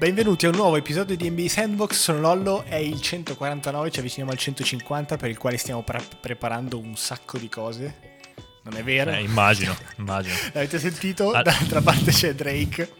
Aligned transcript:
Benvenuti 0.00 0.46
a 0.46 0.48
un 0.48 0.54
nuovo 0.54 0.76
episodio 0.76 1.14
di 1.14 1.28
NBA 1.28 1.46
Sandbox, 1.46 1.92
sono 1.92 2.20
Lollo, 2.20 2.62
è 2.62 2.76
il 2.76 3.02
149, 3.02 3.90
ci 3.90 3.98
avviciniamo 3.98 4.30
al 4.32 4.38
150 4.38 5.18
per 5.18 5.28
il 5.28 5.36
quale 5.36 5.58
stiamo 5.58 5.82
pre- 5.82 6.00
preparando 6.18 6.78
un 6.78 6.96
sacco 6.96 7.36
di 7.36 7.50
cose. 7.50 8.18
Non 8.62 8.78
è 8.78 8.82
vero? 8.82 9.10
Eh, 9.10 9.20
immagino, 9.20 9.76
immagino. 9.98 10.34
L'avete 10.54 10.78
sentito? 10.78 11.32
Ah. 11.32 11.42
Dall'altra 11.42 11.82
parte 11.82 12.12
c'è 12.12 12.34
Drake. 12.34 12.90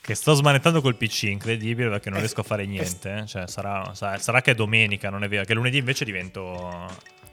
Che 0.00 0.14
sto 0.14 0.34
smanettando 0.34 0.80
col 0.80 0.94
PC, 0.94 1.24
incredibile 1.24 1.88
perché 1.88 2.08
non 2.08 2.20
riesco 2.20 2.42
a 2.42 2.44
fare 2.44 2.66
niente. 2.66 3.12
eh. 3.12 3.26
Cioè, 3.26 3.48
sarà, 3.48 3.92
sa- 3.92 4.16
sarà 4.18 4.42
che 4.42 4.52
è 4.52 4.54
domenica, 4.54 5.10
non 5.10 5.24
è 5.24 5.28
vero. 5.28 5.42
Che 5.42 5.54
lunedì 5.54 5.78
invece 5.78 6.04
divento 6.04 6.86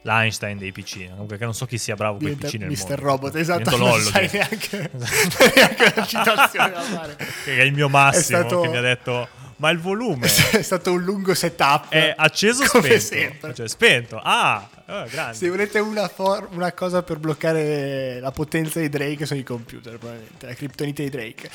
l'Einstein 0.03 0.57
dei 0.57 0.71
PC. 0.71 1.09
Perché 1.27 1.43
non 1.45 1.53
so 1.53 1.65
chi 1.65 1.77
sia 1.77 1.95
bravo 1.95 2.17
con 2.17 2.27
i 2.29 2.35
PC 2.35 2.53
nel 2.55 2.69
Mr. 2.69 2.77
mondo. 2.79 2.95
Robot, 2.95 3.35
esatto, 3.35 3.69
Divento 3.69 3.77
non 3.85 3.99
sai 4.01 4.29
che- 4.29 4.37
neanche, 4.37 4.91
neanche 5.55 5.93
la 5.95 6.05
citazione 6.05 6.71
da 6.71 6.81
fare. 6.81 7.15
che 7.43 7.57
è 7.57 7.61
il 7.63 7.73
mio 7.73 7.89
massimo, 7.89 8.39
stato- 8.39 8.61
che 8.61 8.67
mi 8.69 8.77
ha 8.77 8.81
detto, 8.81 9.27
ma 9.57 9.69
il 9.71 9.79
volume 9.79 10.27
È 10.51 10.61
stato 10.61 10.91
un 10.93 11.03
lungo 11.03 11.33
setup. 11.33 11.89
è 11.89 12.13
acceso 12.15 12.63
come 12.67 12.99
spento? 12.99 13.25
sempre. 13.29 13.53
Cioè, 13.55 13.67
spento. 13.67 14.19
Ah, 14.23 14.69
grande. 15.09 15.33
Se 15.35 15.49
volete 15.49 15.79
una, 15.79 16.07
for- 16.07 16.47
una 16.51 16.71
cosa 16.73 17.01
per 17.03 17.17
bloccare 17.17 18.19
la 18.19 18.31
potenza 18.31 18.79
di 18.79 18.87
Drake 18.89 19.25
sono 19.25 19.39
i 19.39 19.43
computer, 19.43 19.97
probabilmente, 19.97 20.45
la 20.45 20.53
criptonite 20.53 21.03
di 21.03 21.09
Drake. 21.09 21.49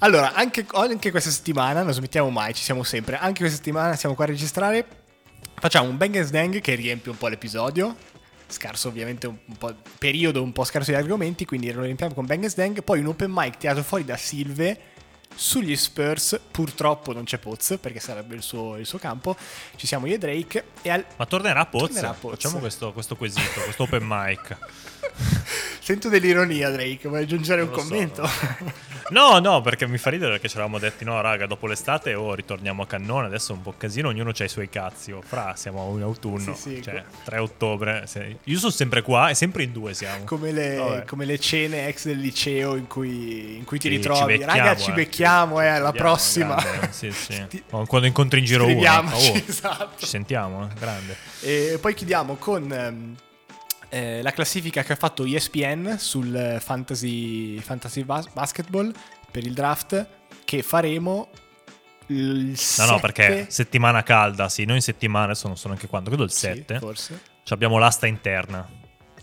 Allora, 0.00 0.34
anche, 0.34 0.66
anche 0.72 1.10
questa 1.12 1.30
settimana, 1.30 1.82
non 1.82 1.92
smettiamo 1.92 2.28
mai, 2.28 2.52
ci 2.52 2.64
siamo 2.64 2.82
sempre, 2.82 3.16
anche 3.16 3.38
questa 3.38 3.56
settimana 3.56 3.94
siamo 3.94 4.14
qua 4.16 4.24
a 4.24 4.26
registrare, 4.26 4.84
facciamo 5.54 5.88
un 5.88 5.96
Bang 5.96 6.28
Dang 6.28 6.60
che 6.60 6.74
riempie 6.74 7.10
un 7.10 7.18
po' 7.18 7.28
l'episodio, 7.28 7.96
scarso 8.46 8.88
ovviamente 8.88 9.26
un, 9.26 9.36
un 9.44 9.56
po', 9.56 9.74
periodo 9.98 10.42
un 10.42 10.52
po' 10.52 10.64
scarso 10.64 10.90
di 10.90 10.96
argomenti, 10.96 11.44
quindi 11.44 11.72
lo 11.72 11.82
riempiamo 11.82 12.14
con 12.14 12.26
Bang 12.26 12.52
Dang, 12.52 12.82
poi 12.82 13.00
un 13.00 13.06
open 13.06 13.30
mic 13.32 13.56
tirato 13.56 13.82
fuori 13.82 14.04
da 14.04 14.16
Silve 14.16 14.92
sugli 15.34 15.76
Spurs, 15.76 16.40
purtroppo 16.50 17.12
non 17.12 17.24
c'è 17.24 17.38
Poz 17.38 17.78
perché 17.80 17.98
sarebbe 17.98 18.34
il 18.34 18.42
suo, 18.42 18.76
il 18.76 18.86
suo 18.86 18.98
campo, 18.98 19.36
ci 19.76 19.86
siamo 19.86 20.06
io 20.06 20.14
e 20.14 20.18
Drake 20.18 20.64
e 20.82 20.90
al, 20.90 21.04
Ma 21.16 21.26
tornerà 21.26 21.66
Poz? 21.66 21.92
Tornerà 21.92 22.12
Poz. 22.12 22.32
Facciamo 22.34 22.58
questo, 22.58 22.92
questo 22.92 23.16
quesito, 23.16 23.60
questo 23.62 23.82
open 23.82 24.04
mic. 24.06 24.56
Sento 25.80 26.08
dell'ironia, 26.08 26.70
Drake. 26.70 27.08
Vuoi 27.08 27.22
aggiungere 27.22 27.62
un 27.62 27.68
Non 27.70 27.78
so, 27.80 27.84
commento? 27.86 28.22
no. 28.22 28.72
No, 29.10 29.38
no, 29.38 29.60
perché 29.60 29.86
mi 29.86 29.98
fa 29.98 30.08
ridere 30.08 30.30
perché 30.32 30.48
ci 30.48 30.54
eravamo 30.56 30.78
detti, 30.78 31.04
no, 31.04 31.20
raga, 31.20 31.44
dopo 31.44 31.66
l'estate 31.66 32.14
o 32.14 32.32
ritorniamo 32.34 32.82
a 32.84 32.86
cannone, 32.86 33.26
adesso 33.26 33.52
è 33.52 33.54
un 33.54 33.60
po' 33.60 33.74
casino, 33.76 34.08
ognuno 34.08 34.30
ha 34.36 34.44
i 34.44 34.48
suoi 34.48 34.70
cazzi. 34.70 35.12
O 35.12 35.20
fra, 35.20 35.52
siamo 35.56 35.92
in 35.94 36.02
autunno, 36.02 36.54
Sì, 36.54 36.76
sì, 36.76 36.82
cioè 36.82 37.04
co- 37.06 37.16
3 37.24 37.36
ottobre. 37.38 38.06
Io 38.44 38.58
sono 38.58 38.72
sempre 38.72 39.02
qua 39.02 39.28
e 39.28 39.34
sempre 39.34 39.62
in 39.64 39.72
due 39.72 39.92
siamo. 39.92 40.24
come, 40.24 40.52
le, 40.52 40.76
Vabbè. 40.76 41.04
come 41.04 41.26
le 41.26 41.38
cene 41.38 41.86
ex 41.86 42.06
del 42.06 42.18
liceo 42.18 42.76
in 42.76 42.86
cui, 42.86 43.56
in 43.58 43.64
cui 43.64 43.78
ti 43.78 43.88
Sì, 43.90 43.96
ritrovi. 43.96 44.38
ci 44.38 44.44
Raga, 44.46 44.74
ci 44.74 44.88
eh. 44.90 44.94
becchiamo, 44.94 45.60
eh, 45.60 45.66
alla 45.66 45.92
prossima. 45.92 46.54
grande, 46.54 46.88
Sì, 46.92 47.10
sì. 47.12 47.44
Ti- 47.46 47.62
Quando 47.68 48.06
incontri 48.06 48.38
in 48.38 48.46
giro 48.46 48.62
uno, 48.64 48.72
Scriviamoci, 48.72 49.30
oh, 49.32 49.42
esatto. 49.46 49.90
ci 49.98 50.06
sentiamo, 50.06 50.64
eh, 50.64 50.74
grande. 50.80 51.14
E 51.42 51.76
poi 51.78 51.92
chiudiamo 51.92 52.36
con 52.36 52.72
ehm, 52.72 53.14
eh, 53.94 54.22
la 54.22 54.32
classifica 54.32 54.82
che 54.82 54.94
ha 54.94 54.96
fatto 54.96 55.24
ESPN 55.24 55.96
sul 55.98 56.56
fantasy, 56.58 57.58
fantasy 57.60 58.02
bas- 58.02 58.28
basketball 58.32 58.92
per 59.30 59.44
il 59.46 59.52
draft 59.52 60.08
che 60.44 60.62
faremo 60.64 61.30
il 62.08 62.46
No, 62.48 62.56
7 62.56 62.90
no, 62.90 62.98
perché 62.98 63.46
settimana 63.48 64.02
calda, 64.02 64.48
sì, 64.48 64.64
noi 64.64 64.76
in 64.76 64.82
settimana, 64.82 65.26
adesso 65.26 65.46
non 65.46 65.56
so 65.56 65.68
neanche 65.68 65.86
quando, 65.86 66.10
credo 66.10 66.24
il 66.24 66.32
sì, 66.32 66.40
7, 66.40 66.78
forse. 66.80 67.20
ci 67.44 67.52
abbiamo 67.52 67.78
l'asta 67.78 68.08
interna. 68.08 68.68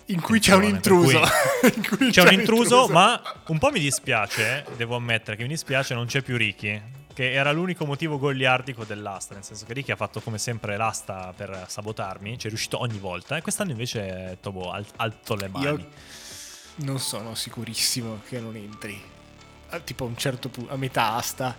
In 0.05 0.21
cui 0.21 0.39
c'è 0.39 0.55
un 0.55 0.63
intruso. 0.63 1.19
In 1.75 1.85
cui 1.87 2.09
C'è 2.09 2.23
un 2.23 2.33
intruso, 2.33 2.87
ma 2.87 3.21
un 3.47 3.59
po' 3.59 3.71
mi 3.71 3.79
dispiace, 3.79 4.65
eh, 4.65 4.75
devo 4.77 4.95
ammettere 4.95 5.35
che 5.35 5.43
mi 5.43 5.49
dispiace, 5.49 5.93
non 5.93 6.05
c'è 6.05 6.21
più 6.21 6.37
Ricky, 6.37 6.81
che 7.13 7.31
era 7.31 7.51
l'unico 7.51 7.85
motivo 7.85 8.17
goliardico 8.17 8.83
dell'asta, 8.83 9.33
nel 9.33 9.43
senso 9.43 9.65
che 9.65 9.73
Ricky 9.73 9.91
ha 9.91 9.95
fatto 9.95 10.21
come 10.21 10.37
sempre 10.37 10.77
l'asta 10.77 11.33
per 11.35 11.65
sabotarmi, 11.67 12.37
ci 12.37 12.47
è 12.47 12.49
riuscito 12.49 12.79
ogni 12.79 12.99
volta, 12.99 13.37
e 13.37 13.41
quest'anno 13.41 13.71
invece 13.71 14.37
tobo, 14.41 14.71
al- 14.71 14.85
alto 14.97 15.35
le 15.35 15.47
mani. 15.47 15.65
Io 15.65 15.89
non 16.75 16.99
sono 16.99 17.35
sicurissimo 17.35 18.21
che 18.27 18.39
non 18.39 18.55
entri. 18.55 19.01
Tipo 19.83 20.03
a 20.03 20.07
un 20.07 20.17
certo 20.17 20.49
punto, 20.49 20.73
a 20.73 20.77
metà 20.77 21.15
asta. 21.15 21.55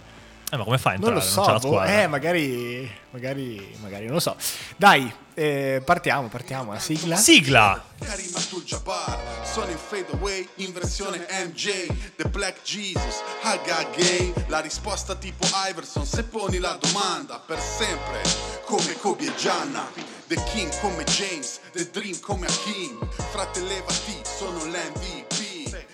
Eh, 0.52 0.56
ma 0.58 0.64
come 0.64 0.76
fa 0.76 0.90
a 0.90 0.96
Non 0.98 1.14
entrare? 1.14 1.14
lo 1.14 1.20
Non, 1.24 1.32
so, 1.32 1.42
c'è 1.42 1.52
la 1.52 1.58
boh, 1.58 1.82
eh, 1.84 2.06
magari, 2.08 2.90
magari, 3.08 3.74
magari, 3.80 4.04
non 4.04 4.12
lo 4.12 4.20
so. 4.20 4.36
Dai, 4.76 5.10
eh, 5.32 5.80
partiamo, 5.82 6.28
partiamo, 6.28 6.72
la 6.72 6.78
sigla. 6.78 7.16
Sigla! 7.16 7.82
Karim 7.98 8.30
Abdul-Jabbar 8.34 9.18
Sono 9.44 9.70
in 9.70 9.78
fadeaway 9.78 10.46
in 10.56 10.72
versione 10.74 11.26
MJ 11.46 11.86
The 12.16 12.28
Black 12.28 12.60
Jesus, 12.64 13.22
Haga 13.42 13.86
Gay 13.94 14.32
La 14.48 14.58
risposta 14.58 15.14
tipo 15.14 15.46
Iverson 15.70 16.04
Se 16.04 16.24
poni 16.24 16.58
la 16.58 16.76
domanda 16.80 17.38
per 17.38 17.60
sempre 17.60 18.20
Come 18.64 18.94
Kobe 18.98 19.26
e 19.26 19.34
Gianna 19.36 19.86
The 20.26 20.42
King 20.52 20.70
come 20.80 21.04
James 21.04 21.60
The 21.72 21.88
Dream 21.92 22.19
come 22.19 22.44
Hakim 22.46 22.98
Frate 23.30 23.60
levati, 23.60 24.20
sono 24.24 24.64
l'MVP 24.64 25.51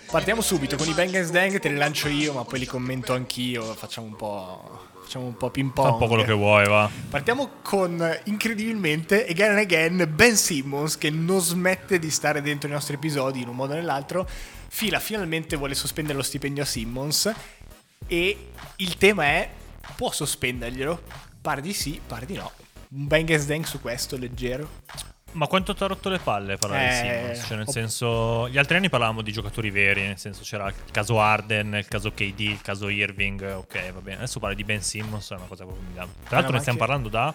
Partiamo 0.09 0.41
subito 0.41 0.75
con 0.75 0.87
i 0.87 0.93
Bang 0.93 1.29
Dang, 1.29 1.59
te 1.59 1.69
li 1.69 1.75
lancio 1.75 2.07
io, 2.07 2.33
ma 2.33 2.43
poi 2.43 2.57
li 2.57 2.65
commento 2.65 3.13
anch'io. 3.13 3.75
Facciamo 3.75 4.07
un 4.07 4.15
po', 4.15 4.87
facciamo 5.03 5.25
un 5.25 5.37
po' 5.37 5.51
ping 5.51 5.71
pong. 5.71 5.87
Fa 5.87 5.93
un 5.93 5.99
po' 5.99 6.07
quello 6.07 6.23
che 6.23 6.33
vuoi, 6.33 6.67
va. 6.67 6.89
Partiamo 7.11 7.51
con, 7.61 8.19
incredibilmente, 8.23 9.27
again 9.27 9.51
and 9.51 9.59
again, 9.59 10.11
Ben 10.11 10.35
Simmons 10.35 10.97
che 10.97 11.11
non 11.11 11.39
smette 11.41 11.99
di 11.99 12.09
stare 12.09 12.41
dentro 12.41 12.67
i 12.67 12.71
nostri 12.71 12.95
episodi 12.95 13.41
in 13.41 13.49
un 13.49 13.55
modo 13.55 13.73
o 13.73 13.75
nell'altro. 13.75 14.27
Fila 14.67 14.99
finalmente 14.99 15.55
vuole 15.55 15.75
sospendere 15.75 16.17
lo 16.17 16.23
stipendio 16.23 16.63
a 16.63 16.65
Simmons 16.65 17.31
e 18.07 18.47
il 18.77 18.97
tema 18.97 19.25
è, 19.25 19.49
può 19.95 20.11
sospenderglielo? 20.11 21.03
Pare 21.39 21.61
di 21.61 21.73
sì, 21.73 22.01
pare 22.03 22.25
di 22.25 22.33
no. 22.33 22.51
Un 22.95 23.05
bang 23.05 23.29
and 23.29 23.45
dang 23.45 23.63
su 23.63 23.79
questo, 23.79 24.17
leggero. 24.17 24.67
Ma 25.33 25.47
quanto 25.47 25.73
ti 25.75 25.83
ha 25.83 25.87
rotto 25.87 26.09
le 26.09 26.19
palle 26.19 26.57
parlare 26.57 26.87
di 26.87 26.89
Eh, 26.89 26.93
Simmons? 26.93 27.45
Cioè, 27.47 27.57
nel 27.57 27.67
ho- 27.67 27.71
senso, 27.71 28.49
gli 28.49 28.57
altri 28.57 28.77
anni 28.77 28.89
parlavamo 28.89 29.21
di 29.21 29.31
giocatori 29.31 29.69
veri, 29.69 30.01
nel 30.01 30.17
senso 30.17 30.41
c'era 30.43 30.67
il 30.67 30.73
caso 30.91 31.19
Arden, 31.19 31.75
il 31.75 31.87
caso 31.87 32.11
KD, 32.11 32.39
il 32.39 32.61
caso 32.61 32.89
Irving, 32.89 33.41
ok, 33.41 33.91
va 33.93 34.01
bene. 34.01 34.17
Adesso 34.17 34.39
parli 34.39 34.55
di 34.55 34.63
Ben 34.63 34.81
Simmons, 34.81 35.29
è 35.31 35.35
una 35.35 35.45
cosa 35.45 35.63
proprio 35.65 35.85
mi 35.87 35.93
dà. 35.93 36.07
Tra 36.27 36.37
l'altro 36.37 36.53
ne 36.53 36.59
stiamo 36.61 36.77
parlando 36.79 37.09
da 37.09 37.33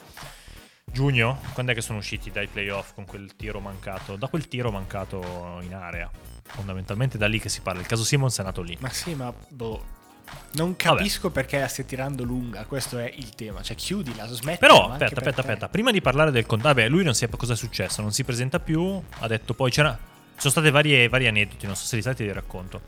giugno, 0.91 1.41
quando 1.55 1.73
è 1.73 1.75
che 1.75 1.81
sono 1.81 1.99
usciti 1.99 2.31
dai 2.31 2.47
playoff 2.47 2.95
con 2.95 3.05
quel 3.05 3.35
tiro 3.37 3.61
mancato? 3.61 4.17
Da 4.17 4.29
quel 4.29 4.49
tiro 4.49 4.71
mancato 4.71 5.59
in 5.63 5.75
area. 5.75 6.11
Fondamentalmente 6.47 7.17
da 7.19 7.27
lì 7.27 7.39
che 7.41 7.49
si 7.49 7.61
parla. 7.63 7.81
Il 7.81 7.87
caso 7.87 8.05
Simmons 8.05 8.39
è 8.39 8.43
nato 8.43 8.61
lì. 8.63 8.77
Ma 8.81 8.91
sì, 8.91 9.15
ma 9.15 9.33
boh. 9.49 10.03
Non 10.53 10.77
capisco 10.77 11.31
perché 11.31 11.59
la 11.59 11.69
stai 11.69 11.85
tirando 11.85 12.23
lunga, 12.23 12.65
questo 12.65 12.99
è 12.99 13.13
il 13.17 13.35
tema. 13.35 13.63
Cioè, 13.63 13.77
chiudila, 13.77 14.27
smetti. 14.27 14.59
Però, 14.59 14.91
aspetta, 14.91 15.17
aspetta, 15.17 15.41
aspetta. 15.41 15.69
Prima 15.69 15.91
di 15.91 16.01
parlare 16.01 16.31
del 16.31 16.47
contratto, 16.47 16.75
vabbè, 16.77 16.89
lui 16.89 17.03
non 17.05 17.15
sa 17.15 17.27
cosa 17.29 17.55
è 17.55 17.57
successo, 17.57 18.03
non 18.03 18.13
si 18.13 18.25
presenta 18.25 18.61
più. 18.61 19.03
Ha 19.19 19.27
detto 19.27 19.55
poi 19.55 19.71
c'era. 19.71 19.93
Ci 20.35 20.41
sono 20.41 20.53
state 20.53 20.71
varie, 20.71 21.09
vari 21.09 21.27
aneddoti, 21.29 21.67
non 21.67 21.77
so 21.77 21.87
se 21.87 21.97
li 21.97 22.03
sai, 22.03 22.15
te 22.15 22.25
li 22.25 22.33
racconto. 22.33 22.83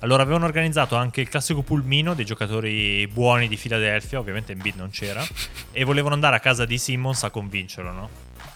Allora, 0.00 0.22
avevano 0.22 0.44
organizzato 0.44 0.94
anche 0.94 1.20
il 1.20 1.28
classico 1.28 1.62
pulmino 1.62 2.14
dei 2.14 2.24
giocatori 2.24 3.06
buoni 3.08 3.48
di 3.48 3.56
Philadelphia, 3.56 4.18
ovviamente 4.18 4.52
Embiid 4.52 4.76
non 4.76 4.90
c'era, 4.90 5.24
e 5.72 5.84
volevano 5.84 6.14
andare 6.14 6.36
a 6.36 6.40
casa 6.40 6.64
di 6.64 6.78
Simmons 6.78 7.24
a 7.24 7.30
convincerlo, 7.30 7.90
no? 7.90 8.10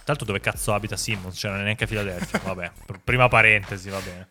L'altro, 0.05 0.25
dove 0.25 0.39
cazzo 0.39 0.73
abita 0.73 0.95
Simmons? 0.97 1.37
Cioè, 1.37 1.51
non 1.51 1.61
è 1.61 1.63
neanche 1.63 1.83
a 1.83 1.87
Philadelphia, 1.87 2.39
vabbè. 2.43 2.71
pr- 2.85 2.99
Prima 3.03 3.27
parentesi, 3.27 3.89
va 3.89 3.99
bene. 3.99 4.27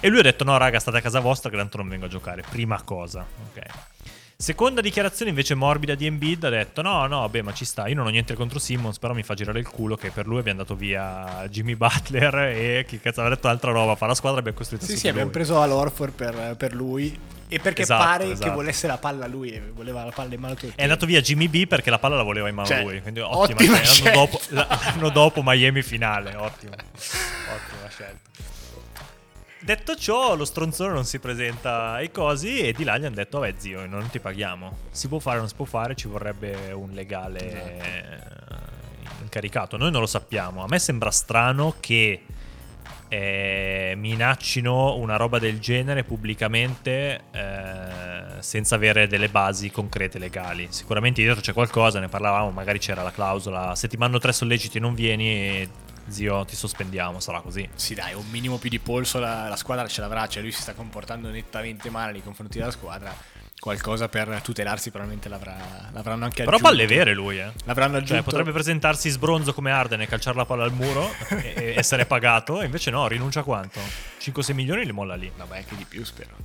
E 0.00 0.08
lui 0.08 0.18
ha 0.18 0.22
detto: 0.22 0.44
No, 0.44 0.56
raga, 0.56 0.78
state 0.78 0.98
a 0.98 1.00
casa 1.00 1.20
vostra, 1.20 1.50
che 1.50 1.56
tanto 1.56 1.76
non 1.78 1.88
vengo 1.88 2.06
a 2.06 2.08
giocare. 2.08 2.42
Prima 2.48 2.80
cosa, 2.82 3.24
ok. 3.50 3.62
Seconda 4.36 4.80
dichiarazione 4.80 5.30
invece 5.30 5.54
morbida 5.54 5.94
di 5.94 6.06
Embiid 6.06 6.42
ha 6.42 6.48
detto 6.50 6.82
no 6.82 7.06
no 7.06 7.20
vabbè 7.20 7.40
ma 7.42 7.52
ci 7.54 7.64
sta 7.64 7.86
io 7.86 7.94
non 7.94 8.06
ho 8.06 8.10
niente 8.10 8.34
contro 8.34 8.58
Simmons 8.58 8.98
però 8.98 9.14
mi 9.14 9.22
fa 9.22 9.32
girare 9.34 9.60
il 9.60 9.68
culo 9.68 9.94
che 9.94 10.10
per 10.10 10.26
lui 10.26 10.40
abbiamo 10.40 10.58
dato 10.58 10.74
via 10.74 11.46
Jimmy 11.48 11.76
Butler 11.76 12.34
e 12.52 12.84
chi 12.86 12.98
cazzo 12.98 13.20
aveva 13.20 13.36
detto 13.36 13.46
altra 13.46 13.70
roba 13.70 13.94
fa 13.94 14.06
la 14.06 14.14
squadra 14.14 14.40
abbiamo 14.40 14.58
costruito 14.58 14.86
Sì, 14.86 14.96
sì, 14.96 15.06
abbiamo 15.06 15.26
lui. 15.28 15.32
preso 15.34 15.60
Alorford 15.62 16.12
per, 16.12 16.56
per 16.58 16.74
lui. 16.74 17.16
E 17.46 17.60
perché 17.60 17.82
Esatto, 17.82 18.02
pare 18.02 18.24
che 18.26 18.32
esatto. 18.32 18.52
volesse 18.54 18.86
la 18.88 18.98
palla 18.98 19.26
lui, 19.28 19.50
e 19.52 19.62
voleva 19.72 20.04
la 20.04 20.10
palla 20.10 20.34
in 20.34 20.40
mano 20.40 20.54
tutti. 20.54 20.72
è 20.74 20.82
andato 20.82 21.06
via 21.06 21.20
Jimmy 21.20 21.46
B 21.48 21.66
perché 21.68 21.90
la 21.90 22.00
palla 22.00 22.16
la 22.16 22.22
voleva 22.24 22.48
in 22.48 22.56
mano 22.56 22.66
Cioè, 22.66 22.82
lui 22.82 23.00
quindi 23.02 23.20
ottima, 23.20 23.38
ottima 23.60 23.76
scelta. 23.82 24.10
L'anno, 24.10 24.26
dopo, 24.26 24.40
l'anno 24.48 25.08
dopo 25.10 25.42
Miami 25.44 25.82
finale 25.82 26.34
ottimo 26.34 26.72
ottima 27.54 27.88
scelta 27.88 28.23
Detto 29.64 29.96
ciò, 29.96 30.36
lo 30.36 30.44
stronzone 30.44 30.92
non 30.92 31.06
si 31.06 31.18
presenta 31.18 31.92
ai 31.92 32.10
cosi 32.10 32.58
e 32.58 32.74
di 32.74 32.84
là 32.84 32.98
gli 32.98 33.06
hanno 33.06 33.14
detto, 33.14 33.38
vabbè 33.38 33.54
zio, 33.56 33.86
non 33.86 34.10
ti 34.10 34.18
paghiamo. 34.18 34.76
Si 34.90 35.08
può 35.08 35.18
fare 35.18 35.38
non 35.38 35.48
si 35.48 35.54
può 35.54 35.64
fare, 35.64 35.94
ci 35.94 36.06
vorrebbe 36.06 36.70
un 36.72 36.90
legale 36.90 37.78
eh, 37.78 39.22
incaricato. 39.22 39.78
Noi 39.78 39.90
non 39.90 40.02
lo 40.02 40.06
sappiamo. 40.06 40.62
A 40.62 40.66
me 40.68 40.78
sembra 40.78 41.10
strano 41.10 41.76
che 41.80 42.24
eh, 43.08 43.94
minaccino 43.96 44.96
una 44.96 45.16
roba 45.16 45.38
del 45.38 45.58
genere 45.60 46.04
pubblicamente 46.04 47.22
eh, 47.30 48.40
senza 48.40 48.74
avere 48.74 49.06
delle 49.06 49.30
basi 49.30 49.70
concrete 49.70 50.18
legali. 50.18 50.66
Sicuramente 50.68 51.22
dietro 51.22 51.40
c'è 51.40 51.54
qualcosa, 51.54 52.00
ne 52.00 52.08
parlavamo, 52.08 52.50
magari 52.50 52.78
c'era 52.78 53.02
la 53.02 53.12
clausola, 53.12 53.74
se 53.74 53.88
ti 53.88 53.96
mando 53.96 54.18
tre 54.18 54.32
solleciti 54.32 54.76
e 54.76 54.80
non 54.80 54.94
vieni, 54.94 55.66
zio, 56.08 56.44
ti 56.44 56.56
sospendiamo, 56.56 57.20
sarà 57.20 57.40
così. 57.40 57.68
Sì, 57.74 57.94
dai, 57.94 58.14
un 58.14 58.28
minimo 58.30 58.58
più 58.58 58.70
di 58.70 58.78
polso 58.78 59.18
la, 59.18 59.48
la 59.48 59.56
squadra 59.56 59.86
ce 59.86 60.00
l'avrà. 60.00 60.26
Cioè, 60.26 60.42
lui 60.42 60.52
si 60.52 60.62
sta 60.62 60.74
comportando 60.74 61.28
nettamente 61.30 61.90
male 61.90 62.12
nei 62.12 62.22
confronti 62.22 62.58
della 62.58 62.70
squadra. 62.70 63.14
qualcosa 63.58 64.08
per 64.08 64.40
tutelarsi 64.42 64.90
probabilmente 64.90 65.30
l'avrà, 65.30 65.56
l'avranno 65.92 66.24
anche 66.24 66.44
Però 66.44 66.56
aggiunto. 66.56 66.70
palle 66.70 66.86
vere 66.86 67.14
lui, 67.14 67.38
eh. 67.38 67.50
L'avranno 67.64 67.96
aggiunto. 67.96 68.14
Cioè, 68.14 68.22
potrebbe 68.22 68.52
presentarsi 68.52 69.08
sbronzo 69.08 69.54
come 69.54 69.70
Arden 69.70 70.02
e 70.02 70.06
calciare 70.06 70.36
la 70.36 70.44
palla 70.44 70.64
al 70.64 70.72
muro 70.72 71.10
e, 71.30 71.54
e 71.56 71.74
essere 71.76 72.04
pagato, 72.04 72.60
e 72.60 72.66
invece 72.66 72.90
no, 72.90 73.06
rinuncia 73.06 73.40
a 73.40 73.42
quanto? 73.42 73.80
5-6 74.20 74.52
milioni 74.52 74.84
li 74.84 74.92
molla 74.92 75.14
lì. 75.14 75.30
Vabbè, 75.34 75.56
anche 75.56 75.76
di 75.76 75.86
più, 75.88 76.04
spero. 76.04 76.36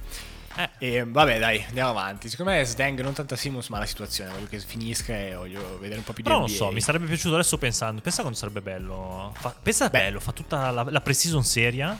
Eh. 0.56 0.69
E 0.80 1.06
vabbè, 1.06 1.40
dai, 1.40 1.63
andiamo 1.68 1.90
avanti. 1.92 2.30
Secondo 2.30 2.51
me 2.51 2.63
Sdang 2.66 3.00
non 3.01 3.13
tanta 3.13 3.36
Simmons, 3.36 3.69
ma 3.69 3.80
la 3.80 3.86
situazione. 3.86 4.31
Voglio 4.31 4.48
che 4.48 4.60
finisca 4.60 5.13
e 5.16 5.34
voglio 5.36 5.78
vedere 5.80 6.00
un 6.00 6.04
po' 6.04 6.13
più 6.13 6.24
di 6.24 6.30
Però 6.30 6.40
non 6.42 6.50
NBA. 6.50 6.57
so, 6.57 6.72
mi 6.72 6.81
sarebbe 6.81 7.06
piaciuto 7.06 7.36
adesso 7.36 7.57
pensando. 7.57 8.01
Pensa 8.01 8.22
quando 8.22 8.38
sarebbe 8.38 8.62
bello. 8.62 9.34
Fa, 9.38 9.54
pensa 9.62 9.90
Beh. 9.90 10.00
bello, 10.00 10.19
fa 10.19 10.31
tutta 10.31 10.72
la, 10.72 10.84
la 10.90 11.01
pre-season 11.01 11.44
seria. 11.44 11.98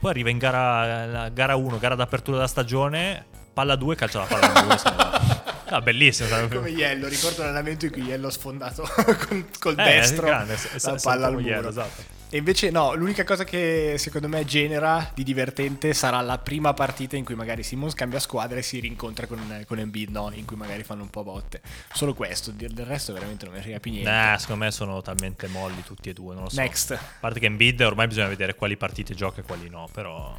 Poi 0.00 0.10
arriva 0.10 0.30
in 0.30 0.38
gara, 0.38 1.06
la 1.06 1.28
gara 1.30 1.56
1, 1.56 1.78
gara 1.78 1.94
d'apertura 1.94 2.36
della 2.36 2.48
stagione. 2.48 3.24
Palla 3.52 3.74
2, 3.74 3.96
calcia 3.96 4.18
la 4.20 4.24
palla 4.26 4.52
al 4.52 4.64
muro. 4.64 4.76
se 4.78 4.90
ne 4.90 4.96
va. 4.96 5.42
No, 5.70 5.80
bellissimo. 5.82 6.28
sarebbe- 6.28 6.56
Come 6.56 6.70
Iello, 6.70 7.08
ricordo 7.08 7.42
l'allenamento 7.42 7.86
in 7.86 7.90
cui 7.92 8.02
Iello 8.02 8.28
ha 8.28 8.30
sfondato 8.30 8.82
col, 9.28 9.46
col 9.58 9.78
Eh, 9.78 9.84
destro 9.84 10.26
grande, 10.26 10.56
la 10.82 10.98
palla 11.02 11.26
al 11.26 11.32
muro. 11.32 11.44
Iello, 11.46 11.68
esatto. 11.68 12.16
E 12.30 12.36
invece 12.36 12.70
no, 12.70 12.94
l'unica 12.94 13.24
cosa 13.24 13.44
che 13.44 13.94
secondo 13.96 14.28
me 14.28 14.44
genera 14.44 15.10
di 15.14 15.22
divertente 15.22 15.94
sarà 15.94 16.20
la 16.20 16.36
prima 16.36 16.74
partita 16.74 17.16
in 17.16 17.24
cui 17.24 17.34
magari 17.34 17.62
Simmons 17.62 17.94
cambia 17.94 18.20
squadra 18.20 18.58
e 18.58 18.62
si 18.62 18.80
rincontra 18.80 19.26
con, 19.26 19.64
con 19.66 19.78
Embiid, 19.78 20.10
no? 20.10 20.30
In 20.34 20.44
cui 20.44 20.56
magari 20.56 20.82
fanno 20.82 21.02
un 21.02 21.08
po' 21.08 21.24
botte. 21.24 21.62
Solo 21.90 22.12
questo, 22.12 22.50
del 22.50 22.84
resto 22.84 23.14
veramente 23.14 23.46
non 23.46 23.54
mi 23.54 23.62
frega 23.62 23.80
più 23.80 23.90
niente. 23.90 24.10
Nah, 24.10 24.36
secondo 24.38 24.64
me 24.64 24.70
sono 24.70 25.00
talmente 25.00 25.46
molli 25.48 25.82
tutti 25.82 26.10
e 26.10 26.12
due. 26.12 26.34
Non 26.34 26.44
lo 26.44 26.50
so. 26.50 26.60
Next. 26.60 26.90
A 26.90 27.00
parte 27.18 27.40
che 27.40 27.46
in 27.46 27.56
bid 27.56 27.80
ormai 27.80 28.06
bisogna 28.06 28.28
vedere 28.28 28.54
quali 28.54 28.76
partite 28.76 29.14
gioca 29.14 29.40
e 29.40 29.44
quali 29.44 29.70
no. 29.70 29.88
Però. 29.90 30.36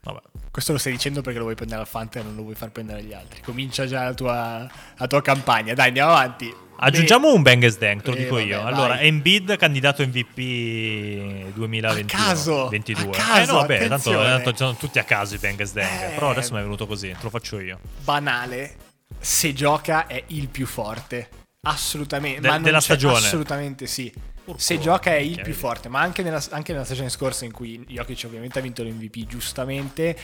Vabbè. 0.00 0.20
Questo 0.52 0.70
lo 0.70 0.78
stai 0.78 0.92
dicendo 0.92 1.20
perché 1.20 1.38
lo 1.38 1.44
vuoi 1.44 1.56
prendere 1.56 1.80
al 1.80 1.88
Fanta 1.88 2.20
e 2.20 2.22
non 2.22 2.36
lo 2.36 2.42
vuoi 2.42 2.54
far 2.54 2.70
prendere 2.70 3.00
agli 3.00 3.12
altri. 3.12 3.40
Comincia 3.42 3.86
già 3.86 4.04
la 4.04 4.14
tua, 4.14 4.70
la 4.96 5.06
tua 5.08 5.20
campagna. 5.20 5.74
Dai, 5.74 5.88
andiamo 5.88 6.12
avanti. 6.12 6.66
Aggiungiamo 6.80 7.32
un 7.32 7.42
Bang 7.42 7.66
Dang, 7.76 8.00
te 8.02 8.10
lo 8.10 8.16
Eh, 8.16 8.18
dico 8.20 8.34
vabbè, 8.36 8.46
io. 8.46 8.62
vai. 8.62 8.72
Allora, 8.72 9.00
Embiid 9.00 9.56
candidato 9.56 10.02
MVP 10.06 11.52
2021. 11.54 12.22
A 12.22 12.26
caso, 12.26 12.68
22. 12.68 13.04
a 13.04 13.10
caso, 13.20 13.40
eh 13.40 13.46
no, 13.46 13.52
vabbè, 13.60 13.78
tanto, 13.78 13.94
attenzione. 13.94 14.28
tanto 14.42 14.56
sono 14.56 14.76
tutti 14.76 14.98
a 14.98 15.04
caso 15.04 15.34
i 15.34 15.38
Bang 15.38 15.70
Dang. 15.72 16.02
Eh. 16.10 16.14
Però 16.14 16.30
adesso 16.30 16.52
mi 16.54 16.60
è 16.60 16.62
venuto 16.62 16.86
così, 16.86 17.08
te 17.08 17.16
lo 17.22 17.30
faccio 17.30 17.58
io. 17.60 17.80
banale. 18.04 18.76
Se 19.18 19.52
gioca 19.52 20.06
è 20.06 20.22
il 20.28 20.48
più 20.48 20.66
forte. 20.66 21.28
Assolutamente. 21.62 22.40
De- 22.40 22.48
ma 22.48 22.58
della 22.60 22.80
stagione? 22.80 23.16
Assolutamente 23.16 23.86
sì. 23.86 24.12
Urco. 24.44 24.58
Se 24.60 24.78
gioca 24.78 25.10
è 25.10 25.16
il 25.18 25.40
più 25.42 25.52
forte, 25.54 25.88
ma 25.88 26.00
anche 26.00 26.22
nella, 26.22 26.42
anche 26.50 26.72
nella 26.72 26.84
stagione 26.84 27.10
scorsa 27.10 27.44
in 27.44 27.52
cui 27.52 27.84
Jokic 27.86 28.22
ovviamente 28.24 28.58
ha 28.58 28.62
vinto 28.62 28.82
l'MVP 28.82 29.26
giustamente, 29.26 30.16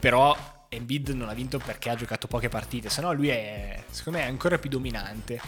però 0.00 0.36
Embiid 0.68 1.10
non 1.10 1.28
ha 1.28 1.34
vinto 1.34 1.58
perché 1.58 1.90
ha 1.90 1.94
giocato 1.94 2.26
poche 2.26 2.48
partite, 2.48 2.88
se 2.90 3.00
no 3.02 3.12
lui 3.12 3.28
è, 3.28 3.80
secondo 3.90 4.18
me, 4.18 4.24
è 4.24 4.28
ancora 4.28 4.58
più 4.58 4.68
dominante, 4.68 5.40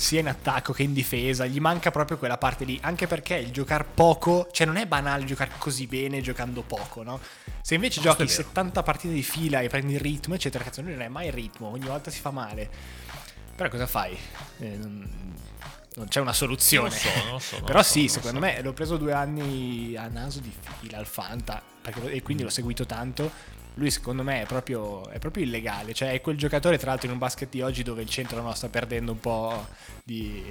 sia 0.00 0.20
in 0.20 0.28
attacco 0.28 0.72
che 0.72 0.84
in 0.84 0.92
difesa, 0.92 1.44
gli 1.44 1.58
manca 1.58 1.90
proprio 1.90 2.18
quella 2.18 2.38
parte 2.38 2.64
lì, 2.64 2.78
anche 2.82 3.08
perché 3.08 3.34
il 3.34 3.50
giocare 3.50 3.84
poco, 3.84 4.46
cioè 4.52 4.64
non 4.64 4.76
è 4.76 4.86
banale 4.86 5.24
giocare 5.24 5.50
così 5.58 5.88
bene 5.88 6.20
giocando 6.20 6.62
poco, 6.62 7.02
no? 7.02 7.18
Se 7.60 7.74
invece 7.74 8.00
Questo 8.00 8.18
giochi 8.24 8.30
è 8.32 8.36
vero. 8.36 8.48
70 8.48 8.82
partite 8.84 9.12
di 9.12 9.24
fila 9.24 9.58
e 9.60 9.68
prendi 9.68 9.94
il 9.94 10.00
ritmo, 10.00 10.34
eccetera, 10.34 10.62
cazzo, 10.62 10.82
non 10.82 11.00
è 11.02 11.08
mai 11.08 11.26
il 11.26 11.32
ritmo, 11.32 11.66
ogni 11.66 11.86
volta 11.86 12.12
si 12.12 12.20
fa 12.20 12.30
male. 12.30 12.70
Però 13.56 13.68
cosa 13.68 13.88
fai? 13.88 14.16
Eh, 14.58 14.76
non, 14.76 15.34
non 15.96 16.06
c'è 16.06 16.20
una 16.20 16.32
soluzione. 16.32 16.90
Non 16.90 16.98
so, 16.98 17.24
non 17.28 17.40
so, 17.40 17.60
Però 17.66 17.82
so, 17.82 17.90
sì, 17.90 18.06
secondo 18.06 18.38
me 18.38 18.62
l'ho 18.62 18.72
preso 18.72 18.98
due 18.98 19.12
anni 19.12 19.96
a 19.96 20.06
naso 20.06 20.38
di 20.38 20.52
fila 20.78 20.98
al 20.98 21.06
Fanta 21.06 21.60
perché 21.82 22.12
e 22.12 22.22
quindi 22.22 22.44
Mm. 22.44 22.46
l'ho 22.46 22.52
seguito 22.52 22.86
tanto. 22.86 23.56
Lui 23.74 23.90
secondo 23.90 24.22
me 24.22 24.42
è 24.42 24.46
proprio, 24.46 25.08
è 25.08 25.18
proprio 25.18 25.44
illegale, 25.44 25.94
cioè 25.94 26.10
è 26.12 26.20
quel 26.20 26.36
giocatore 26.36 26.78
tra 26.78 26.88
l'altro 26.90 27.06
in 27.06 27.12
un 27.12 27.18
basket 27.18 27.48
di 27.48 27.62
oggi 27.62 27.82
dove 27.82 28.02
il 28.02 28.08
centro 28.08 28.40
no, 28.42 28.52
sta 28.54 28.68
perdendo 28.68 29.12
un 29.12 29.20
po' 29.20 29.66
di... 30.02 30.42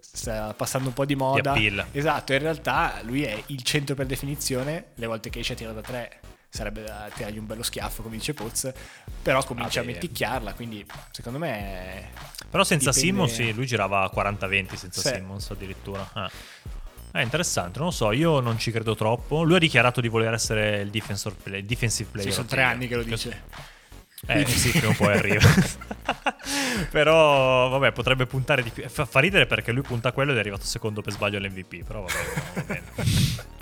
sta 0.00 0.54
passando 0.54 0.88
un 0.88 0.94
po' 0.94 1.04
di 1.04 1.16
moda. 1.16 1.50
appeal. 1.52 1.86
Esatto, 1.92 2.32
in 2.32 2.38
realtà 2.38 3.00
lui 3.02 3.24
è 3.24 3.42
il 3.46 3.62
centro 3.62 3.94
per 3.94 4.06
definizione, 4.06 4.86
le 4.94 5.06
volte 5.06 5.30
che 5.30 5.40
esce 5.40 5.54
a 5.54 5.56
tiro 5.56 5.72
da 5.72 5.80
tre 5.80 6.20
sarebbe 6.48 6.82
da 6.84 7.10
tirargli 7.12 7.38
un 7.38 7.46
bello 7.46 7.64
schiaffo 7.64 8.02
come 8.02 8.14
dice 8.16 8.32
Poz, 8.32 8.72
però 9.20 9.42
comincia 9.42 9.80
a 9.80 9.82
Vabbè. 9.82 9.94
meticchiarla, 9.94 10.52
quindi 10.54 10.86
secondo 11.10 11.40
me... 11.40 11.50
è- 11.50 12.08
Però 12.48 12.62
senza 12.62 12.90
Dipende- 12.92 13.08
Simmons, 13.26 13.32
sì, 13.34 13.52
lui 13.52 13.66
girava 13.66 14.02
a 14.04 14.10
40-20 14.14 14.74
senza 14.76 15.00
Sì. 15.00 15.08
Simmons 15.08 15.50
addirittura. 15.50 16.08
Ah. 16.12 16.30
È 17.14 17.20
interessante, 17.20 17.78
non 17.78 17.86
lo 17.88 17.94
so, 17.94 18.10
io 18.10 18.40
non 18.40 18.58
ci 18.58 18.72
credo 18.72 18.96
troppo. 18.96 19.44
Lui 19.44 19.54
ha 19.54 19.58
dichiarato 19.60 20.00
di 20.00 20.08
voler 20.08 20.34
essere 20.34 20.80
il 20.80 20.90
play- 20.90 21.64
defensive 21.64 22.08
player. 22.10 22.28
Sì, 22.28 22.34
sono 22.34 22.48
tre 22.48 22.64
anni 22.64 22.88
che 22.88 22.96
lo 22.96 23.04
dice. 23.04 23.42
Eh 24.26 24.44
sì, 24.46 24.70
prima 24.70 24.88
o 24.88 24.94
poi 24.96 25.12
arriva. 25.12 25.48
però, 26.90 27.68
vabbè, 27.68 27.92
potrebbe 27.92 28.26
puntare 28.26 28.64
di 28.64 28.70
più. 28.70 28.88
Fa, 28.88 29.04
fa 29.04 29.20
ridere 29.20 29.46
perché 29.46 29.70
lui 29.70 29.82
punta 29.82 30.08
a 30.08 30.12
quello 30.12 30.32
ed 30.32 30.38
è 30.38 30.40
arrivato 30.40 30.64
secondo 30.64 31.02
per 31.02 31.12
sbaglio 31.12 31.38
all'MVP. 31.38 31.84
Però 31.84 32.00
vabbè, 32.02 32.42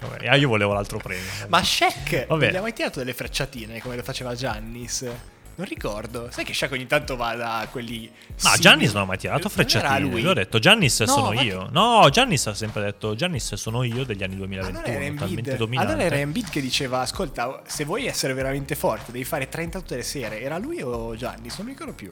va 0.00 0.08
bene. 0.08 0.28
Ah, 0.30 0.36
io 0.36 0.48
volevo 0.48 0.72
l'altro 0.72 0.96
premio. 0.96 1.22
Ma 1.48 1.62
Shaq, 1.62 2.28
Vabbè. 2.28 2.52
gli 2.52 2.56
ha 2.56 2.62
mai 2.62 2.72
tirato 2.72 3.00
delle 3.00 3.12
frecciatine 3.12 3.82
come 3.82 3.96
le 3.96 4.02
faceva 4.02 4.34
Giannis? 4.34 5.06
Non 5.54 5.66
ricordo. 5.66 6.28
Sai 6.30 6.44
che 6.44 6.54
Shaq 6.54 6.72
ogni 6.72 6.86
tanto 6.86 7.14
va 7.14 7.34
da 7.34 7.68
quelli. 7.70 8.10
No, 8.42 8.50
Giannis 8.58 8.92
non 8.92 9.02
ha 9.02 9.04
mai 9.04 9.18
tirato 9.18 9.48
frecciatine. 9.50 9.98
lui. 10.00 10.22
Lui 10.22 10.30
ha 10.30 10.34
detto 10.34 10.58
Giannis 10.58 11.00
No, 11.00 11.06
sono 11.06 11.32
io. 11.40 11.64
che- 11.66 11.70
No, 11.72 12.08
Giannis 12.10 12.46
ha 12.46 12.54
sempre 12.54 12.82
detto 12.82 13.14
Giannis 13.14 13.54
sono 13.54 13.82
io 13.82 14.04
degli 14.04 14.22
anni 14.22 14.34
Allora 14.34 14.46
2021. 14.48 14.78
era 14.78 14.94
talmente 14.96 15.24
Embiid. 15.24 15.56
dominante. 15.56 15.90
Allora 15.92 16.06
era 16.06 16.16
Embiid 16.16 16.48
che 16.48 16.60
diceva: 16.62 17.00
Ascolta, 17.00 17.62
se 17.66 17.84
vuoi 17.84 18.06
essere 18.06 18.32
veramente 18.32 18.74
forte, 18.74 19.12
devi 19.12 19.24
fare 19.24 19.48
30 19.48 19.78
tutte 19.80 19.96
le 19.96 20.02
sere. 20.02 20.40
Era 20.40 20.56
lui 20.58 20.80
o 20.80 21.14
Giannis? 21.16 21.56
Non 21.58 21.66
mi 21.66 21.72
ricordo 21.72 21.92
più. 21.92 22.10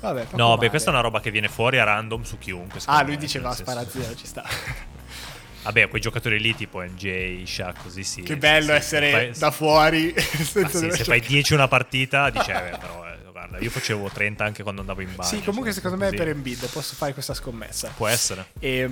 Vabbè, 0.00 0.26
No, 0.36 0.48
male. 0.48 0.58
beh, 0.60 0.68
questa 0.70 0.90
è 0.90 0.92
una 0.92 1.02
roba 1.02 1.20
che 1.20 1.30
viene 1.30 1.48
fuori 1.48 1.78
a 1.78 1.84
random 1.84 2.22
su 2.22 2.38
chiunque. 2.38 2.80
Ah, 2.86 3.02
lui 3.02 3.12
me, 3.12 3.16
diceva 3.18 3.52
sparazio, 3.52 4.14
ci 4.14 4.26
sta. 4.26 4.42
Vabbè, 5.62 5.88
quei 5.88 6.00
giocatori 6.00 6.40
lì 6.40 6.54
tipo 6.54 6.80
NJ, 6.82 7.42
Shaq, 7.44 7.82
così 7.82 8.02
sì. 8.04 8.22
che 8.22 8.36
bello 8.36 8.72
sì, 8.72 8.72
essere 8.72 9.10
fai- 9.10 9.38
da 9.38 9.50
fuori. 9.50 10.14
Senza 10.16 10.78
sì, 10.78 10.90
se 10.90 11.04
fai 11.04 11.20
giocare. 11.20 11.20
10 11.20 11.54
una 11.54 11.68
partita, 11.68 12.30
dice, 12.30 12.52
eh, 12.52 12.78
però, 12.78 13.06
eh, 13.06 13.30
guarda, 13.30 13.58
io 13.58 13.70
facevo 13.70 14.08
30 14.08 14.44
anche 14.44 14.62
quando 14.62 14.80
andavo 14.80 15.00
in 15.02 15.14
bagno. 15.14 15.28
Sì, 15.28 15.42
comunque 15.42 15.72
cioè, 15.72 15.82
secondo 15.82 15.96
me 15.96 16.06
è 16.06 16.10
così. 16.10 16.22
per 16.22 16.32
Embiid 16.32 16.68
posso 16.70 16.94
fare 16.94 17.12
questa 17.12 17.34
scommessa. 17.34 17.92
Può 17.96 18.06
essere. 18.06 18.46
E 18.58 18.88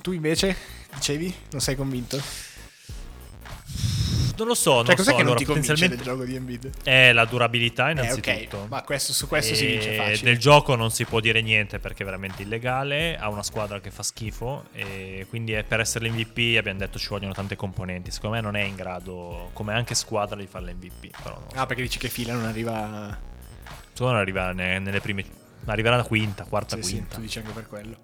tu 0.00 0.12
invece 0.12 0.56
dicevi? 0.94 1.34
Non 1.50 1.60
sei 1.60 1.74
convinto? 1.76 2.20
Non 4.42 4.50
lo 4.50 4.56
so, 4.56 4.74
non 4.74 4.86
Cioè, 4.86 4.96
cos'è 4.96 5.10
so. 5.10 5.16
che 5.16 5.22
non 5.22 5.32
allora, 5.32 5.38
ti 5.38 5.44
convince 5.44 5.74
del 5.74 5.88
potenzialmente 5.90 6.04
gioco 6.04 6.24
di 6.24 6.34
Embiid? 6.34 6.82
è 6.82 7.12
la 7.12 7.24
durabilità 7.26 7.88
Eh, 7.88 7.92
innanzitutto. 7.92 8.56
ok, 8.56 8.68
ma 8.68 8.82
questo, 8.82 9.12
su 9.12 9.28
questo 9.28 9.54
si 9.54 9.64
E 9.64 9.66
vince 9.68 9.94
facile. 9.94 10.30
Del 10.30 10.38
gioco 10.40 10.74
non 10.74 10.90
si 10.90 11.04
può 11.04 11.20
dire 11.20 11.40
niente 11.42 11.78
perché 11.78 12.02
è 12.02 12.04
veramente 12.04 12.42
illegale. 12.42 13.16
Ha 13.16 13.28
una 13.28 13.44
squadra 13.44 13.80
che 13.80 13.90
fa 13.92 14.02
schifo. 14.02 14.64
E 14.72 15.26
quindi 15.28 15.52
per 15.66 15.78
essere 15.78 16.08
l'MVP 16.08 16.56
abbiamo 16.58 16.78
detto 16.80 16.98
ci 16.98 17.06
vogliono 17.08 17.32
tante 17.32 17.54
componenti. 17.54 18.10
Secondo 18.10 18.34
me 18.36 18.42
non 18.42 18.56
è 18.56 18.62
in 18.62 18.74
grado, 18.74 19.50
come 19.52 19.74
anche 19.74 19.94
squadra, 19.94 20.34
di 20.36 20.46
fare 20.48 20.64
l'MVP. 20.72 21.22
Però 21.22 21.34
non 21.36 21.44
lo 21.44 21.50
so. 21.54 21.60
Ah, 21.60 21.66
perché 21.66 21.82
dici 21.82 21.98
che 21.98 22.08
fila 22.08 22.32
non 22.32 22.44
arriva... 22.46 23.16
Secondo 23.92 24.04
me 24.06 24.10
non 24.12 24.16
arriva 24.16 24.52
ne- 24.52 24.78
nelle 24.80 25.00
prime. 25.00 25.24
Arriverà 25.66 25.94
la 25.96 26.02
quinta, 26.04 26.44
quarta, 26.44 26.74
Sì, 26.76 26.82
sì, 26.82 26.92
quinta. 26.94 27.14
tu 27.14 27.20
dici 27.20 27.38
anche 27.38 27.52
per 27.52 27.66
quello. 27.68 27.96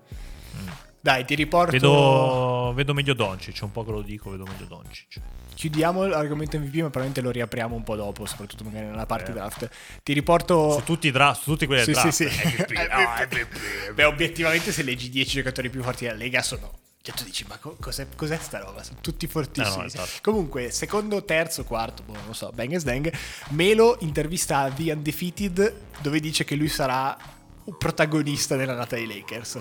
Mm. 0.57 0.68
Dai, 1.08 1.24
ti 1.24 1.34
riporto... 1.34 1.70
Vedo, 1.72 2.72
vedo 2.74 2.92
meglio 2.92 3.14
Doncic, 3.14 3.60
un 3.62 3.72
po' 3.72 3.82
che 3.82 3.90
lo 3.92 4.02
dico, 4.02 4.28
vedo 4.30 4.44
meglio 4.44 4.66
Doncic. 4.66 5.18
Chiudiamo 5.54 6.06
l'argomento 6.06 6.58
MVP, 6.58 6.74
ma 6.74 6.90
probabilmente 6.90 7.22
lo 7.22 7.30
riapriamo 7.30 7.74
un 7.74 7.82
po' 7.82 7.96
dopo, 7.96 8.26
soprattutto 8.26 8.62
magari 8.64 8.84
nella 8.86 9.06
parte 9.06 9.30
Eh. 9.30 9.34
draft. 9.34 9.70
Ti 10.02 10.12
riporto... 10.12 10.72
Su 10.72 10.82
tutti 10.84 11.06
i 11.06 11.10
draft, 11.10 11.40
su 11.44 11.50
tutti 11.52 11.64
quelli 11.64 11.82
Sì, 11.84 11.92
del 11.92 12.12
sì, 12.12 12.24
draft. 12.24 12.40
sì. 12.42 12.46
MVP, 12.46 12.72
no, 12.92 13.26
MVP. 13.26 13.92
Beh, 13.94 14.04
obiettivamente 14.04 14.70
se 14.70 14.82
leggi 14.82 15.08
10 15.08 15.36
giocatori 15.36 15.70
più 15.70 15.82
forti 15.82 16.04
della 16.04 16.16
Lega 16.18 16.42
sono... 16.42 16.72
Cioè 17.00 17.14
tu 17.16 17.24
dici, 17.24 17.46
ma 17.48 17.56
co- 17.56 17.76
cos'è, 17.80 18.06
cos'è 18.14 18.36
sta 18.38 18.58
roba? 18.58 18.82
Sono 18.82 18.98
tutti 19.00 19.26
fortissimi. 19.26 19.76
No, 19.76 19.80
no, 19.80 19.86
esatto. 19.86 20.10
Comunque, 20.20 20.70
secondo, 20.70 21.24
terzo, 21.24 21.64
quarto, 21.64 22.02
boh, 22.04 22.12
non 22.12 22.26
lo 22.26 22.32
so, 22.34 22.50
Bang 22.52 22.76
Dang, 22.82 23.10
Melo 23.50 23.96
intervista 24.00 24.70
The 24.70 24.92
Undefeated 24.92 25.74
dove 26.00 26.20
dice 26.20 26.44
che 26.44 26.54
lui 26.54 26.68
sarà 26.68 27.16
un 27.64 27.78
protagonista 27.78 28.56
nella 28.56 28.74
nata 28.74 28.96
dei 28.96 29.06
Lakers. 29.06 29.58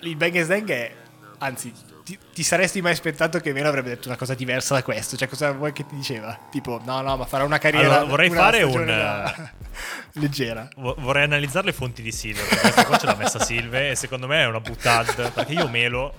Il 0.00 0.16
Bang 0.16 0.44
Dang 0.46 0.70
è... 0.70 0.94
Anzi, 1.38 1.72
ti, 2.04 2.18
ti 2.32 2.42
saresti 2.42 2.80
mai 2.80 2.92
aspettato 2.92 3.38
che 3.40 3.52
Melo 3.52 3.68
avrebbe 3.68 3.88
detto 3.90 4.08
una 4.08 4.16
cosa 4.16 4.34
diversa 4.34 4.74
da 4.74 4.82
questo? 4.82 5.16
Cioè, 5.16 5.28
cosa 5.28 5.52
vuoi 5.52 5.72
che 5.72 5.84
ti 5.86 5.94
diceva? 5.96 6.38
Tipo, 6.50 6.80
no, 6.84 7.00
no, 7.00 7.16
ma 7.16 7.24
farà 7.26 7.44
una 7.44 7.58
carriera... 7.58 7.86
Allora, 7.96 8.04
vorrei 8.04 8.28
una 8.30 8.40
fare 8.40 8.62
un, 8.62 8.82
eh, 8.82 8.86
da- 8.86 9.50
leggera. 10.14 10.68
Vo- 10.76 10.94
Vorrei 10.98 11.24
analizzare 11.24 11.66
le 11.66 11.72
fonti 11.72 12.02
di 12.02 12.12
Silver. 12.12 12.44
perché 12.46 12.60
Questa 12.60 12.86
qua 12.86 12.98
ce 12.98 13.06
l'ha 13.06 13.14
messa 13.16 13.38
Silve 13.40 13.90
e 13.90 13.94
secondo 13.96 14.26
me 14.26 14.42
è 14.42 14.46
una 14.46 14.60
buttata. 14.60 15.28
Perché 15.30 15.52
io 15.52 15.68
Melo. 15.68 16.14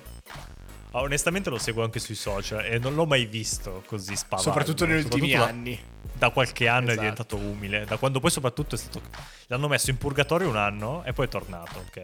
ah, 0.92 1.02
Onestamente 1.02 1.50
lo 1.50 1.58
seguo 1.58 1.84
anche 1.84 2.00
sui 2.00 2.16
social 2.16 2.64
e 2.66 2.78
non 2.78 2.94
l'ho 2.94 3.06
mai 3.06 3.26
visto 3.26 3.84
così 3.88 4.16
spavaldo. 4.16 4.52
Soprattutto 4.52 4.86
negli 4.86 5.04
ultimi 5.04 5.32
da- 5.32 5.46
anni. 5.46 5.80
Da 6.14 6.30
qualche 6.30 6.68
anno 6.68 6.86
Esatto. 6.92 6.94
è 6.94 7.00
diventato 7.00 7.36
umile. 7.38 7.86
Da 7.86 7.98
quando 7.98 8.20
poi 8.20 8.30
soprattutto 8.32 8.76
è 8.76 8.78
stato... 8.78 9.02
L'hanno 9.48 9.68
messo 9.68 9.90
in 9.90 9.98
purgatorio 9.98 10.48
un 10.50 10.56
anno 10.58 11.04
e 11.04 11.14
poi 11.14 11.26
è 11.26 11.30
tornato, 11.30 11.84
ok? 11.88 12.02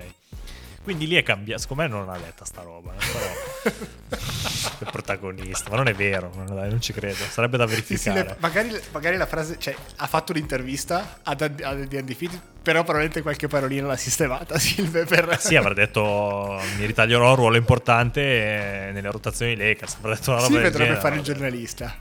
Quindi 0.83 1.07
lì 1.07 1.15
è 1.15 1.23
cambiato. 1.23 1.61
Secondo 1.61 1.83
me 1.83 1.89
non 1.89 2.09
ha 2.09 2.17
detta 2.17 2.43
sta 2.45 2.61
roba. 2.61 2.91
eh, 2.93 3.71
Però 4.09 4.21
il 4.81 4.87
protagonista, 4.91 5.69
ma 5.69 5.75
non 5.75 5.87
è 5.87 5.93
vero, 5.93 6.31
non, 6.35 6.45
non 6.47 6.81
ci 6.81 6.91
credo. 6.91 7.23
Sarebbe 7.29 7.57
da 7.57 7.67
Sì, 7.67 7.75
sì, 7.75 7.81
verificare. 8.09 8.23
le- 8.23 8.35
magari, 8.39 8.81
magari 8.91 9.17
la 9.17 9.25
frase, 9.27 9.57
cioè, 9.59 9.75
ha 9.97 10.07
fatto 10.07 10.33
l'intervista 10.33 11.19
ad, 11.23 11.41
ad 11.41 11.87
The 11.87 11.97
Undefeated, 11.97 12.39
però 12.63 12.79
probabilmente 12.81 13.21
qualche 13.21 13.47
parolina 13.47 13.85
l'ha 13.87 13.95
sistemata 13.97 14.57
Silve 14.59 15.05
per... 15.05 15.37
Sì, 15.39 15.55
avrà 15.55 15.73
detto 15.73 16.59
mi 16.77 16.85
ritaglierò 16.85 17.29
un 17.29 17.35
ruolo 17.35 17.57
importante 17.57 18.87
eh, 18.87 18.91
nelle 18.91 19.11
rotazioni 19.11 19.55
Lakers. 19.55 19.97
Avrà 19.99 20.15
detto 20.15 20.31
una 20.31 20.39
roba 20.39 20.47
Silve 20.51 20.61
dovrebbe 20.71 20.83
genere, 20.85 20.99
fare 21.01 21.15
il 21.15 21.21
giornalista. 21.21 21.95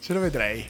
Ce 0.00 0.12
lo 0.12 0.20
vedrei. 0.20 0.64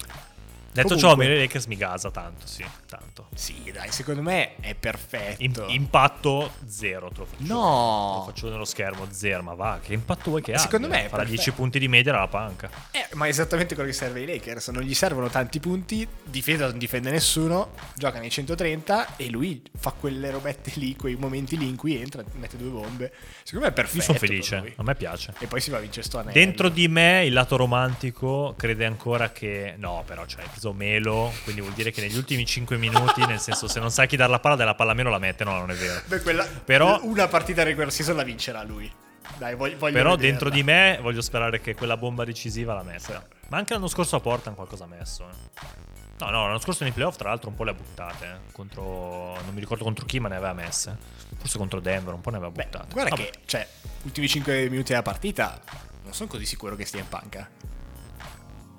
Detto 0.82 0.94
Comunque- 0.94 1.24
ciò, 1.24 1.30
mi 1.32 1.38
Lakers 1.40 1.66
mi 1.66 1.76
gasa 1.76 2.10
tanto, 2.10 2.46
sì, 2.46 2.64
tanto. 2.86 3.26
Sì, 3.34 3.70
dai, 3.72 3.90
secondo 3.90 4.22
me 4.22 4.56
è 4.60 4.74
perfetto. 4.74 5.42
Im- 5.42 5.64
impatto 5.68 6.52
zero, 6.66 7.08
te 7.08 7.18
lo 7.18 7.24
faccio. 7.26 7.42
No. 7.52 8.10
Te 8.12 8.18
lo 8.18 8.24
faccio 8.32 8.48
nello 8.50 8.64
schermo, 8.64 9.06
zero, 9.10 9.42
ma 9.42 9.54
va, 9.54 9.80
che 9.82 9.92
impatto 9.92 10.30
vuoi 10.30 10.42
che 10.42 10.52
abbia? 10.52 10.62
Secondo 10.62 10.86
me 10.88 10.96
è 11.06 11.08
Farà 11.08 11.22
perfetto. 11.22 11.42
10 11.42 11.52
punti 11.52 11.78
di 11.80 11.88
media 11.88 12.12
dalla 12.12 12.28
panca. 12.28 12.70
Eh, 12.92 13.06
ma 13.14 13.26
è 13.26 13.28
esattamente 13.28 13.74
quello 13.74 13.90
che 13.90 13.94
serve 13.96 14.20
ai 14.20 14.26
Lakers. 14.26 14.68
Non 14.68 14.82
gli 14.82 14.94
servono 14.94 15.28
tanti 15.28 15.58
punti, 15.58 16.06
difesa 16.22 16.66
non 16.68 16.78
difende 16.78 17.10
nessuno, 17.10 17.72
gioca 17.96 18.20
nei 18.20 18.30
130 18.30 19.16
e 19.16 19.30
lui 19.30 19.60
fa 19.76 19.90
quelle 19.92 20.30
robette 20.30 20.70
lì, 20.74 20.94
quei 20.94 21.16
momenti 21.16 21.56
lì 21.58 21.66
in 21.68 21.76
cui 21.76 22.00
entra, 22.00 22.22
mette 22.34 22.56
due 22.56 22.70
bombe. 22.70 23.12
Secondo 23.42 23.66
me 23.66 23.72
è 23.72 23.74
perfetto. 23.74 23.96
Io 23.98 24.02
sono 24.04 24.18
felice, 24.18 24.72
a 24.76 24.82
me 24.82 24.94
piace. 24.94 25.32
E 25.38 25.46
poi 25.46 25.60
si 25.60 25.70
va 25.70 25.78
a 25.78 25.80
vincere 25.80 26.06
sto 26.06 26.18
anello. 26.18 26.32
Dentro 26.32 26.68
di 26.68 26.86
me 26.88 27.24
il 27.24 27.32
lato 27.32 27.56
romantico 27.56 28.54
crede 28.56 28.84
ancora 28.84 29.30
che 29.32 29.74
no, 29.76 30.02
però 30.06 30.24
cioè, 30.26 30.42
hai 30.42 30.48
preso 30.70 30.72
Melo, 30.72 31.32
quindi 31.44 31.60
vuol 31.60 31.72
dire 31.74 31.90
che 31.90 32.00
negli 32.00 32.16
ultimi 32.16 32.44
5 32.44 32.76
minuti, 32.76 33.24
nel 33.26 33.40
senso 33.40 33.68
se 33.68 33.80
non 33.80 33.90
sai 33.90 34.06
chi 34.06 34.16
dare 34.16 34.30
la 34.30 34.40
palla 34.40 34.56
della 34.56 34.74
palla 34.74 34.92
a 34.92 34.94
Melo 34.94 35.10
la 35.10 35.18
mette, 35.18 35.44
no, 35.44 35.52
non 35.58 35.70
è 35.70 35.74
vero. 35.74 36.00
Beh, 36.06 36.22
quella, 36.22 36.44
Però- 36.46 37.00
una 37.04 37.28
partita 37.28 37.62
regular 37.62 37.90
season 37.92 38.16
la 38.16 38.22
vincerà 38.22 38.62
lui. 38.62 38.90
Dai, 39.36 39.54
voglio, 39.54 39.76
voglio 39.76 39.92
Però 39.92 40.10
vederla. 40.10 40.16
dentro 40.30 40.48
di 40.50 40.62
me 40.62 40.98
voglio 41.02 41.20
sperare 41.20 41.60
che 41.60 41.74
quella 41.74 41.96
bomba 41.96 42.24
decisiva 42.24 42.72
la 42.74 42.82
metta. 42.82 43.24
Ma 43.48 43.58
anche 43.58 43.74
l'anno 43.74 43.88
scorso 43.88 44.16
a 44.16 44.20
Portland 44.20 44.56
qualcosa 44.56 44.84
ha 44.84 44.86
messo. 44.86 45.28
eh. 45.28 45.86
No, 46.20 46.30
no, 46.30 46.46
l'anno 46.46 46.58
scorso 46.58 46.82
nei 46.82 46.92
playoff 46.92 47.16
tra 47.16 47.28
l'altro 47.28 47.50
un 47.50 47.54
po' 47.54 47.62
le 47.64 47.70
ha 47.70 47.74
buttate. 47.74 48.24
eh. 48.24 48.52
Contro, 48.52 49.34
non 49.44 49.52
mi 49.54 49.60
ricordo 49.60 49.84
contro 49.84 50.04
chi, 50.06 50.18
ma 50.18 50.28
ne 50.28 50.36
aveva 50.36 50.52
messe. 50.54 50.96
Forse 51.36 51.58
contro 51.58 51.78
Denver, 51.78 52.14
un 52.14 52.20
po' 52.20 52.30
ne 52.30 52.36
aveva 52.36 52.50
Beh, 52.50 52.64
buttate. 52.64 52.92
guarda 52.92 53.10
Vabbè. 53.14 53.30
che, 53.30 53.38
cioè, 53.44 53.68
ultimi 54.04 54.26
5 54.28 54.68
minuti 54.70 54.88
della 54.88 55.02
partita, 55.02 55.60
non 56.02 56.12
sono 56.14 56.28
così 56.28 56.46
sicuro 56.46 56.74
che 56.74 56.84
stia 56.86 57.00
in 57.00 57.08
panca. 57.08 57.48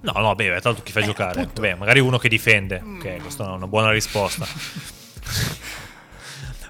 No, 0.01 0.13
no, 0.13 0.33
beh, 0.35 0.61
tanto 0.61 0.81
chi 0.81 0.91
fai 0.91 1.03
Eh, 1.03 1.05
giocare? 1.05 1.41
appunto. 1.41 1.61
Beh, 1.61 1.75
magari 1.75 1.99
uno 1.99 2.17
che 2.17 2.29
difende. 2.29 2.81
Mm. 2.81 2.99
Ok, 2.99 3.17
questa 3.21 3.45
è 3.45 3.47
una 3.49 3.67
buona 3.67 3.91
risposta. 3.91 4.47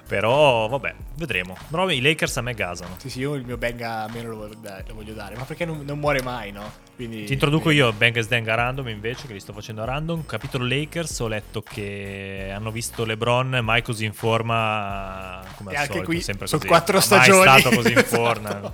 Però, 0.06 0.66
vabbè, 0.66 0.92
vedremo. 1.14 1.56
Però 1.70 1.88
i 1.88 2.00
Lakers 2.00 2.36
a 2.38 2.40
me 2.40 2.52
gasano. 2.54 2.96
Sì, 2.98 3.08
sì, 3.08 3.20
io 3.20 3.34
il 3.36 3.44
mio 3.44 3.56
benga 3.56 4.08
meno 4.12 4.30
lo 4.30 4.36
voglio 4.38 4.56
dare, 4.60 4.82
lo 4.88 4.94
voglio 4.94 5.12
dare, 5.14 5.36
ma 5.36 5.44
perché 5.44 5.64
non, 5.64 5.82
non 5.84 6.00
muore 6.00 6.20
mai, 6.20 6.50
no? 6.50 6.68
Quindi, 6.96 7.22
Ti 7.26 7.32
introduco 7.34 7.70
io 7.70 7.92
Bang 7.92 8.18
Dang 8.26 8.48
a 8.48 8.54
random 8.56 8.88
invece, 8.88 9.28
che 9.28 9.32
li 9.34 9.38
sto 9.38 9.52
facendo 9.52 9.82
a 9.82 9.84
random. 9.84 10.26
Capitolo 10.26 10.66
Lakers, 10.66 11.20
ho 11.20 11.28
letto 11.28 11.62
che 11.62 12.50
hanno 12.52 12.72
visto 12.72 13.04
LeBron 13.04 13.60
mai 13.62 13.82
così 13.82 14.04
in 14.04 14.12
forma 14.12 15.42
come 15.54 15.70
E 15.70 15.74
al 15.76 15.80
anche 15.82 15.92
solito, 15.92 16.10
qui 16.10 16.20
sempre 16.22 16.48
così. 16.48 16.66
quattro 16.66 16.94
Mai 16.94 17.02
stagioni. 17.04 17.60
stato 17.60 17.76
così 17.76 17.92
in 17.92 17.98
Esatto. 17.98 18.16
forma. 18.16 18.72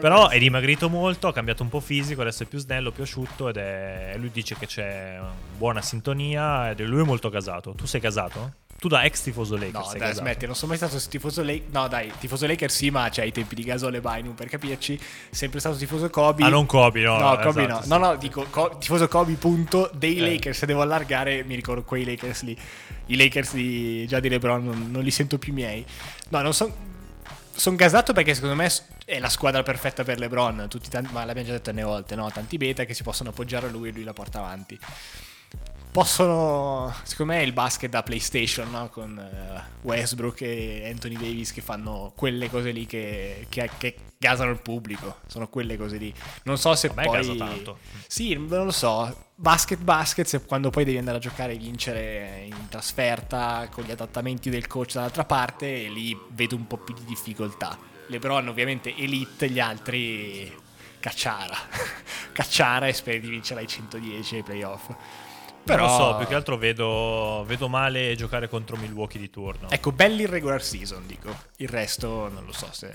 Però 0.00 0.28
è 0.28 0.38
dimagrito 0.38 0.88
molto, 0.88 1.28
ha 1.28 1.32
cambiato 1.32 1.62
un 1.62 1.68
po' 1.68 1.80
fisico, 1.80 2.20
adesso 2.20 2.42
è 2.42 2.46
più 2.46 2.58
snello, 2.58 2.90
più 2.90 3.02
asciutto 3.02 3.48
ed 3.48 3.56
è... 3.56 4.14
lui 4.18 4.30
dice 4.30 4.56
che 4.58 4.66
c'è 4.66 5.18
buona 5.56 5.80
sintonia 5.82 6.70
ed 6.70 6.80
è 6.80 6.84
lui 6.84 7.02
è 7.02 7.04
molto 7.04 7.28
gasato. 7.28 7.72
Tu 7.72 7.86
sei 7.86 8.00
gasato? 8.00 8.54
Tu 8.82 8.88
da 8.88 9.04
ex 9.04 9.22
tifoso 9.22 9.54
Lakers 9.54 9.72
No, 9.74 9.90
dai, 9.92 9.98
gasato? 10.00 10.18
smetti, 10.18 10.44
non 10.46 10.56
sono 10.56 10.72
mai 10.74 10.76
stato 10.76 11.00
tifoso 11.08 11.44
Lakers. 11.44 11.70
No, 11.72 11.86
dai, 11.86 12.10
tifoso 12.18 12.48
Lakers 12.48 12.74
sì, 12.74 12.90
ma 12.90 13.08
c'è 13.10 13.22
ai 13.22 13.30
tempi 13.30 13.54
di 13.54 13.62
Gasol 13.62 13.94
e 13.94 14.00
Bynum 14.00 14.34
per 14.34 14.48
capirci. 14.48 14.98
Sempre 15.30 15.60
stato 15.60 15.76
tifoso 15.76 16.10
Kobe. 16.10 16.42
Ah, 16.42 16.48
non 16.48 16.66
Kobe, 16.66 17.02
no. 17.02 17.16
No, 17.16 17.38
Kobe 17.38 17.62
esatto, 17.62 17.74
no. 17.76 17.82
sì. 17.82 17.88
No, 17.88 17.96
no, 17.98 18.16
dico 18.16 18.44
co- 18.50 18.76
tifoso 18.80 19.06
Kobe, 19.06 19.34
punto. 19.34 19.88
Dei 19.94 20.16
Eh. 20.18 20.32
Lakers, 20.32 20.58
se 20.58 20.66
devo 20.66 20.80
allargare, 20.82 21.44
mi 21.44 21.54
ricordo 21.54 21.84
quei 21.84 22.04
Lakers 22.04 22.42
lì. 22.42 22.58
I 23.06 23.16
Lakers 23.16 23.54
di, 23.54 24.04
già 24.08 24.18
di 24.18 24.28
LeBron 24.28 24.64
non, 24.64 24.88
non 24.90 25.02
li 25.04 25.12
sento 25.12 25.38
più 25.38 25.52
miei. 25.52 25.86
No, 26.30 26.40
non 26.40 26.52
sono. 26.52 26.90
Sono 27.54 27.76
gasato 27.76 28.12
perché 28.12 28.34
secondo 28.34 28.56
me 28.56 28.68
è 29.12 29.18
la 29.18 29.28
squadra 29.28 29.62
perfetta 29.62 30.04
per 30.04 30.18
LeBron. 30.18 30.66
Tutti 30.70 30.88
tanti, 30.88 31.12
ma 31.12 31.24
l'abbiamo 31.26 31.46
già 31.46 31.52
detto 31.52 31.64
tante 31.64 31.82
volte, 31.82 32.14
no? 32.14 32.30
Tanti 32.30 32.56
beta 32.56 32.84
che 32.84 32.94
si 32.94 33.02
possono 33.02 33.28
appoggiare 33.28 33.66
a 33.66 33.70
lui 33.70 33.90
e 33.90 33.92
lui 33.92 34.04
la 34.04 34.14
porta 34.14 34.38
avanti. 34.38 34.78
Possono, 35.92 36.90
secondo 37.02 37.34
me, 37.34 37.40
è 37.40 37.42
il 37.42 37.52
basket 37.52 37.90
da 37.90 38.02
PlayStation, 38.02 38.70
no? 38.70 38.88
Con 38.88 39.18
eh, 39.18 39.62
Westbrook 39.82 40.40
e 40.40 40.88
Anthony 40.90 41.16
Davis 41.16 41.52
che 41.52 41.60
fanno 41.60 42.14
quelle 42.16 42.48
cose 42.48 42.70
lì 42.70 42.86
che, 42.86 43.44
che, 43.50 43.68
che 43.76 43.96
gasano 44.16 44.50
il 44.50 44.62
pubblico. 44.62 45.18
Sono 45.26 45.46
quelle 45.48 45.76
cose 45.76 45.98
lì. 45.98 46.14
Non 46.44 46.56
so 46.56 46.74
se 46.74 46.90
me 46.94 47.04
poi. 47.04 47.36
tanto. 47.36 47.80
Sì, 48.06 48.32
non 48.34 48.64
lo 48.64 48.70
so. 48.70 49.14
Basket, 49.34 49.78
basket, 49.80 50.26
se 50.26 50.42
quando 50.46 50.70
poi 50.70 50.84
devi 50.84 50.96
andare 50.96 51.18
a 51.18 51.20
giocare 51.20 51.52
e 51.52 51.58
vincere 51.58 52.44
in 52.46 52.68
trasferta 52.70 53.68
con 53.70 53.84
gli 53.84 53.90
adattamenti 53.90 54.48
del 54.48 54.66
coach 54.66 54.94
dall'altra 54.94 55.26
parte, 55.26 55.88
lì 55.88 56.18
vedo 56.30 56.56
un 56.56 56.66
po' 56.66 56.78
più 56.78 56.94
di 56.94 57.04
difficoltà. 57.04 57.90
LeBron, 58.12 58.46
ovviamente, 58.48 58.94
elite, 58.96 59.48
gli 59.48 59.58
altri. 59.58 60.60
Cacciara. 61.00 61.56
Cacciara 62.32 62.86
e 62.86 62.92
speri 62.92 63.20
di 63.20 63.28
vincere 63.28 63.60
ai 63.60 63.66
110 63.66 64.36
ai 64.36 64.42
playoff. 64.42 64.90
Però 65.64 65.86
Non 65.86 65.96
lo 65.96 66.04
so, 66.04 66.16
più 66.16 66.26
che 66.26 66.34
altro 66.34 66.56
vedo, 66.56 67.44
vedo 67.46 67.68
male 67.68 68.16
giocare 68.16 68.48
contro 68.48 68.76
Milwaukee 68.76 69.20
di 69.20 69.30
turno. 69.30 69.70
Ecco, 69.70 69.92
belli 69.92 70.22
il 70.22 70.28
regular 70.28 70.60
season, 70.62 71.06
dico. 71.06 71.32
Il 71.56 71.68
resto 71.68 72.28
non 72.28 72.44
lo 72.44 72.52
so 72.52 72.68
se. 72.72 72.92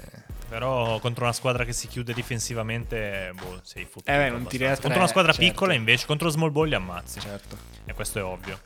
Però 0.49 0.99
contro 0.99 1.23
una 1.23 1.33
squadra 1.33 1.63
che 1.63 1.71
si 1.71 1.87
chiude 1.87 2.13
difensivamente, 2.13 3.31
boh, 3.35 3.59
sei 3.63 3.85
fottuto. 3.85 4.11
Eh 4.11 4.17
beh, 4.17 4.29
non 4.29 4.43
da 4.43 4.49
tre, 4.49 4.77
Contro 4.81 4.99
una 4.99 5.07
squadra 5.07 5.31
certo. 5.31 5.47
piccola, 5.47 5.73
invece, 5.73 6.05
contro 6.05 6.29
small 6.29 6.51
ball 6.51 6.67
li 6.67 6.75
ammazzi. 6.75 7.19
Certo. 7.21 7.57
E 7.85 7.93
questo 7.93 8.19
è 8.19 8.23
ovvio. 8.23 8.59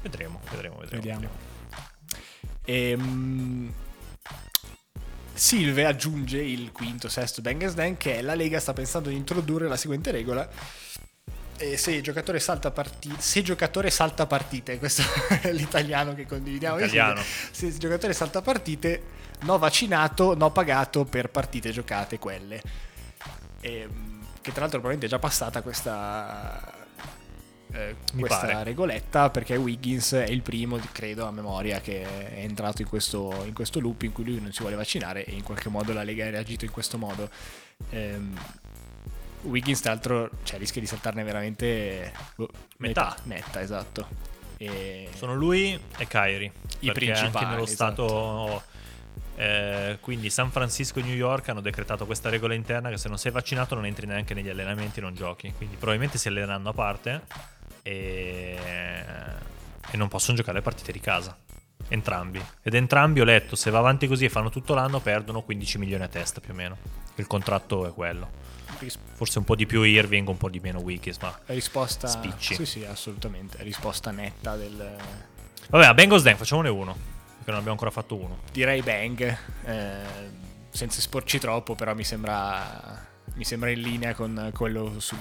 Vedremo, 0.00 0.40
vedremo, 0.50 0.76
vedremo. 0.78 1.02
Vediamo. 1.02 1.28
Ehm, 2.64 3.74
Silve 5.34 5.84
aggiunge 5.84 6.38
il 6.38 6.70
quinto, 6.70 7.08
sesto 7.08 7.42
Bangers 7.42 7.74
Dan 7.74 7.96
che 7.96 8.22
la 8.22 8.34
Lega 8.34 8.60
sta 8.60 8.72
pensando 8.72 9.08
di 9.08 9.16
introdurre 9.16 9.66
la 9.66 9.76
seguente 9.76 10.12
regola. 10.12 10.48
E 11.56 11.76
se 11.76 11.92
il 11.92 12.02
giocatore 12.02 12.40
salta 12.40 12.70
partite, 12.70 13.20
se 13.20 13.40
il 13.40 13.44
giocatore 13.44 13.90
salta 13.90 14.26
partite, 14.26 14.78
questo 14.78 15.02
è 15.42 15.52
l'italiano 15.52 16.14
che 16.14 16.26
condividiamo. 16.26 16.78
e 16.78 16.84
Italiano. 16.84 17.20
Se 17.50 17.66
il 17.66 17.78
giocatore 17.78 18.12
salta 18.12 18.42
partite, 18.42 19.02
no 19.40 19.58
vaccinato, 19.58 20.34
no 20.36 20.50
pagato 20.50 21.04
per 21.04 21.30
partite 21.30 21.70
giocate 21.70 22.18
quelle. 22.18 22.62
Ehm, 23.60 24.20
che 24.40 24.52
tra 24.52 24.60
l'altro 24.60 24.80
probabilmente 24.80 25.06
è 25.06 25.08
già 25.08 25.18
passata 25.18 25.62
questa, 25.62 26.83
eh, 27.74 27.96
Mi 28.14 28.20
questa 28.20 28.46
pare. 28.46 28.62
regoletta 28.64 29.30
perché 29.30 29.56
Wiggins 29.56 30.12
è 30.12 30.26
il 30.28 30.42
primo, 30.42 30.78
credo, 30.92 31.26
a 31.26 31.30
memoria 31.30 31.80
che 31.80 32.02
è 32.02 32.40
entrato 32.40 32.82
in 32.82 32.88
questo, 32.88 33.42
in 33.44 33.52
questo 33.52 33.80
loop 33.80 34.02
in 34.02 34.12
cui 34.12 34.24
lui 34.24 34.40
non 34.40 34.52
si 34.52 34.60
vuole 34.60 34.76
vaccinare 34.76 35.24
e 35.24 35.32
in 35.32 35.42
qualche 35.42 35.68
modo 35.68 35.92
la 35.92 36.02
Lega 36.04 36.26
ha 36.26 36.30
reagito 36.30 36.64
in 36.64 36.70
questo 36.70 36.98
modo. 36.98 37.28
Ehm, 37.90 38.38
Wiggins, 39.42 39.80
tra 39.80 39.92
l'altro, 39.92 40.30
cioè, 40.44 40.58
rischia 40.58 40.80
di 40.80 40.86
saltarne 40.86 41.22
veramente 41.22 42.12
boh, 42.36 42.48
Metà. 42.78 43.14
Netta, 43.24 43.60
esatto. 43.60 44.08
E... 44.56 45.08
Sono 45.14 45.34
lui 45.34 45.78
e 45.98 46.06
Kyrie. 46.06 46.52
I 46.78 46.86
perché 46.86 46.92
principali, 46.92 47.26
Anche 47.36 47.44
nello 47.50 47.64
esatto. 47.64 48.06
stato. 48.06 48.62
eh, 49.36 49.98
quindi 50.00 50.30
San 50.30 50.50
Francisco 50.50 51.00
e 51.00 51.02
New 51.02 51.14
York 51.14 51.48
hanno 51.48 51.60
decretato 51.60 52.06
questa 52.06 52.30
regola 52.30 52.54
interna 52.54 52.88
che 52.88 52.96
se 52.96 53.08
non 53.08 53.18
sei 53.18 53.32
vaccinato 53.32 53.74
non 53.74 53.84
entri 53.84 54.06
neanche 54.06 54.32
negli 54.32 54.48
allenamenti, 54.48 55.00
non 55.00 55.14
giochi. 55.14 55.52
Quindi 55.54 55.74
probabilmente 55.76 56.16
si 56.16 56.28
alleneranno 56.28 56.70
a 56.70 56.72
parte 56.72 57.22
e, 57.86 58.58
e 59.90 59.96
non 59.96 60.08
possono 60.08 60.36
giocare 60.36 60.56
le 60.56 60.62
partite 60.62 60.90
di 60.90 61.00
casa. 61.00 61.36
Entrambi. 61.88 62.42
Ed 62.62 62.74
entrambi 62.74 63.20
ho 63.20 63.24
letto, 63.24 63.56
se 63.56 63.70
va 63.70 63.78
avanti 63.78 64.06
così 64.06 64.24
e 64.24 64.28
fanno 64.30 64.48
tutto 64.48 64.74
l'anno, 64.74 65.00
perdono 65.00 65.42
15 65.42 65.78
milioni 65.78 66.02
a 66.02 66.08
testa 66.08 66.40
più 66.40 66.52
o 66.52 66.56
meno. 66.56 66.78
Il 67.16 67.26
contratto 67.26 67.86
è 67.86 67.92
quello. 67.92 68.42
Forse 69.12 69.38
un 69.38 69.44
po' 69.44 69.54
di 69.54 69.66
più 69.66 69.82
Irving, 69.82 70.26
un 70.28 70.36
po' 70.36 70.48
di 70.48 70.60
meno 70.60 70.80
Wiggins, 70.80 71.18
ma... 71.18 71.38
risposta... 71.46 72.06
Spicci. 72.06 72.54
Sì, 72.54 72.66
sì, 72.66 72.84
assolutamente. 72.84 73.62
Risposta 73.62 74.10
netta 74.10 74.56
del... 74.56 74.96
Vabbè, 75.68 75.86
a 75.86 75.94
Bengals 75.94 76.22
Dan 76.22 76.36
facciamone 76.36 76.68
uno, 76.68 76.92
perché 76.92 77.50
non 77.50 77.54
abbiamo 77.54 77.72
ancora 77.72 77.90
fatto 77.90 78.16
uno. 78.16 78.40
Direi 78.50 78.82
bang, 78.82 79.38
eh, 79.64 80.02
senza 80.70 80.98
esporci 80.98 81.38
troppo, 81.38 81.74
però 81.74 81.94
mi 81.94 82.04
sembra, 82.04 83.06
mi 83.34 83.44
sembra 83.44 83.70
in 83.70 83.80
linea 83.80 84.14
con 84.14 84.50
quello 84.54 84.98
su... 84.98 85.16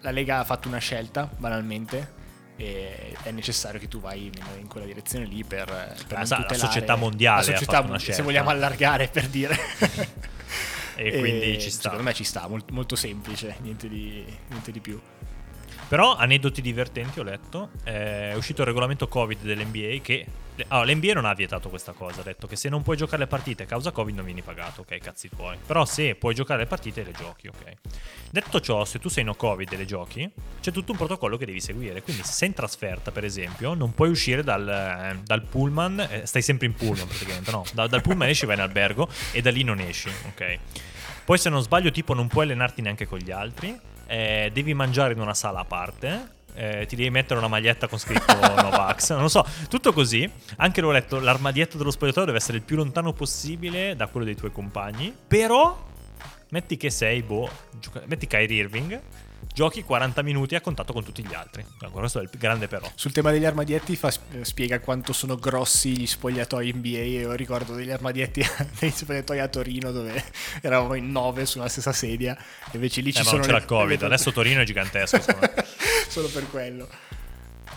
La 0.00 0.10
Lega 0.10 0.38
ha 0.38 0.44
fatto 0.44 0.68
una 0.68 0.78
scelta, 0.78 1.28
banalmente, 1.36 2.18
e 2.56 3.14
è 3.22 3.30
necessario 3.30 3.80
che 3.80 3.88
tu 3.88 4.00
vai 4.00 4.30
in, 4.58 4.66
quella 4.66 4.86
direzione 4.86 5.24
lì 5.24 5.44
per, 5.44 5.66
per 6.06 6.18
La 6.18 6.24
sa- 6.24 6.44
la 6.48 6.54
società 6.54 6.96
mondiale 6.96 7.38
la 7.46 7.52
società 7.52 7.82
mon- 7.82 7.98
scelta. 7.98 8.14
Se 8.14 8.22
vogliamo 8.22 8.50
allargare 8.50 9.08
per 9.08 9.28
dire. 9.28 9.56
E 10.96 11.18
quindi 11.18 11.58
ci 11.58 11.70
sta. 11.70 11.82
Secondo 11.84 12.02
me 12.02 12.12
ci 12.12 12.24
sta, 12.24 12.46
molt- 12.46 12.70
molto 12.70 12.94
semplice, 12.96 13.56
niente 13.60 13.88
di, 13.88 14.22
niente 14.48 14.70
di 14.70 14.80
più. 14.80 15.00
Però 15.88 16.14
aneddoti 16.14 16.60
divertenti 16.60 17.18
ho 17.20 17.22
letto. 17.22 17.70
È 17.82 18.34
uscito 18.36 18.60
il 18.60 18.66
regolamento 18.66 19.08
Covid 19.08 19.40
dell'NBA 19.40 20.02
che 20.02 20.26
ah, 20.68 20.84
l'NBA 20.84 21.12
non 21.12 21.24
ha 21.24 21.34
vietato 21.34 21.68
questa 21.68 21.92
cosa, 21.92 22.20
ha 22.20 22.24
detto 22.24 22.46
che 22.46 22.56
se 22.56 22.68
non 22.68 22.82
puoi 22.82 22.96
giocare 22.96 23.18
le 23.22 23.26
partite 23.26 23.64
a 23.64 23.66
causa 23.66 23.90
Covid 23.90 24.14
non 24.14 24.24
vieni 24.24 24.42
pagato, 24.42 24.82
ok, 24.82 24.98
cazzi 24.98 25.28
tuoi. 25.28 25.56
Però 25.64 25.84
se 25.84 26.14
puoi 26.14 26.34
giocare 26.34 26.60
le 26.60 26.66
partite 26.66 27.02
le 27.02 27.12
giochi, 27.12 27.48
ok. 27.48 27.76
Detto 28.30 28.60
ciò, 28.60 28.84
se 28.84 28.98
tu 28.98 29.08
sei 29.08 29.24
no 29.24 29.34
Covid 29.34 29.72
e 29.72 29.76
le 29.76 29.84
giochi, 29.84 30.30
c'è 30.60 30.70
tutto 30.70 30.92
un 30.92 30.98
protocollo 30.98 31.36
che 31.36 31.46
devi 31.46 31.60
seguire. 31.60 32.02
Quindi 32.02 32.22
se 32.22 32.32
sei 32.32 32.48
in 32.48 32.54
trasferta, 32.54 33.10
per 33.10 33.24
esempio, 33.24 33.74
non 33.74 33.92
puoi 33.94 34.10
uscire 34.10 34.42
dal, 34.42 34.68
eh, 34.68 35.20
dal 35.24 35.42
pullman, 35.42 36.00
eh, 36.00 36.26
stai 36.26 36.42
sempre 36.42 36.66
in 36.66 36.74
pullman 36.74 37.06
praticamente, 37.06 37.50
no? 37.50 37.64
Da- 37.72 37.86
dal 37.86 38.02
pullman 38.02 38.28
esci, 38.28 38.46
vai 38.46 38.56
in 38.56 38.62
albergo 38.62 39.08
e 39.32 39.40
da 39.42 39.50
lì 39.50 39.62
non 39.62 39.80
esci, 39.80 40.08
ok. 40.28 40.58
Poi 41.24 41.38
se 41.38 41.48
non 41.48 41.62
sbaglio, 41.62 41.90
tipo 41.90 42.14
non 42.14 42.26
puoi 42.28 42.44
allenarti 42.44 42.82
neanche 42.82 43.06
con 43.06 43.18
gli 43.18 43.30
altri, 43.30 43.78
eh, 44.06 44.50
devi 44.52 44.74
mangiare 44.74 45.12
in 45.12 45.20
una 45.20 45.34
sala 45.34 45.60
a 45.60 45.64
parte. 45.64 46.38
Eh, 46.54 46.86
ti 46.86 46.96
devi 46.96 47.10
mettere 47.10 47.38
una 47.38 47.48
maglietta 47.48 47.86
con 47.88 47.98
scritto 47.98 48.32
Novax, 48.38 49.10
non 49.12 49.22
lo 49.22 49.28
so, 49.28 49.44
tutto 49.68 49.92
così. 49.92 50.28
Anche 50.56 50.80
l'ho 50.80 50.90
letto, 50.90 51.20
l'armadietto 51.20 51.76
dello 51.76 51.90
spogliatoio 51.90 52.26
deve 52.26 52.38
essere 52.38 52.58
il 52.58 52.62
più 52.62 52.76
lontano 52.76 53.12
possibile 53.12 53.96
da 53.96 54.06
quello 54.06 54.26
dei 54.26 54.36
tuoi 54.36 54.52
compagni. 54.52 55.14
Però, 55.26 55.86
metti 56.50 56.76
che 56.76 56.90
sei, 56.90 57.22
boh, 57.22 57.48
gioca- 57.78 58.02
metti 58.06 58.26
Kyrie 58.26 58.62
Irving, 58.62 59.00
giochi 59.52 59.82
40 59.82 60.22
minuti 60.22 60.54
a 60.54 60.60
contatto 60.60 60.92
con 60.92 61.04
tutti 61.04 61.26
gli 61.26 61.34
altri. 61.34 61.62
Ecco, 61.80 61.90
questo 61.90 62.20
è 62.20 62.22
il 62.22 62.30
grande 62.38 62.68
però. 62.68 62.90
Sul 62.94 63.12
tema 63.12 63.30
degli 63.30 63.44
armadietti 63.44 63.96
fa- 63.96 64.12
spiega 64.42 64.80
quanto 64.80 65.12
sono 65.12 65.36
grossi 65.36 65.96
gli 65.98 66.06
spogliatoi 66.06 66.72
NBA. 66.72 66.88
Io 67.02 67.32
ricordo 67.32 67.74
degli 67.74 67.90
armadietti 67.90 68.44
degli 68.78 68.90
spogliatoi 68.90 69.38
a 69.40 69.48
Torino 69.48 69.90
dove 69.92 70.22
eravamo 70.62 70.94
in 70.94 71.10
nove 71.10 71.46
sulla 71.46 71.68
stessa 71.68 71.92
sedia. 71.92 72.36
E 72.36 72.70
invece 72.74 73.00
lì 73.00 73.12
ci 73.12 73.18
Eh, 73.20 73.22
ma 73.22 73.26
sono 73.28 73.36
non 73.38 73.46
c'era 73.46 73.58
le- 73.58 73.64
il 73.64 73.68
Covid, 73.68 74.02
adesso 74.02 74.32
Torino 74.32 74.60
è 74.60 74.64
gigantesco. 74.64 75.20
Solo 76.08 76.28
per 76.28 76.48
quello. 76.50 76.88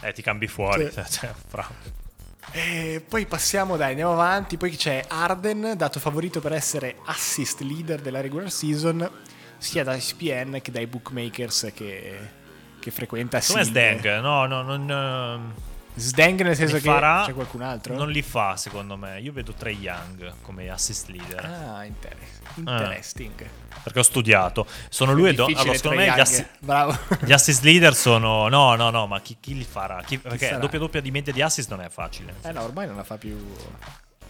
Eh, 0.01 0.11
ti 0.13 0.21
cambi 0.21 0.47
fuori. 0.47 0.89
Sì. 0.91 1.01
cioè, 1.09 1.31
fra- 1.47 2.01
E 2.51 3.03
poi 3.07 3.25
passiamo, 3.25 3.77
dai, 3.77 3.91
andiamo 3.91 4.13
avanti. 4.13 4.57
Poi 4.57 4.75
c'è 4.75 5.03
Arden, 5.07 5.73
dato 5.75 5.99
favorito 5.99 6.39
per 6.39 6.53
essere 6.53 6.97
assist 7.05 7.61
leader 7.61 7.99
della 8.01 8.21
regular 8.21 8.51
season, 8.51 9.09
sia 9.63 9.83
da 9.83 9.95
ESPN 9.95 10.59
che 10.61 10.71
dai 10.71 10.87
bookmakers 10.87 11.71
che, 11.73 12.19
che 12.79 12.91
frequenta 12.91 13.39
Come. 13.45 13.63
Sdang? 13.63 14.19
No, 14.19 14.45
no, 14.45 14.61
non. 14.61 14.89
ehm, 14.89 15.53
Sdang 15.95 16.41
nel 16.41 16.55
senso 16.55 16.75
che 16.77 16.81
farà- 16.81 17.23
c'è 17.25 17.33
qualcun 17.33 17.61
altro? 17.61 17.95
Non 17.95 18.09
li 18.09 18.21
fa, 18.23 18.57
secondo 18.57 18.97
me. 18.97 19.19
Io 19.21 19.31
vedo 19.31 19.53
Trey 19.53 19.77
Young 19.77 20.33
come 20.41 20.67
assist 20.69 21.07
leader. 21.09 21.45
Ah, 21.45 21.85
interess- 21.85 22.41
interesting. 22.55 23.47
Perché 23.83 23.99
ho 23.99 24.03
studiato. 24.03 24.65
Sono 24.89 25.13
lui 25.13 25.29
e 25.29 25.33
Don. 25.33 25.53
Allora, 25.55 25.73
secondo 25.75 25.97
me 25.97 26.05
gli, 26.05 26.19
assi- 26.19 26.45
Bravo. 26.59 26.97
gli 27.23 27.31
assist 27.31 27.63
leader 27.63 27.93
sono. 27.95 28.47
No, 28.49 28.75
no, 28.75 28.89
no, 28.89 29.05
ma 29.07 29.21
chi, 29.21 29.37
chi 29.39 29.55
li 29.55 29.63
farà? 29.63 30.01
Chi- 30.03 30.17
perché 30.17 30.47
sarà? 30.47 30.57
doppia 30.57 30.79
doppia 30.79 30.99
di 30.99 31.11
media 31.11 31.31
di 31.31 31.41
assist 31.43 31.69
non 31.69 31.81
è 31.81 31.89
facile. 31.89 32.33
Eh 32.41 32.51
no, 32.51 32.63
ormai 32.63 32.87
non 32.87 32.95
la 32.95 33.03
fa 33.03 33.17
più. 33.17 33.37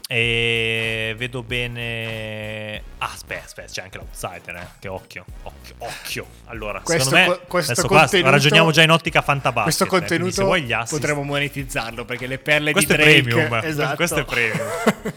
E 0.07 1.15
vedo 1.17 1.43
bene. 1.43 2.83
Ah, 2.98 3.12
aspetta, 3.12 3.45
aspetta, 3.45 3.72
c'è 3.72 3.81
anche 3.83 3.98
l'outsider, 3.98 4.55
eh. 4.55 4.67
Che 4.79 4.88
occhio, 4.89 5.25
occhio, 5.43 5.75
occhio. 5.77 6.27
Allora, 6.45 6.81
Questo 6.81 7.10
secondo 7.10 7.39
me. 7.39 7.48
questo 7.48 7.88
qua 7.88 8.07
ragioniamo 8.12 8.72
già 8.72 8.81
in 8.81 8.91
ottica 8.91 9.22
fantabasket. 9.22 9.63
Questo 9.63 9.83
eh, 9.86 9.88
contenuto 9.88 10.57
gli 10.57 10.74
assist. 10.74 11.00
potremmo 11.00 11.24
monetizzarlo 11.24 12.03
perché 12.05 12.27
le 12.27 12.38
perle 12.38 12.74
Questo 12.74 12.95
di 12.95 13.01
è 13.01 13.05
Drake 13.05 13.22
premium. 13.22 13.60
esatto. 13.63 13.95
Questo 13.95 14.19
è 14.19 14.25
premium. 14.25 14.67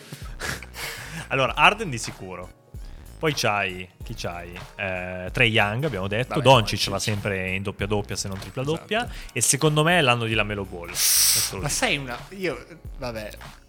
allora, 1.28 1.54
Arden 1.54 1.90
di 1.90 1.98
sicuro. 1.98 2.64
Poi 3.18 3.32
c'hai, 3.34 3.88
chi 4.04 4.14
c'hai? 4.14 4.52
Eh, 4.76 5.30
Trey 5.32 5.50
Young, 5.50 5.84
abbiamo 5.84 6.06
detto. 6.06 6.34
Vabbè, 6.34 6.42
Doncic 6.42 6.90
va 6.90 6.98
sempre 6.98 7.54
in 7.54 7.62
doppia 7.62 7.86
doppia, 7.86 8.14
se 8.14 8.28
non 8.28 8.38
tripla 8.38 8.62
doppia. 8.62 9.04
Esatto. 9.04 9.30
E 9.32 9.40
secondo 9.40 9.82
me 9.82 9.98
è 9.98 10.00
l'anno 10.02 10.26
di 10.26 10.34
Lamelo 10.34 10.64
Ball. 10.64 10.90
Ma 11.60 11.68
sai 11.68 11.96
una. 11.96 12.18
Io, 12.30 12.64
vabbè, 12.98 13.30
eh, 13.32 13.65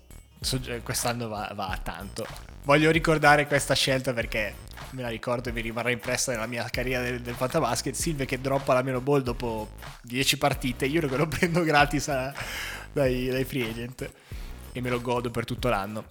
quest'anno 0.84 1.28
va, 1.28 1.52
va 1.54 1.68
a 1.70 1.78
tanto. 1.78 2.26
Voglio 2.64 2.92
ricordare 2.92 3.48
questa 3.48 3.74
scelta 3.74 4.14
perché 4.14 4.54
me 4.92 5.02
la 5.02 5.10
ricordo 5.10 5.50
e 5.50 5.52
mi 5.52 5.62
rimarrà 5.62 5.90
impressa 5.90 6.32
nella 6.32 6.48
mia 6.48 6.68
carriera 6.70 7.02
del, 7.04 7.22
del 7.22 7.36
fantabasket. 7.36 7.96
Silve 7.96 8.26
che 8.26 8.40
droppa 8.40 8.74
la 8.74 8.82
meno 8.82 9.02
ball 9.02 9.22
dopo 9.22 9.72
10 10.02 10.38
partite. 10.38 10.86
Io 10.86 11.06
che 11.08 11.18
lo 11.18 11.28
prendo 11.28 11.64
gratis 11.64 12.08
a- 12.10 12.34
dai, 12.92 13.28
dai 13.28 13.44
free 13.46 13.70
agent 13.70 14.10
e 14.72 14.82
me 14.82 14.90
lo 14.90 15.02
godo 15.02 15.32
per 15.32 15.46
tutto 15.46 15.70
l'anno. 15.70 16.06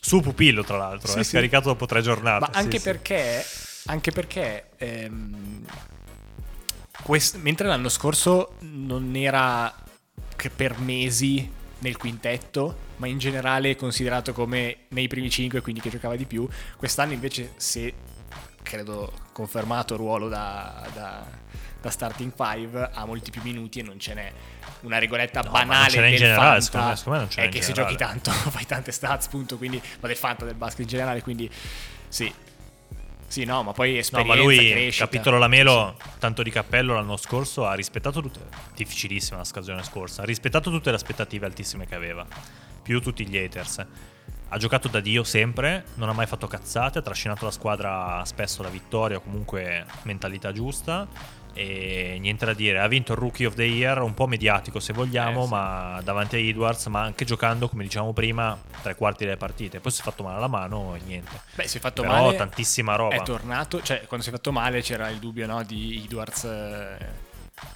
Su 0.00 0.20
pupillo, 0.20 0.64
tra 0.64 0.76
l'altro. 0.76 1.10
Sì, 1.10 1.18
è 1.18 1.22
sì. 1.22 1.30
scaricato 1.30 1.68
dopo 1.68 1.86
tre 1.86 2.00
giornate. 2.00 2.46
Ma 2.50 2.58
anche 2.58 2.78
sì. 2.78 2.84
perché, 2.84 3.44
anche 3.86 4.12
perché 4.12 4.70
ehm, 4.76 5.64
quest- 7.02 7.36
mentre 7.36 7.66
l'anno 7.66 7.88
scorso 7.88 8.54
non 8.60 9.14
era 9.14 9.72
che 10.36 10.48
per 10.48 10.78
mesi 10.78 11.58
nel 11.80 11.96
quintetto, 11.96 12.76
ma 12.96 13.06
in 13.06 13.18
generale 13.18 13.76
considerato 13.76 14.32
come 14.32 14.86
nei 14.88 15.08
primi 15.08 15.28
5, 15.30 15.60
quindi 15.60 15.80
che 15.80 15.90
giocava 15.90 16.16
di 16.16 16.24
più, 16.26 16.48
quest'anno 16.76 17.12
invece 17.12 17.52
se 17.56 17.92
credo 18.62 19.12
confermato 19.32 19.96
ruolo 19.96 20.28
da, 20.28 20.86
da- 20.94 21.48
da 21.80 21.88
starting 21.90 22.32
5 22.36 22.90
ha 22.92 23.06
molti 23.06 23.30
più 23.30 23.40
minuti 23.42 23.78
e 23.78 23.82
non 23.82 23.98
ce 23.98 24.12
n'è 24.12 24.30
una 24.80 24.98
regoletta 24.98 25.40
No, 25.40 25.50
banale 25.50 25.88
ce 25.90 25.98
n'è 26.00 26.04
in 26.04 26.10
del 26.10 26.18
generale, 26.20 26.60
Fanta 26.60 26.60
secondo 26.60 26.86
me- 26.88 26.96
secondo 26.96 27.18
me 27.20 27.28
è 27.36 27.44
in 27.46 27.50
che 27.50 27.62
se 27.62 27.72
giochi 27.72 27.96
tanto 27.96 28.30
fai 28.52 28.66
tante 28.66 28.92
stats 28.92 29.28
punto 29.28 29.56
quindi 29.56 29.80
ma 30.00 30.06
del 30.06 30.16
Fanta 30.16 30.44
del 30.44 30.54
basket 30.56 30.80
in 30.80 30.86
generale 30.88 31.22
quindi 31.22 31.50
sì 32.08 32.30
sì 33.30 33.44
no 33.44 33.62
ma 33.62 33.72
poi 33.72 33.92
No, 33.92 33.98
esperienza 33.98 34.34
ma 34.34 34.42
lui, 34.42 34.70
crescita. 34.70 35.04
capitolo 35.04 35.38
Lamelo, 35.38 35.96
tanto 36.18 36.42
di 36.42 36.50
cappello 36.50 36.94
l'anno 36.94 37.16
scorso, 37.16 37.64
ha 37.64 37.74
rispettato 37.74 38.20
tutte. 38.20 38.40
Difficilissima 38.74 39.38
la 39.38 39.44
stagione 39.44 39.84
scorsa. 39.84 40.22
Ha 40.22 40.24
rispettato 40.24 40.68
tutte 40.70 40.90
le 40.90 40.96
aspettative 40.96 41.46
altissime 41.46 41.86
che 41.86 41.94
aveva. 41.94 42.26
Più 42.82 43.00
tutti 43.00 43.24
gli 43.26 43.36
haters. 43.36 43.86
Ha 44.52 44.58
giocato 44.58 44.88
da 44.88 44.98
Dio 44.98 45.22
sempre, 45.22 45.84
non 45.94 46.08
ha 46.08 46.12
mai 46.12 46.26
fatto 46.26 46.48
cazzate, 46.48 46.98
ha 46.98 47.02
trascinato 47.02 47.44
la 47.44 47.52
squadra 47.52 48.20
spesso 48.24 48.62
alla 48.62 48.70
vittoria, 48.70 49.18
o 49.18 49.20
comunque 49.20 49.86
mentalità 50.02 50.52
giusta. 50.52 51.06
E 51.52 52.16
niente 52.20 52.44
da 52.44 52.54
dire, 52.54 52.78
ha 52.80 52.86
vinto 52.86 53.12
il 53.12 53.18
Rookie 53.18 53.46
of 53.46 53.54
the 53.54 53.64
Year, 53.64 54.00
un 54.00 54.14
po' 54.14 54.26
mediatico 54.26 54.78
se 54.80 54.92
vogliamo, 54.92 55.40
Eh, 55.42 55.44
sì. 55.44 55.50
ma 55.50 56.00
davanti 56.02 56.36
a 56.36 56.38
Edwards, 56.38 56.86
ma 56.86 57.02
anche 57.02 57.24
giocando, 57.24 57.68
come 57.68 57.82
dicevamo 57.82 58.12
prima, 58.12 58.58
tre 58.82 58.94
quarti 58.94 59.24
delle 59.24 59.36
partite. 59.36 59.80
Poi 59.80 59.90
si 59.92 60.00
è 60.00 60.04
fatto 60.04 60.22
male 60.22 60.36
alla 60.36 60.46
mano 60.48 60.94
e 60.94 61.00
niente. 61.04 61.40
beh 61.54 61.66
si 61.68 61.76
è 61.78 61.80
fatto 61.80 62.02
Però 62.02 62.14
male 62.14 62.36
tantissima 62.36 62.94
roba. 62.96 63.14
è 63.16 63.22
tornato 63.22 63.82
cioè 63.82 64.04
quando 64.06 64.24
si 64.24 64.30
è 64.30 64.34
fatto 64.34 64.52
male 64.52 64.80
c'era 64.80 65.08
il 65.10 65.18
dubbio 65.18 65.46
no, 65.46 65.62
di 65.64 66.02
Edwards 66.04 66.44
eh, 66.44 66.96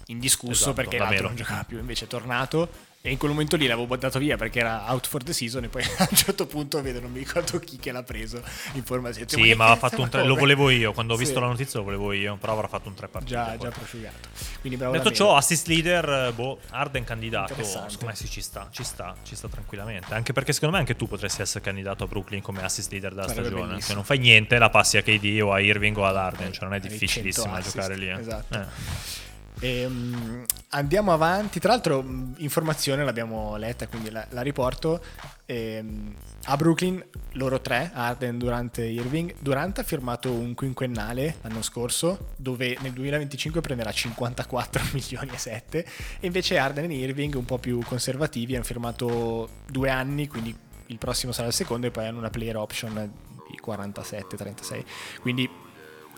indiscusso 0.06 0.52
Esatto, 0.70 0.72
perché 0.74 0.98
l'altro 0.98 1.26
non 1.26 1.36
giocava 1.36 1.64
più 1.64 1.78
invece 1.78 2.04
è 2.04 2.08
tornato 2.08 2.68
e 3.06 3.10
in 3.10 3.18
quel 3.18 3.32
momento 3.32 3.56
lì 3.56 3.66
l'avevo 3.66 3.86
buttato 3.86 4.18
via 4.18 4.38
perché 4.38 4.60
era 4.60 4.84
out 4.90 5.06
for 5.06 5.22
the 5.22 5.34
season 5.34 5.64
e 5.64 5.68
poi 5.68 5.82
a 5.98 6.08
un 6.10 6.16
certo 6.16 6.46
punto 6.46 6.80
vedo 6.80 7.00
non 7.00 7.12
mi 7.12 7.18
ricordo 7.18 7.58
chi 7.58 7.76
che 7.76 7.92
l'ha 7.92 8.02
preso 8.02 8.42
in 8.72 8.82
forma 8.82 9.10
di 9.10 9.22
Sì, 9.26 9.52
ma 9.52 9.66
ha 9.72 9.76
fatto 9.76 10.00
un 10.00 10.08
3. 10.08 10.24
Lo 10.24 10.34
volevo 10.36 10.70
io. 10.70 10.94
Quando 10.94 11.12
ho 11.12 11.16
Sì. 11.18 11.24
visto 11.24 11.38
la 11.38 11.48
notizia, 11.48 11.80
lo 11.80 11.84
volevo 11.84 12.12
io. 12.12 12.36
Però 12.36 12.54
avrà 12.54 12.66
fatto 12.66 12.88
un 12.88 12.94
3 12.94 13.08
partite. 13.08 13.34
già, 13.34 13.44
poi. 13.44 13.58
già 13.58 13.68
prosciugato 13.68 14.28
quindi 14.60 14.78
bravo 14.78 14.96
Detto 14.96 15.12
ciò, 15.12 15.36
assist 15.36 15.66
leader, 15.66 16.32
boh, 16.32 16.60
Arden 16.70 17.04
candidato. 17.04 17.62
Secondo 17.62 18.06
me 18.06 18.14
sì, 18.14 18.26
ci 18.26 18.40
sta, 18.40 18.68
ci 18.70 18.82
sta, 18.84 19.14
ci 19.22 19.36
sta 19.36 19.48
tranquillamente. 19.48 20.14
Anche 20.14 20.32
perché 20.32 20.54
secondo 20.54 20.76
me 20.76 20.80
anche 20.80 20.96
tu 20.96 21.06
potresti 21.06 21.42
essere 21.42 21.62
candidato 21.62 22.04
a 22.04 22.06
Brooklyn 22.06 22.40
come 22.40 22.62
assist 22.62 22.90
leader 22.90 23.10
della 23.12 23.28
Sarebbe 23.28 23.48
stagione. 23.48 23.66
bellissimo. 23.68 23.86
Se 23.88 23.94
non 23.96 24.04
fai 24.04 24.18
niente, 24.18 24.56
la 24.56 24.70
passi 24.70 24.96
a 24.96 25.02
KD 25.02 25.40
o 25.42 25.52
a 25.52 25.60
Irving 25.60 25.94
o 25.98 26.06
ad 26.06 26.16
Arden. 26.16 26.52
Cioè, 26.54 26.64
non 26.64 26.72
è 26.72 26.80
difficilissimo 26.80 27.44
100 27.52 27.58
assist, 27.60 27.74
giocare 27.76 27.96
lì. 27.96 28.08
eh. 28.08 28.18
esatto. 28.18 28.58
Eh. 28.58 29.32
Ehm, 29.64 30.44
andiamo 30.70 31.14
avanti. 31.14 31.58
Tra 31.58 31.70
l'altro, 31.70 32.04
informazione 32.36 33.02
l'abbiamo 33.02 33.56
letta, 33.56 33.88
quindi 33.88 34.10
la, 34.10 34.26
la 34.28 34.42
riporto. 34.42 35.02
Ehm, 35.46 36.14
a 36.44 36.56
Brooklyn, 36.58 37.02
loro 37.32 37.58
tre, 37.62 37.90
Arden, 37.94 38.36
Durant 38.36 38.76
e 38.78 38.92
Irving. 38.92 39.36
Durant 39.38 39.78
ha 39.78 39.82
firmato 39.82 40.30
un 40.30 40.52
quinquennale 40.52 41.36
l'anno 41.40 41.62
scorso, 41.62 42.32
dove 42.36 42.76
nel 42.82 42.92
2025 42.92 43.62
prenderà 43.62 43.90
54 43.90 44.82
milioni 44.92 45.30
e 45.32 45.38
7. 45.38 45.86
E 46.20 46.26
invece 46.26 46.58
Arden 46.58 46.90
e 46.90 46.96
Irving, 46.96 47.34
un 47.34 47.46
po' 47.46 47.56
più 47.56 47.80
conservativi, 47.86 48.56
hanno 48.56 48.64
firmato 48.64 49.48
due 49.66 49.88
anni, 49.88 50.28
quindi 50.28 50.54
il 50.88 50.98
prossimo 50.98 51.32
sarà 51.32 51.48
il 51.48 51.54
secondo, 51.54 51.86
e 51.86 51.90
poi 51.90 52.06
hanno 52.06 52.18
una 52.18 52.28
player 52.28 52.56
option 52.58 53.10
di 53.48 53.58
47-36. 53.64 54.84
Quindi. 55.22 55.62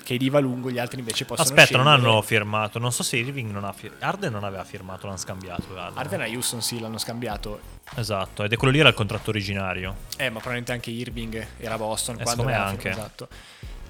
KD 0.06 0.30
va 0.30 0.38
lungo, 0.38 0.70
gli 0.70 0.78
altri 0.78 1.00
invece 1.00 1.24
possono 1.24 1.48
Aspetta, 1.48 1.76
non 1.78 1.86
scendere. 1.86 2.10
hanno 2.12 2.22
firmato. 2.22 2.78
Non 2.78 2.92
so 2.92 3.02
se 3.02 3.16
Irving 3.16 3.50
non 3.50 3.64
ha 3.64 3.72
firmato. 3.72 4.04
Arden 4.04 4.30
non 4.32 4.44
aveva 4.44 4.62
firmato, 4.62 5.06
l'hanno 5.06 5.18
scambiato. 5.18 5.76
Arden. 5.76 5.98
Arden 5.98 6.20
a 6.20 6.26
Houston 6.26 6.62
sì, 6.62 6.78
l'hanno 6.78 6.98
scambiato. 6.98 7.58
Esatto, 7.96 8.44
ed 8.44 8.52
è 8.52 8.56
quello 8.56 8.72
lì 8.72 8.78
era 8.78 8.90
il 8.90 8.94
contratto 8.94 9.30
originario. 9.30 9.96
Eh, 10.16 10.24
ma 10.26 10.34
probabilmente 10.38 10.70
anche 10.72 10.90
Irving 10.90 11.46
era 11.58 11.76
Boston 11.76 12.20
Eh, 12.20 12.22
quando 12.22 12.42
aveva 12.42 12.64
anche. 12.66 12.90
firmato, 12.90 13.00
Esatto. 13.24 13.28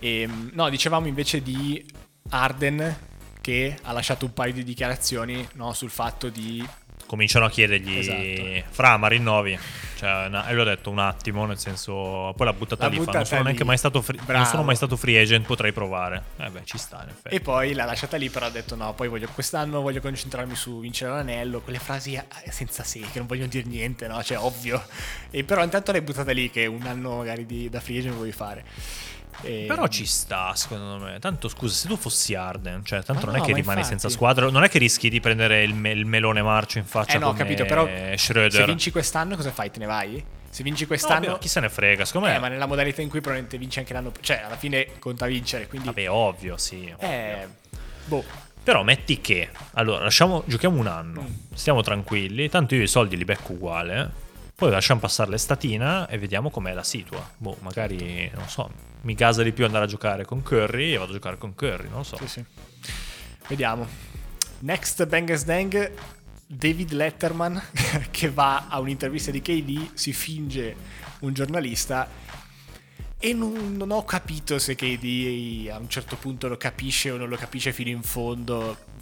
Ehm, 0.00 0.50
no, 0.55 0.68
dicevamo 0.70 1.07
invece 1.07 1.42
di 1.42 1.85
Arden 2.31 2.96
che 3.42 3.76
ha 3.83 3.92
lasciato 3.92 4.24
un 4.24 4.33
paio 4.33 4.52
di 4.55 4.64
dichiarazioni 4.64 5.46
no, 5.55 5.72
sul 5.74 5.90
fatto 5.90 6.29
di 6.31 6.66
cominciano 7.07 7.45
a 7.47 7.51
chiedergli, 7.51 7.99
Esatto. 7.99 8.69
Fra, 8.71 8.97
ma 8.97 9.09
rinnovi? 9.09 9.59
Cioè, 9.97 10.27
una- 10.27 10.47
e 10.47 10.53
lui 10.53 10.61
ha 10.61 10.64
detto 10.64 10.90
un 10.90 10.99
attimo, 10.99 11.47
nel 11.47 11.57
senso, 11.59 12.35
poi 12.37 12.47
l'ha 12.47 12.53
buttata 12.53 12.85
L'ha 12.85 12.90
lì. 12.90 13.01
fa, 13.01 13.12
non 13.12 13.25
sono 13.25 13.42
neanche 13.42 13.62
lì. 13.62 13.66
mai 13.69 13.79
stato 13.79 14.03
free, 14.03 14.21
non 14.27 14.45
sono 14.45 14.62
mai 14.62 14.77
stato 14.77 14.95
free 14.97 15.19
agent, 15.19 15.47
potrei 15.47 15.73
provare. 15.73 16.23
Eh 16.37 16.51
beh, 16.51 16.61
ci 16.64 16.77
sta 16.77 17.01
in 17.05 17.09
effetti. 17.09 17.35
E 17.35 17.40
poi 17.40 17.73
l'ha 17.73 17.87
lasciata 17.87 18.19
lì, 18.19 18.29
però 18.29 18.47
ha 18.47 18.51
detto 18.51 18.75
no, 18.77 18.92
poi 18.92 19.09
voglio, 19.09 19.29
quest'anno 19.33 19.81
voglio 19.81 20.01
concentrarmi 20.03 20.55
su 20.55 20.81
vincere 20.81 21.12
l'anello, 21.12 21.61
quelle 21.62 21.79
frasi 21.79 22.14
eh, 22.14 22.25
senza 22.51 22.83
sé, 22.83 23.01
che 23.01 23.19
non 23.19 23.27
vogliono 23.27 23.49
dire 23.49 23.66
niente, 23.66 24.07
no? 24.07 24.23
Cioè, 24.23 24.37
ovvio. 24.38 24.85
E 25.31 25.45
però 25.45 25.62
intanto 25.64 25.92
l'hai 25.92 26.03
buttata 26.03 26.33
lì, 26.33 26.51
che 26.51 26.66
un 26.66 26.83
anno 26.87 27.16
magari 27.16 27.47
di, 27.47 27.71
da 27.71 27.81
free 27.81 27.99
agent 28.01 28.16
vuoi 28.16 28.33
fare. 28.33 28.64
E- 29.42 29.64
Però 29.68 29.87
ci 29.88 30.07
sta, 30.07 30.55
secondo 30.55 30.96
me. 31.05 31.18
Tanto 31.18 31.49
scusa, 31.49 31.75
se 31.75 31.88
tu 31.88 31.96
fossi 31.96 32.35
Arden, 32.35 32.85
cioè, 32.85 33.03
tanto 33.03 33.27
Ma 33.27 33.33
non 33.33 33.37
è 33.37 33.38
no, 33.40 33.44
che 33.44 33.51
ma 33.53 33.57
rimani 33.59 33.79
infatti. 33.81 33.99
senza 34.01 34.09
squadra, 34.09 34.49
non 34.51 34.64
è 34.64 34.68
che 34.68 34.79
rischi 34.79 35.09
di 35.09 35.20
prendere 35.20 35.62
il, 35.62 35.75
me- 35.75 35.90
il 35.92 36.07
melone 36.07 36.42
marcio 36.42 36.79
in 36.79 36.85
faccia 36.85 37.16
Eh 37.16 37.18
no, 37.18 37.29
ho 37.29 37.33
capito, 37.35 37.64
però 37.64 37.87
se 37.87 38.14
Schröder. 38.16 38.64
vinci 38.66 38.90
quest'anno 38.90 39.37
cosa 39.37 39.51
fai? 39.53 39.70
Te 39.70 39.79
ne 39.79 39.87
vai? 39.87 40.25
Se 40.49 40.62
vinci 40.62 40.83
No, 40.83 40.88
quest'anno... 40.88 41.27
vabbè, 41.27 41.38
chi 41.38 41.49
se 41.49 41.61
ne 41.61 41.68
frega, 41.68 42.05
secondo 42.07 42.29
me. 42.29 42.37
eh, 42.37 42.38
ma 42.38 42.49
nella 42.49 42.66
modalità 42.66 43.03
in 43.03 43.09
cui 43.11 43.20
probabilmente 43.20 43.59
vinci 43.59 43.79
anche 43.79 43.92
l'anno... 43.92 44.11
Cioè, 44.20 44.42
alla 44.46 44.57
fine 44.57 44.99
conta 44.99 45.27
vincere, 45.27 45.66
quindi... 45.66 45.88
Vabbè, 45.88 46.11
ovvio, 46.11 46.57
sì. 46.57 46.92
Eh... 46.99 47.46
Boh. 48.07 48.25
Però 48.62 48.83
metti 48.83 49.20
che, 49.20 49.51
allora, 49.75 50.03
lasciamo, 50.05 50.42
giochiamo 50.46 50.79
un 50.81 50.87
anno, 50.87 51.20
Mm. 51.22 51.55
stiamo 51.55 51.83
tranquilli, 51.83 52.49
tanto 52.49 52.75
io 52.75 52.83
i 52.83 52.88
soldi 52.88 53.16
li 53.16 53.25
becco 53.25 53.53
uguale, 53.53 54.11
poi 54.57 54.71
lasciamo 54.71 55.01
passare 55.01 55.29
l'estatina 55.29 56.09
e 56.09 56.16
vediamo 56.16 56.49
com'è 56.49 56.73
la 56.73 56.83
situa. 56.83 57.31
Boh, 57.37 57.59
magari, 57.61 58.31
non 58.35 58.49
so, 58.49 58.71
mi 59.03 59.12
gasa 59.12 59.42
di 59.42 59.53
più 59.53 59.66
andare 59.66 59.85
a 59.85 59.88
giocare 59.88 60.25
con 60.25 60.42
Curry 60.42 60.95
e 60.95 60.97
vado 60.97 61.11
a 61.11 61.14
giocare 61.14 61.37
con 61.37 61.55
Curry, 61.55 61.90
non 61.90 62.07
so. 62.07 62.16
Sì, 62.16 62.27
sì. 62.27 62.45
Vediamo. 63.49 63.87
Next 64.61 65.05
Bangers 65.07 65.45
Dang, 65.45 65.92
David 66.47 66.92
Letterman 66.92 67.62
che 68.11 68.31
va 68.31 68.69
a 68.69 68.81
un'intervista 68.81 69.31
di 69.31 69.42
KD, 69.42 69.90
si 69.92 70.14
finge 70.14 70.75
un 71.21 71.35
giornalista 71.35 72.09
e 73.19 73.33
non, 73.35 73.77
non 73.77 73.90
ho 73.90 74.05
capito 74.05 74.59
se 74.59 74.75
KD 74.75 75.69
a 75.71 75.77
un 75.77 75.88
certo 75.90 76.16
punto 76.16 76.49
lo 76.49 76.57
capisce 76.57 77.11
o 77.11 77.19
non 77.19 77.29
lo 77.29 77.37
capisce 77.37 77.75
fino 77.75 77.90
in 77.90 78.03
fondo. 78.03 78.95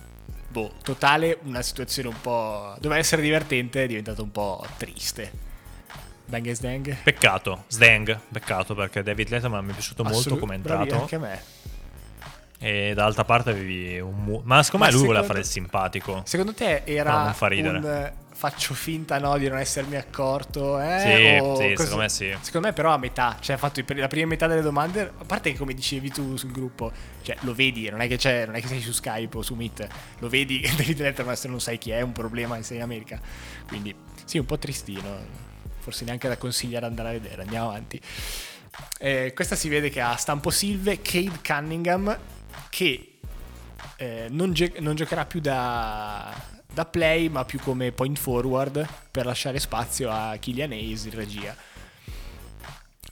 Boh, 0.55 0.71
totale 0.85 1.38
una 1.43 1.62
situazione 1.62 2.07
un 2.11 2.21
po'... 2.21 2.77
doveva 2.79 3.01
essere 3.01 3.21
divertente, 3.21 3.83
è 3.83 3.87
diventata 3.88 4.23
un 4.23 4.31
po' 4.31 4.64
triste. 4.77 5.33
Bangers 6.27 6.61
Dang? 6.61 6.97
Peccato, 7.03 7.64
Sdang, 7.67 8.17
peccato 8.31 8.77
perché 8.77 9.03
David 9.03 9.31
Letterman 9.31 9.64
mi 9.64 9.73
è 9.73 9.75
piaciuto 9.75 10.05
molto 10.05 10.19
Assolut- 10.21 10.40
come 10.40 10.55
è 10.55 10.59
bravi, 10.59 10.83
entrato 10.83 11.03
Anche 11.03 11.17
a 11.17 11.19
me. 11.19 11.43
e 12.61 12.93
dall'altra 12.95 13.25
parte 13.25 13.51
avevi 13.51 13.99
un... 13.99 14.14
mu- 14.14 14.43
ma 14.45 14.62
secondo 14.62 14.87
me 14.87 14.93
lui 14.93 15.07
voleva 15.07 15.25
fare 15.25 15.40
il 15.40 15.45
simpatico. 15.45 16.23
Secondo 16.25 16.55
te 16.55 16.83
era 16.85 17.25
non 17.25 17.35
fa 17.35 17.49
ridere. 17.49 17.79
un 17.79 18.12
faccio 18.33 18.75
finta 18.75 19.19
no, 19.19 19.37
di 19.38 19.49
non 19.49 19.59
essermi 19.59 19.97
accorto? 19.97 20.81
Eh? 20.81 20.99
Sì, 21.01 21.62
sì, 21.62 21.75
secondo 21.77 21.97
me 21.97 22.09
sì. 22.09 22.33
Secondo 22.43 22.69
me 22.69 22.73
però 22.73 22.93
a 22.93 22.97
metà, 22.99 23.38
cioè 23.40 23.57
ha 23.57 23.59
fatto 23.59 23.83
la 23.88 24.07
prima 24.07 24.29
metà 24.29 24.47
delle 24.47 24.62
domande, 24.62 25.12
a 25.19 25.25
parte 25.27 25.51
che 25.51 25.59
come 25.59 25.75
dicevi 25.75 26.11
tu 26.11 26.37
sul 26.37 26.53
gruppo, 26.53 26.93
cioè 27.25 27.37
lo 27.41 27.55
vedi, 27.55 27.89
non 27.89 28.03
è 28.03 28.07
che, 28.07 28.45
non 28.45 28.55
è 28.55 28.61
che 28.61 28.69
sei 28.69 28.83
su 28.83 28.93
Skype 28.93 29.39
o 29.39 29.43
su 29.43 29.55
Meet, 29.55 29.89
lo 30.19 30.29
vedi 30.29 30.61
David 30.77 31.01
Letterman 31.01 31.35
se 31.35 31.49
non 31.49 31.59
sai 31.59 31.79
chi 31.79 31.91
è 31.91 31.97
è 31.97 32.03
un 32.03 32.13
problema 32.13 32.57
se 32.57 32.63
sei 32.63 32.77
in 32.77 32.83
America. 32.83 33.19
Quindi 33.67 33.95
sì, 34.25 34.39
un 34.39 34.45
po' 34.45 34.59
tristino, 34.59 35.27
forse 35.79 36.05
neanche 36.05 36.29
da 36.29 36.37
consigliare 36.37 36.85
andare 36.87 37.09
a 37.09 37.13
vedere, 37.13 37.43
andiamo 37.43 37.71
avanti. 37.71 38.01
Eh, 38.99 39.33
questa 39.35 39.57
si 39.57 39.69
vede 39.69 39.89
che 39.89 40.01
ha 40.01 40.17
stampo 40.17 40.51
Silve, 40.51 41.01
Cade 41.01 41.41
Cunningham, 41.43 42.19
che 42.69 43.19
eh, 43.97 44.27
non, 44.31 44.53
gio- 44.53 44.73
non 44.81 44.95
giocherà 44.95 45.25
più 45.25 45.41
da, 45.41 46.35
da 46.71 46.85
play, 46.85 47.29
ma 47.29 47.45
più 47.45 47.59
come 47.61 47.93
point 47.93 48.19
forward 48.19 48.87
per 49.11 49.25
lasciare 49.25 49.59
spazio 49.61 50.11
a 50.11 50.37
Killian 50.37 50.73
Hayes 50.73 51.05
in 51.05 51.15
regia. 51.15 51.57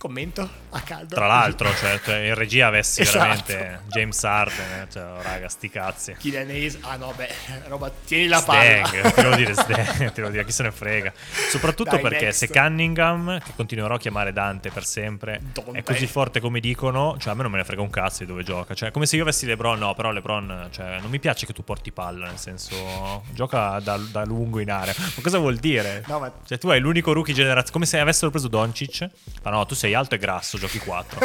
Commento 0.03 0.51
a 0.71 0.81
caldo. 0.81 1.15
Tra 1.15 1.29
l'altro, 1.29 1.73
cioè, 1.77 2.01
cioè, 2.03 2.17
in 2.17 2.35
regia 2.35 2.67
avessi 2.67 3.03
Esatto. 3.03 3.19
veramente 3.19 3.83
James 3.87 4.25
Harden, 4.25 4.81
eh, 4.81 4.87
cioè, 4.91 5.05
oh, 5.05 5.23
raga, 5.23 5.49
sti 5.49 5.71
cazzi. 5.71 6.17
Killian 6.19 6.49
Hayes, 6.49 6.79
ah 6.81 6.97
no, 6.97 7.13
beh, 7.15 7.33
roba, 7.69 7.89
tieni 8.05 8.27
la 8.27 8.43
palla. 8.43 8.85
Stang, 8.85 9.13
te 9.13 9.23
lo 9.23 9.37
dire 9.37 9.55
Stang, 9.55 10.11
te 10.11 10.21
lo 10.21 10.29
dire, 10.31 10.45
chi 10.45 10.51
se 10.51 10.65
ne 10.65 10.73
frega. 10.73 11.13
Soprattutto 11.51 11.91
Dai, 11.91 12.01
perché 12.01 12.25
next. 12.25 12.39
se 12.41 12.49
Cunningham, 12.49 13.39
che 13.39 13.53
continuerò 13.55 13.95
a 13.95 13.99
chiamare 14.01 14.33
Dante 14.33 14.71
per 14.71 14.85
sempre, 14.85 15.39
Dante. 15.53 15.79
è 15.79 15.83
così 15.85 16.09
forte 16.09 16.41
come 16.41 16.59
dicono, 16.59 17.17
cioè 17.21 17.35
a 17.35 17.37
me 17.37 17.43
non 17.43 17.53
me 17.53 17.59
ne 17.59 17.65
frega 17.65 17.83
un 17.83 17.91
cazzo 17.91 18.25
di 18.25 18.27
dove 18.27 18.43
gioca. 18.43 18.75
Cioè, 18.75 18.91
come 18.91 19.07
se 19.07 19.15
io 19.15 19.23
avessi 19.23 19.47
LeBron, 19.47 19.79
no, 19.79 19.95
però 19.95 20.11
LeBron, 20.11 20.67
cioè, 20.73 20.99
non 21.01 21.11
mi 21.11 21.21
piace 21.21 21.47
che 21.47 21.53
tu 21.53 21.63
porti 21.63 21.93
palla, 21.93 22.27
nel 22.27 22.39
senso, 22.39 23.23
gioca 23.31 23.79
da, 23.79 23.97
da 23.99 24.25
lungo 24.25 24.59
in 24.59 24.69
area. 24.73 24.95
Ma 24.97 25.23
cosa 25.23 25.39
vuol 25.39 25.59
dire? 25.59 26.03
No, 26.09 26.19
ma- 26.19 26.33
Cioè, 26.45 26.59
tu 26.59 26.69
hai 26.71 26.81
l'unico 26.81 27.13
rookie 27.13 27.33
generazionale, 27.35 27.71
come 27.71 27.87
se 27.87 28.01
avessero 28.01 28.33
preso 28.33 28.49
Doncic, 28.49 29.09
ma 29.45 29.51
no, 29.53 29.65
tu 29.65 29.77
sei 29.77 29.91
alto 29.95 30.15
e 30.15 30.19
grasso, 30.19 30.59
giochi 30.59 30.79
4. 30.79 31.21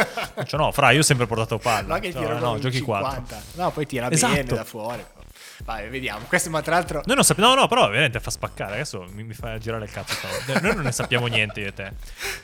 cioè, 0.45 0.60
no, 0.60 0.71
fra, 0.71 0.91
io 0.91 0.99
ho 0.99 1.03
sempre 1.03 1.25
portato 1.27 1.58
palla. 1.58 1.95
No, 1.95 1.99
che 1.99 2.12
Cioè, 2.12 2.21
tira 2.21 2.38
no, 2.39 2.60
giochi 2.60 2.82
4. 2.82 3.10
50. 3.27 3.62
No, 3.62 3.71
poi 3.71 3.86
tira 3.86 4.10
Esatto. 4.12 4.34
bene 4.34 4.43
da 4.45 4.63
fuori. 4.63 5.06
Vai, 5.63 5.89
vediamo. 5.89 6.25
Questo, 6.27 6.49
ma 6.51 6.62
tra 6.62 6.75
l'altro, 6.75 7.01
Noi 7.06 7.15
non 7.15 7.23
sappiamo, 7.23 7.53
no, 7.56 7.62
no, 7.62 7.67
però 7.67 7.88
veramente 7.89 8.19
fa 8.19 8.30
spaccare. 8.30 8.73
Adesso 8.73 9.08
mi, 9.13 9.23
mi 9.23 9.34
fa 9.34 9.58
girare 9.58 9.86
il 9.86 9.91
cazzo. 9.91 10.15
Noi 10.62 10.75
non 10.75 10.84
ne 10.84 10.91
sappiamo 10.91 11.25
niente 11.27 11.62
io 11.62 11.67
e 11.67 11.73
te. 11.73 11.93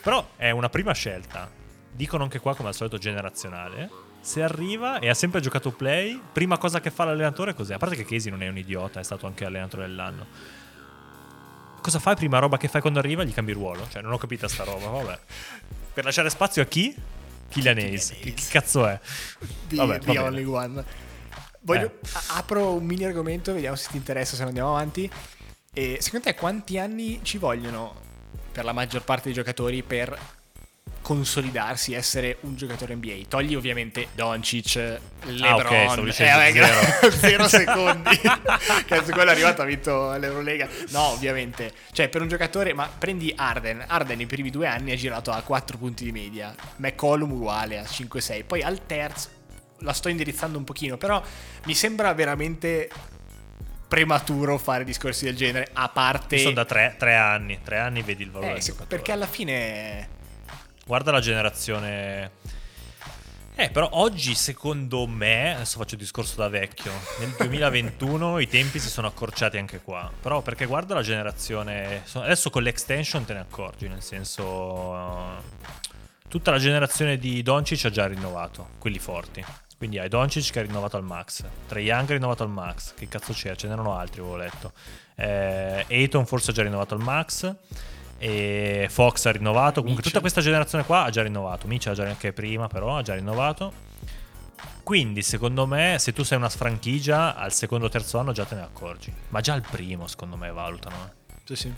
Però 0.01 0.29
è 0.36 0.49
una 0.49 0.69
prima 0.69 0.93
scelta. 0.93 1.49
Dicono 1.91 2.23
anche 2.23 2.39
qua, 2.39 2.55
come 2.55 2.69
al 2.69 2.75
solito, 2.75 2.97
generazionale. 2.97 3.88
Se 4.19 4.41
arriva 4.41 4.99
e 4.99 5.09
ha 5.09 5.13
sempre 5.13 5.41
giocato 5.41 5.71
play, 5.71 6.19
prima 6.31 6.57
cosa 6.57 6.79
che 6.79 6.89
fa 6.89 7.03
l'allenatore 7.03 7.51
è 7.51 7.53
cos'è? 7.53 7.75
A 7.75 7.77
parte 7.77 7.95
che 7.95 8.05
Casey 8.05 8.31
non 8.31 8.41
è 8.41 8.47
un 8.47 8.57
idiota, 8.57 8.99
è 8.99 9.03
stato 9.03 9.27
anche 9.27 9.45
allenatore 9.45 9.83
dell'anno. 9.86 10.25
Cosa 11.83 11.99
fai? 11.99 12.15
Prima 12.15 12.39
roba 12.39 12.55
che 12.55 12.69
fai 12.69 12.79
quando 12.79 12.99
arriva? 12.99 13.25
Gli 13.25 13.33
cambi 13.33 13.51
ruolo. 13.51 13.85
Cioè, 13.89 14.01
non 14.01 14.13
ho 14.13 14.17
capito 14.17 14.47
sta 14.47 14.63
roba, 14.63 14.87
vabbè. 14.87 15.19
Per 15.93 16.05
lasciare 16.05 16.29
spazio 16.29 16.61
a 16.61 16.65
chi? 16.65 16.95
Killian 17.49 17.77
Hayes. 17.77 18.13
Che, 18.21 18.33
che 18.33 18.43
cazzo 18.49 18.87
è? 18.87 18.97
di, 19.67 19.75
Vabbè, 19.75 19.99
bene. 19.99 20.19
Only 20.19 20.43
One. 20.45 20.83
Voglio, 21.59 21.99
Eh. 22.01 22.09
apro 22.29 22.73
un 22.73 22.85
mini 22.85 23.03
argomento, 23.03 23.53
vediamo 23.53 23.75
se 23.75 23.89
ti 23.91 23.97
interessa, 23.97 24.35
se 24.35 24.41
no 24.43 24.47
andiamo 24.47 24.69
avanti. 24.69 25.11
E 25.73 25.97
secondo 25.99 26.25
te 26.27 26.35
quanti 26.35 26.79
anni 26.79 27.19
ci 27.21 27.37
vogliono 27.37 27.93
per 28.51 28.63
la 28.63 28.71
maggior 28.71 29.03
parte 29.03 29.23
dei 29.25 29.33
giocatori 29.33 29.83
per 29.83 30.17
consolidarsi, 31.03 31.93
essere 31.93 32.37
un 32.41 32.55
giocatore 32.55 32.95
NBA? 32.95 33.25
Togli 33.27 33.53
ovviamente 33.53 34.07
Doncic, 34.15 34.75
LeBron, 35.25 35.43
Ah, 35.43 35.55
ok, 35.55 35.91
stavo 35.91 36.05
dicendo 36.05 36.37
vabbè, 36.37 36.51
zero. 36.51 37.11
zero 37.19 37.47
secondi. 37.47 38.17
Cazzo, 38.87 39.11
quello 39.11 39.29
è 39.29 39.33
arrivato, 39.33 39.61
ha 39.61 39.65
vinto 39.65 40.17
l'Eurolega. 40.17 40.67
No, 40.89 41.09
ovviamente. 41.09 41.71
Cioè, 41.91 42.09
per 42.09 42.21
un 42.21 42.29
giocatore, 42.29 42.73
ma 42.73 42.89
prendi 42.89 43.31
Arden. 43.35 43.83
Arden 43.85 44.19
i 44.21 44.25
primi 44.25 44.49
due 44.49 44.65
anni 44.65 44.91
ha 44.91 44.95
girato 44.95 45.29
a 45.31 45.41
4 45.41 45.77
punti 45.77 46.05
di 46.05 46.11
media. 46.11 46.55
McCollum 46.77 47.33
uguale 47.33 47.77
a 47.77 47.83
5-6. 47.83 48.45
Poi 48.47 48.63
al 48.63 48.85
terzo, 48.87 49.29
la 49.79 49.93
sto 49.93 50.09
indirizzando 50.09 50.57
un 50.57 50.63
pochino, 50.63 50.97
però 50.97 51.21
mi 51.65 51.75
sembra 51.75 52.13
veramente 52.13 52.89
prematuro 53.93 54.57
fare 54.57 54.83
discorsi 54.83 55.25
del 55.25 55.35
genere, 55.35 55.67
a 55.73 55.87
parte... 55.89 56.37
Io 56.37 56.41
sono 56.41 56.55
da 56.55 56.65
tre, 56.65 56.95
tre 56.97 57.13
anni. 57.13 57.59
Tre 57.63 57.77
anni 57.77 58.01
vedi 58.01 58.23
il 58.23 58.31
valore 58.31 58.57
Eh, 58.57 58.73
perché 58.87 59.11
alla 59.11 59.27
fine... 59.27 60.21
Guarda 60.85 61.11
la 61.11 61.21
generazione. 61.21 62.31
Eh, 63.55 63.69
però 63.69 63.87
oggi 63.91 64.33
secondo 64.35 65.05
me, 65.07 65.55
adesso 65.55 65.77
faccio 65.77 65.93
il 65.93 66.01
discorso 66.01 66.35
da 66.37 66.49
vecchio, 66.49 66.91
nel 67.19 67.29
2021 67.37 68.39
i 68.39 68.47
tempi 68.47 68.79
si 68.79 68.89
sono 68.89 69.07
accorciati 69.07 69.57
anche 69.57 69.79
qua. 69.79 70.11
Però 70.21 70.41
perché 70.41 70.65
guarda 70.65 70.93
la 70.95 71.03
generazione, 71.03 72.01
so- 72.03 72.21
adesso 72.21 72.49
con 72.49 72.63
l'extension 72.63 73.23
te 73.23 73.33
ne 73.33 73.39
accorgi, 73.39 73.87
nel 73.87 74.01
senso 74.01 75.41
tutta 76.27 76.51
la 76.51 76.57
generazione 76.57 77.17
di 77.17 77.43
Doncic 77.43 77.85
ha 77.85 77.89
già 77.89 78.07
rinnovato, 78.07 78.69
quelli 78.79 78.99
forti. 78.99 79.45
Quindi 79.77 79.99
hai 79.99 80.09
Doncic 80.09 80.51
che 80.51 80.59
ha 80.59 80.63
rinnovato 80.63 80.97
al 80.97 81.03
max, 81.03 81.43
Trey 81.67 81.85
Young 81.85 82.09
ha 82.09 82.13
rinnovato 82.13 82.43
al 82.43 82.49
max, 82.49 82.93
che 82.95 83.07
cazzo 83.07 83.33
c'è? 83.33 83.55
Ce 83.55 83.67
n'erano 83.67 83.95
altri, 83.95 84.19
avevo 84.19 84.35
letto. 84.35 84.73
Eh, 85.15 85.85
Ayton 85.87 86.25
forse 86.25 86.51
ha 86.51 86.53
già 86.53 86.63
rinnovato 86.63 86.95
al 86.95 87.01
max. 87.01 87.55
E 88.25 88.88
Fox 88.89 89.25
ha 89.25 89.31
rinnovato. 89.31 89.81
Comunque, 89.81 89.89
Mitchell. 89.95 90.03
tutta 90.03 90.19
questa 90.21 90.39
generazione 90.39 90.86
qua 90.86 91.03
ha 91.03 91.09
già 91.09 91.21
rinnovato. 91.23 91.67
Mitchell 91.67 91.91
ha 91.91 91.95
già 91.95 92.03
anche 92.07 92.31
prima, 92.31 92.67
però 92.67 92.97
ha 92.97 93.01
già 93.01 93.15
rinnovato. 93.15 93.73
Quindi, 94.81 95.21
secondo 95.21 95.67
me, 95.67 95.97
se 95.99 96.13
tu 96.13 96.23
sei 96.23 96.38
una 96.38 96.47
sfranchigia, 96.47 97.36
al 97.36 97.51
secondo 97.51 97.88
o 97.88 97.89
terzo 97.89 98.19
anno 98.19 98.31
già 98.31 98.45
te 98.45 98.55
ne 98.55 98.62
accorgi. 98.62 99.13
Ma 99.27 99.41
già 99.41 99.51
al 99.53 99.65
primo, 99.69 100.07
secondo 100.07 100.38
me, 100.38 100.49
valutano. 100.53 100.95
eh. 101.05 101.33
Sì, 101.43 101.55
sì. 101.57 101.73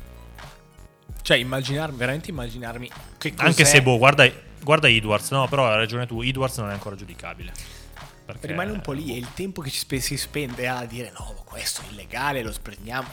Cioè, 1.23 1.38
immaginarmi, 1.38 1.97
veramente 1.97 2.29
immaginarmi 2.29 2.91
che 3.17 3.34
cos'è... 3.34 3.47
Anche 3.47 3.65
se, 3.65 3.81
boh, 3.81 3.97
guarda, 3.97 4.29
guarda 4.62 4.88
Edwards. 4.88 5.31
No, 5.31 5.47
però 5.47 5.67
hai 5.67 5.77
ragione 5.77 6.05
tu. 6.05 6.21
Edwards 6.21 6.58
non 6.60 6.69
è 6.69 6.73
ancora 6.73 6.95
giudicabile. 6.95 7.51
Perché- 8.23 8.45
Rimane 8.45 8.69
un 8.71 8.81
po' 8.81 8.91
lì 8.91 9.15
e 9.15 9.17
il 9.17 9.34
tempo 9.34 9.62
che 9.62 9.71
ci 9.71 9.79
spe- 9.79 9.99
si 9.99 10.15
spende 10.17 10.67
a 10.67 10.86
dire 10.86 11.12
no, 11.17 11.41
questo 11.43 11.81
è 11.81 11.86
illegale, 11.91 12.43
lo 12.43 12.51
sprendiamo. 12.51 13.08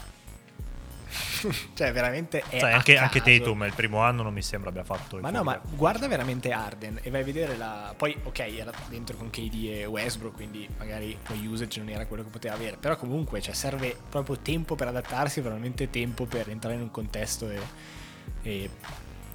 cioè, 1.75 1.93
veramente 1.93 2.43
è 2.49 2.61
a 2.61 2.75
anche, 2.75 2.97
anche. 2.97 3.21
Tatum 3.21 3.65
il 3.65 3.75
primo 3.75 4.01
anno 4.01 4.23
non 4.23 4.33
mi 4.33 4.43
sembra 4.43 4.71
abbia 4.71 4.85
fatto 4.85 5.19
Ma 5.19 5.31
no, 5.31 5.43
ma 5.43 5.61
guarda 5.75 6.09
veramente 6.09 6.53
Arden 6.53 7.01
e 7.03 7.11
vai 7.11 7.21
a 7.21 7.25
vedere 7.25 7.57
la... 7.57 7.95
Poi, 7.97 8.17
ok, 8.23 8.39
era 8.39 8.73
dentro 8.89 9.17
con 9.17 9.29
KD 9.29 9.69
e 9.71 9.85
Westbrook, 9.85 10.35
quindi 10.35 10.67
magari 10.79 11.17
lo 11.27 11.51
usage 11.51 11.81
non 11.81 11.91
era 11.91 12.07
quello 12.07 12.23
che 12.23 12.31
poteva 12.31 12.55
avere. 12.55 12.77
Però 12.79 12.97
comunque, 12.97 13.41
cioè, 13.41 13.55
serve 13.55 13.97
proprio 14.09 14.39
tempo 14.39 14.75
per 14.75 14.89
adattarsi, 14.89 15.41
veramente 15.41 15.91
tempo 15.91 16.25
per 16.25 16.49
entrare 16.49 16.77
in 16.77 16.83
un 16.83 16.91
contesto 16.91 17.51
e, 17.51 17.61
e 18.43 18.71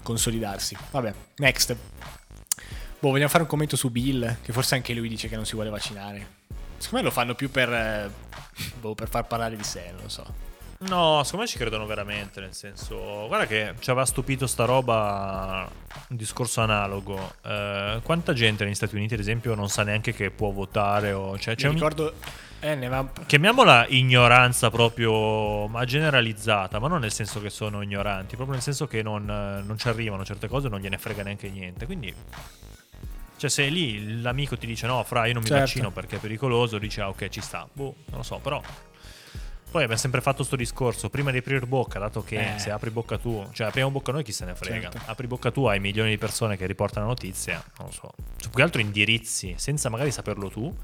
consolidarsi. 0.02 0.76
Vabbè, 0.92 1.14
next. 1.38 1.76
Boh, 3.00 3.10
vogliamo 3.10 3.30
fare 3.30 3.44
un 3.44 3.50
commento 3.50 3.76
su 3.76 3.92
Bill, 3.92 4.38
che 4.42 4.52
forse 4.52 4.74
anche 4.76 4.94
lui 4.94 5.08
dice 5.08 5.28
che 5.28 5.36
non 5.36 5.46
si 5.46 5.54
vuole 5.54 5.70
vaccinare. 5.70 6.36
Secondo 6.78 6.98
me 6.98 7.04
lo 7.04 7.12
fanno 7.12 7.36
più 7.36 7.52
per... 7.52 7.72
eh, 7.72 8.10
boh, 8.80 8.96
per 8.96 9.08
far 9.10 9.28
parlare 9.28 9.56
di 9.56 9.64
sé, 9.64 9.92
non 9.92 10.04
lo 10.04 10.10
so. 10.10 10.47
No, 10.80 11.22
secondo 11.24 11.46
me 11.46 11.48
ci 11.48 11.58
credono 11.58 11.86
veramente, 11.88 12.40
nel 12.40 12.54
senso... 12.54 13.26
Guarda 13.28 13.48
che 13.48 13.74
ci 13.80 13.90
aveva 13.90 14.06
stupito 14.06 14.46
sta 14.46 14.66
roba, 14.66 15.68
un 16.10 16.16
discorso 16.16 16.62
analogo. 16.62 17.34
Eh, 17.44 18.00
quanta 18.04 18.34
gente 18.34 18.64
negli 18.64 18.76
Stati 18.76 18.96
Uniti, 18.96 19.16
ad 19.16 19.20
esempio, 19.20 19.56
non 19.56 19.70
sa 19.70 19.82
neanche 19.82 20.14
che 20.14 20.30
può 20.30 20.52
votare 20.52 21.14
o... 21.14 21.38
Cioè, 21.40 21.56
c'è 21.56 21.64
Mi 21.64 21.70
un- 21.70 21.76
ricordo... 21.76 22.14
Eh, 22.60 22.76
ne 22.76 22.88
va... 22.88 23.08
Chiamiamola 23.26 23.86
ignoranza 23.90 24.70
proprio, 24.70 25.68
ma 25.68 25.84
generalizzata, 25.86 26.78
ma 26.80 26.88
non 26.88 27.00
nel 27.00 27.12
senso 27.12 27.42
che 27.42 27.50
sono 27.50 27.82
ignoranti, 27.82 28.36
proprio 28.36 28.54
nel 28.56 28.64
senso 28.64 28.86
che 28.88 29.02
non, 29.02 29.30
eh, 29.30 29.64
non 29.64 29.78
ci 29.80 29.88
arrivano 29.88 30.24
certe 30.26 30.48
cose, 30.48 30.68
non 30.70 30.80
gliene 30.80 30.98
frega 31.00 31.24
neanche 31.24 31.50
niente. 31.50 31.86
Quindi, 31.88 32.14
cioè, 33.38 33.50
se 33.50 33.68
lì 33.68 34.22
l'amico 34.22 34.58
ti 34.58 34.66
dice 34.68 34.86
no, 34.88 35.04
fra, 35.04 35.26
io 35.28 35.34
non 35.34 35.42
mi 35.42 35.48
Certo. 35.50 35.64
vaccino 35.64 35.92
perché 35.92 36.16
è 36.16 36.20
pericoloso, 36.20 36.78
dici 36.80 37.00
ah, 37.02 37.10
ok, 37.10 37.30
ci 37.30 37.42
sta. 37.42 37.68
Boh, 37.72 37.96
non 38.08 38.18
lo 38.18 38.24
so, 38.24 38.38
però. 38.38 38.62
Poi 39.78 39.86
abbiamo 39.86 40.02
sempre 40.02 40.22
fatto 40.22 40.42
sto 40.42 40.56
discorso, 40.56 41.08
prima 41.12 41.30
di 41.30 41.38
aprire 41.38 41.64
bocca, 41.68 42.00
dato 42.00 42.24
che 42.24 42.56
Eh. 42.56 42.58
se 42.58 42.72
apri 42.72 42.90
bocca 42.90 43.20
tu, 43.20 43.48
cioè 43.54 43.68
apriamo 43.68 43.92
bocca 43.92 44.12
noi 44.12 44.24
chi 44.24 44.32
se 44.32 44.44
ne 44.46 44.56
frega, 44.56 44.90
Certo. 44.90 45.12
apri 45.12 45.28
bocca 45.28 45.52
tu 45.52 45.66
hai 45.66 45.80
milioni 45.80 46.10
di 46.10 46.18
persone 46.18 46.58
che 46.58 46.66
riportano 46.66 47.06
notizie, 47.06 47.54
non 47.78 47.88
lo 47.90 47.92
so, 47.94 48.12
su 48.38 48.48
più 48.50 48.58
che 48.58 48.62
altro 48.64 48.82
indirizzi, 48.82 49.54
senza 49.60 49.90
magari 49.90 50.10
saperlo 50.10 50.50
tu, 50.50 50.76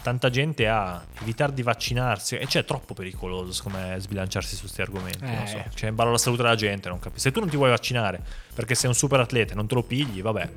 tanta 0.00 0.30
gente 0.30 0.66
ha 0.68 1.04
evitare 1.20 1.52
di 1.52 1.60
vaccinarsi 1.62 2.36
e 2.36 2.46
c'è 2.46 2.64
troppo 2.64 2.94
pericoloso 2.94 3.52
secondo 3.52 3.76
me 3.76 3.96
sbilanciarsi 4.00 4.54
su 4.54 4.60
questi 4.62 4.80
argomenti, 4.80 5.20
non 5.22 5.42
Eh. 5.42 5.46
so, 5.46 5.62
c'è 5.74 5.88
in 5.88 5.94
ballo 5.94 6.12
la 6.12 6.16
salute 6.16 6.40
della 6.42 6.54
gente, 6.54 6.88
non 6.88 6.98
capisco. 6.98 7.20
Se 7.20 7.32
tu 7.32 7.40
non 7.40 7.50
ti 7.50 7.56
vuoi 7.56 7.68
vaccinare 7.68 8.22
perché 8.54 8.74
sei 8.74 8.88
un 8.88 8.94
super 8.94 9.20
atleta 9.20 9.52
e 9.52 9.54
non 9.54 9.66
te 9.66 9.74
lo 9.74 9.82
pigli, 9.82 10.22
vabbè, 10.22 10.48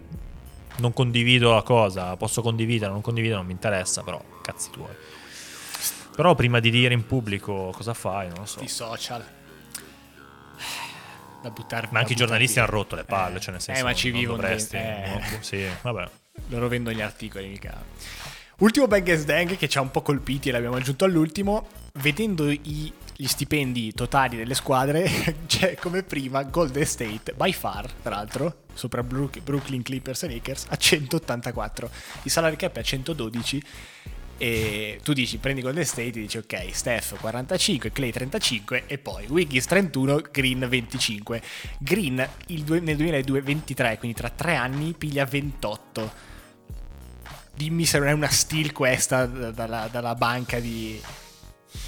non 0.78 0.94
condivido 0.94 1.54
la 1.54 1.64
cosa, 1.64 2.16
posso 2.16 2.42
condividere, 2.42 2.94
non 2.94 3.02
condividere, 3.02 3.40
non 3.40 3.46
mi 3.46 3.52
interessa, 3.52 4.04
però 4.04 4.24
cazzi 4.42 4.70
tuoi. 4.70 4.88
Però 6.16 6.36
prima 6.36 6.60
di 6.60 6.70
dire 6.70 6.94
in 6.94 7.06
pubblico 7.06 7.72
cosa 7.76 7.94
fai, 7.94 8.28
non 8.28 8.40
lo 8.40 8.46
so. 8.46 8.62
i 8.62 8.68
social. 8.68 9.24
Da 11.42 11.50
buttare 11.50 11.90
Ma 11.92 12.00
anche 12.00 12.14
i 12.14 12.16
giornalisti 12.16 12.60
hanno 12.60 12.70
rotto 12.70 12.96
le 12.96 13.04
palle, 13.04 13.38
Eh, 13.38 13.42
cioè 13.42 13.52
nel 13.52 13.62
senso 13.62 13.82
eh, 13.82 13.84
ma 13.84 13.94
ci 13.94 14.12
vivono 14.12 14.38
dovresti, 14.42 14.78
eh. 14.78 15.04
no? 15.08 15.38
Sì, 15.42 15.66
vabbè. 15.82 16.10
Loro 16.48 16.68
vendono 16.70 16.96
gli 16.96 17.02
articoli, 17.02 17.48
mica. 17.48 17.82
Ultimo 18.60 18.88
Bang 18.88 19.24
Dang 19.24 19.58
che 19.58 19.68
ci 19.68 19.78
ha 19.78 19.82
un 19.82 19.92
po' 19.92 20.02
colpiti 20.02 20.48
e 20.50 20.52
l'abbiamo 20.54 20.78
aggiunto 20.78 21.04
all'ultimo. 21.04 21.68
Vedendo 21.96 22.50
i- 22.50 22.94
gli 23.16 23.28
stipendi 23.28 23.94
totali 23.94 24.38
delle 24.38 24.54
squadre, 24.56 25.04
c'è 25.48 25.76
come 25.76 26.04
prima 26.04 26.44
Golden 26.44 26.86
State, 26.86 27.34
by 27.34 27.52
far, 27.52 27.92
tra 27.92 28.16
l'altro, 28.16 28.64
sopra 28.74 29.04
Brook- 29.04 29.42
Brooklyn 29.42 29.82
Clippers 29.84 30.24
e 30.24 30.28
Lakers, 30.30 30.68
a 30.70 30.78
184. 30.78 31.90
Il 32.24 32.32
salary 32.32 32.56
cap 32.56 32.76
è 32.78 32.80
a 32.80 32.84
112. 32.84 33.64
E 34.44 35.00
tu 35.02 35.14
dici, 35.14 35.38
prendi 35.38 35.62
Golden 35.62 35.86
State 35.86 36.08
e 36.10 36.12
dici, 36.12 36.38
ok, 36.38 36.68
Steph 36.74 37.18
45, 37.18 37.94
Clay 37.94 38.12
35 38.12 38.84
e 38.88 38.98
poi 38.98 39.26
Wiggins 39.30 39.66
31, 39.66 40.22
Green 40.34 40.66
25. 40.68 41.42
Green 41.80 42.28
il 42.48 42.64
due- 42.64 42.82
nel 42.82 42.98
2023, 42.98 43.98
quindi 44.00 44.18
tra 44.18 44.30
tre 44.30 44.56
anni, 44.56 44.94
piglia 44.98 45.24
28 45.24 46.32
dimmi 47.56 47.86
se 47.86 48.00
non 48.00 48.08
è 48.10 48.12
una 48.12 48.28
steal 48.28 48.74
questa 48.74 49.26
da- 49.28 49.52
dalla, 49.52 49.88
dalla 49.90 50.16
banca 50.16 50.60
di... 50.60 51.00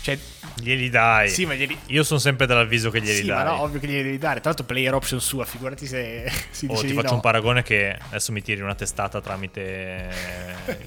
Cioè, 0.02 0.18
Glieli 0.56 0.90
dai. 0.90 1.28
sì, 1.30 1.46
ma 1.46 1.56
glieli... 1.56 1.78
Io 1.88 2.04
sono 2.04 2.20
sempre 2.20 2.46
dell'avviso 2.48 2.90
che 2.90 3.02
glieli 3.02 3.20
Sì, 3.22 3.26
dai. 3.26 3.44
no, 3.44 3.62
ovvio 3.64 3.80
che 3.82 3.88
glieli 3.88 4.04
devi 4.04 4.18
dare. 4.18 4.40
Tra 4.40 4.50
l'altro 4.52 4.66
player 4.66 4.94
option 4.94 5.20
sua, 5.20 5.44
figurati 5.44 5.86
se 5.86 6.32
si 6.52 6.66
O 6.68 6.70
dice 6.70 6.82
ti 6.82 6.88
di 6.88 6.94
faccio 6.94 7.10
no. 7.10 7.16
un 7.16 7.20
paragone 7.22 7.64
che 7.64 7.98
adesso 8.00 8.32
mi 8.32 8.42
tiri 8.42 8.62
una 8.62 8.76
testata 8.76 9.20
tramite 9.20 10.10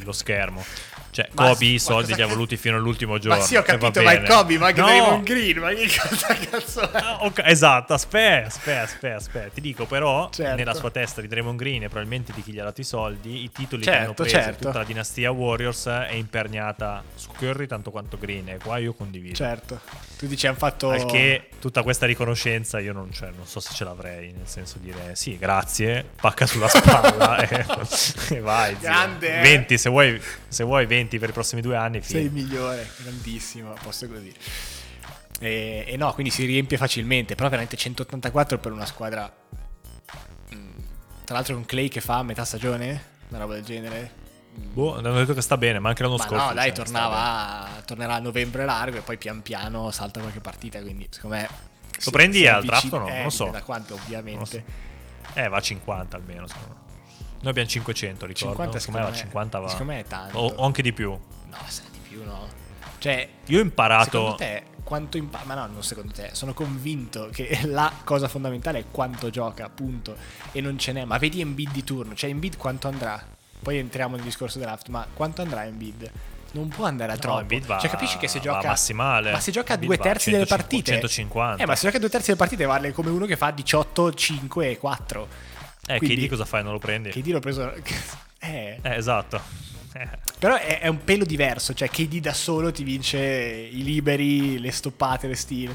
lo 0.05 0.13
schermo. 0.13 0.65
Cioè, 1.11 1.29
Ma- 1.33 1.49
Kobe 1.49 1.65
i 1.65 1.79
soldi 1.79 2.15
li 2.15 2.23
ha 2.23 2.27
voluti 2.27 2.57
fino 2.57 2.77
all'ultimo 2.77 3.19
giorno. 3.19 3.39
Ma 3.39 3.45
sì, 3.45 3.57
ho 3.57 3.63
capito, 3.63 4.03
ma 4.03 4.13
è. 4.13 4.23
Kobe, 4.23 4.59
ma 4.59 4.67
anche 4.67 4.81
No! 4.81 4.87
Draymond 4.87 5.25
Green, 5.25 5.59
ma 5.59 5.69
che 5.71 5.87
cosa 5.87 6.27
cazzo 6.51 6.93
è? 6.93 6.99
Ah, 6.99 7.25
ok, 7.25 7.43
esatto, 7.45 7.95
aspetta, 7.95 8.47
aspetta, 8.47 8.83
aspetta, 8.83 9.17
aspetta. 9.17 9.49
Ti 9.55 9.61
dico 9.61 9.87
però, 9.87 10.29
Certo. 10.31 10.55
nella 10.57 10.75
sua 10.75 10.91
testa 10.91 11.21
di 11.21 11.29
Draymond 11.29 11.59
Green 11.59 11.83
e 11.83 11.89
probabilmente 11.89 12.33
di 12.35 12.43
chi 12.43 12.53
gli 12.53 12.59
ha 12.59 12.65
dato 12.65 12.81
i 12.81 12.85
soldi, 12.85 13.43
i 13.45 13.51
titoli 13.51 13.83
che 13.83 13.89
Certo, 13.91 14.05
hanno 14.05 14.15
preso 14.15 14.31
certo. 14.37 14.65
tutta 14.67 14.79
la 14.79 14.85
dinastia 14.85 15.31
Warriors 15.31 15.87
è 15.87 16.13
imperniata 16.13 17.03
su 17.15 17.31
Curry 17.37 17.67
tanto 17.67 17.91
quanto 17.91 18.19
Green 18.19 18.49
e 18.51 18.59
qua 18.63 18.77
io 18.79 18.93
condivido. 18.93 19.35
Certo, 19.35 19.81
tu 20.19 20.27
dici 20.27 20.47
hanno 20.47 20.57
fatto... 20.57 20.91
Al 20.91 21.07
che 21.07 21.49
tutta 21.59 21.83
questa 21.83 22.07
riconoscenza 22.07 22.79
io 22.81 22.93
non, 22.93 23.11
cioè, 23.13 23.31
non 23.35 23.47
so 23.47 23.61
se 23.61 23.73
ce 23.75 23.85
l'avrei, 23.85 24.33
nel 24.33 24.47
senso 24.47 24.79
dire 24.79 25.15
sì, 25.15 25.39
grazie, 25.39 26.05
pacca 26.21 26.47
sulla 26.47 26.69
spalla 26.69 27.39
e, 27.49 27.65
e 28.31 28.41
vai. 28.41 28.71
zio. 28.79 28.81
Grande, 28.89 29.39
eh? 29.39 29.41
20, 29.41 29.79
se 29.79 29.89
vuoi, 29.91 30.21
se 30.49 30.65
vuoi 30.65 30.85
20 30.87 30.97
per 31.07 31.29
i 31.29 31.33
prossimi 31.33 31.61
due 31.61 31.77
anni, 31.77 32.03
Sei 32.03 32.25
il 32.25 32.29
fine. 32.31 32.43
migliore, 32.43 32.89
grandissimo, 33.03 33.71
a 33.73 33.77
posto 33.81 34.09
così. 34.09 34.35
E, 35.41 35.85
e 35.87 35.97
no, 35.97 36.13
quindi 36.15 36.33
si 36.33 36.45
riempie 36.45 36.77
facilmente, 36.77 37.35
però 37.37 37.49
veramente 37.49 37.77
184 37.77 38.59
per 38.59 38.73
una 38.73 38.87
squadra... 38.87 39.33
mm, 40.55 40.71
Tra 41.25 41.35
l'altro 41.37 41.55
con 41.55 41.65
Clay 41.65 41.89
che 41.89 42.01
fa 42.01 42.17
a 42.19 42.23
metà 42.23 42.45
stagione, 42.45 43.05
una 43.29 43.39
roba 43.39 43.55
del 43.55 43.65
genere. 43.65 44.27
Boh, 44.55 44.97
hanno 44.97 45.13
detto 45.15 45.35
che 45.35 45.41
sta 45.41 45.57
bene, 45.57 45.79
ma 45.79 45.91
anche 45.91 46.03
l'anno 46.03 46.17
Ma 46.17 46.25
scorso. 46.25 46.47
no, 46.47 46.53
dai, 46.55 46.67
cioè, 46.75 46.85
tornava, 46.85 47.69
tornerà 47.85 48.15
a 48.15 48.19
novembre 48.19 48.65
largo 48.65 48.97
e 48.97 49.01
poi 49.03 49.17
pian 49.17 49.41
piano 49.43 49.93
salta 49.93 50.19
qualche 50.21 50.41
partita, 50.41 50.81
quindi 50.81 51.07
secondo 51.11 51.37
me... 51.37 51.49
Lo 52.05 52.11
prendi 52.11 52.47
al 52.47 52.65
draft 52.65 52.93
o 52.93 52.99
no? 52.99 53.09
eh, 53.09 53.13
Non 53.15 53.23
lo 53.25 53.31
so. 53.31 53.45
dipende 53.45 53.59
Da 53.59 53.65
quanto, 53.65 53.95
ovviamente. 53.95 54.65
Eh, 55.35 55.49
va 55.49 55.57
a 55.59 55.61
50 55.61 56.17
almeno, 56.17 56.47
secondo 56.49 56.69
me. 56.75 56.87
Noi 57.41 57.51
abbiamo 57.51 57.69
500, 57.69 58.27
ricordo. 58.27 58.49
50 58.49 58.79
secondo 58.79 58.99
me 58.99 59.05
va 59.05 59.11
a 59.11 59.15
secondo 59.15 59.33
50 59.33 59.59
me- 59.59 59.65
va. 59.65 59.71
secondo 59.71 59.93
me 59.93 59.99
è 60.01 60.05
tanto. 60.05 60.39
O, 60.39 60.55
o 60.57 60.65
anche 60.65 60.83
di 60.83 60.93
più. 60.93 61.11
No, 61.11 61.57
sarà 61.67 61.89
di 61.91 61.99
più, 62.07 62.25
no? 62.25 62.47
Cioè, 62.99 63.29
Io 63.47 63.59
ho 63.59 63.63
imparato... 63.63 64.11
secondo 64.11 64.35
te 64.37 64.63
quanto 64.89 65.19
impara? 65.19 65.45
Ma 65.45 65.55
no, 65.55 65.67
non 65.67 65.83
secondo 65.83 66.13
te, 66.13 66.31
sono 66.33 66.55
convinto 66.55 67.29
che 67.31 67.61
la 67.69 67.93
cosa 68.05 68.27
fondamentale 68.27 68.79
è 68.79 68.85
quanto 68.91 69.29
gioca, 69.29 69.67
appunto, 69.67 70.17
e 70.53 70.63
non 70.63 70.79
ce 70.79 70.93
n'è. 70.93 71.05
Ma 71.05 71.19
vedi 71.19 71.43
Embiid 71.43 71.73
di 71.73 71.85
turno, 71.85 72.15
cioè 72.15 72.31
Embiid 72.31 72.57
quanto 72.57 72.89
andrà? 72.89 73.23
Poi 73.61 73.77
entriamo 73.77 74.17
nel 74.17 74.25
discorso 74.25 74.59
draft, 74.59 74.89
ma 74.89 75.07
quanto 75.13 75.43
andrà 75.43 75.67
Embiid? 75.67 76.11
Non 76.53 76.69
può 76.69 76.87
andare 76.87 77.13
a 77.13 77.15
No, 77.17 77.21
troppo. 77.21 77.41
Embiid 77.41 77.67
va- 77.67 77.79
cioè, 77.79 77.91
capisci 77.91 78.17
che 78.17 78.29
se 78.29 78.41
gioca 78.41 78.69
massimale. 78.69 79.31
Ma 79.33 79.41
se 79.41 79.51
gioca 79.53 79.77
due 79.77 79.99
terzi 79.99 80.31
delle 80.31 80.47
150, 80.47 80.57
partite 80.57 80.93
150. 80.93 81.63
Eh, 81.63 81.67
ma 81.67 81.77
se 81.77 81.85
gioca 81.85 81.99
due 81.99 82.09
terzi 82.09 82.27
delle 82.29 82.39
partite 82.39 82.65
vale 82.65 82.93
come 82.93 83.11
uno 83.11 83.27
che 83.27 83.37
fa 83.37 83.51
18, 83.51 84.15
5 84.15 84.71
e 84.71 84.79
4. 84.79 85.29
Eh, 85.89 85.99
Quindi- 85.99 86.27
KD 86.27 86.29
cosa 86.29 86.45
fai? 86.45 86.63
Non 86.63 86.73
lo 86.73 86.79
prendi? 86.79 87.11
KD 87.11 87.27
l'ho 87.29 87.41
preso 87.41 87.73
eh, 88.41 88.79
Eh, 88.83 88.95
esatto. 88.97 89.41
Però 90.39 90.55
è, 90.57 90.79
è 90.81 90.87
un 90.87 91.03
pelo 91.03 91.25
diverso, 91.25 91.75
cioè 91.75 91.89
KD 91.89 92.21
da 92.21 92.33
solo 92.33 92.71
ti 92.71 92.85
vince 92.85 93.19
i 93.19 93.83
liberi, 93.83 94.61
le 94.61 94.71
stoppate, 94.71 95.27
le 95.27 95.35
steal. 95.35 95.69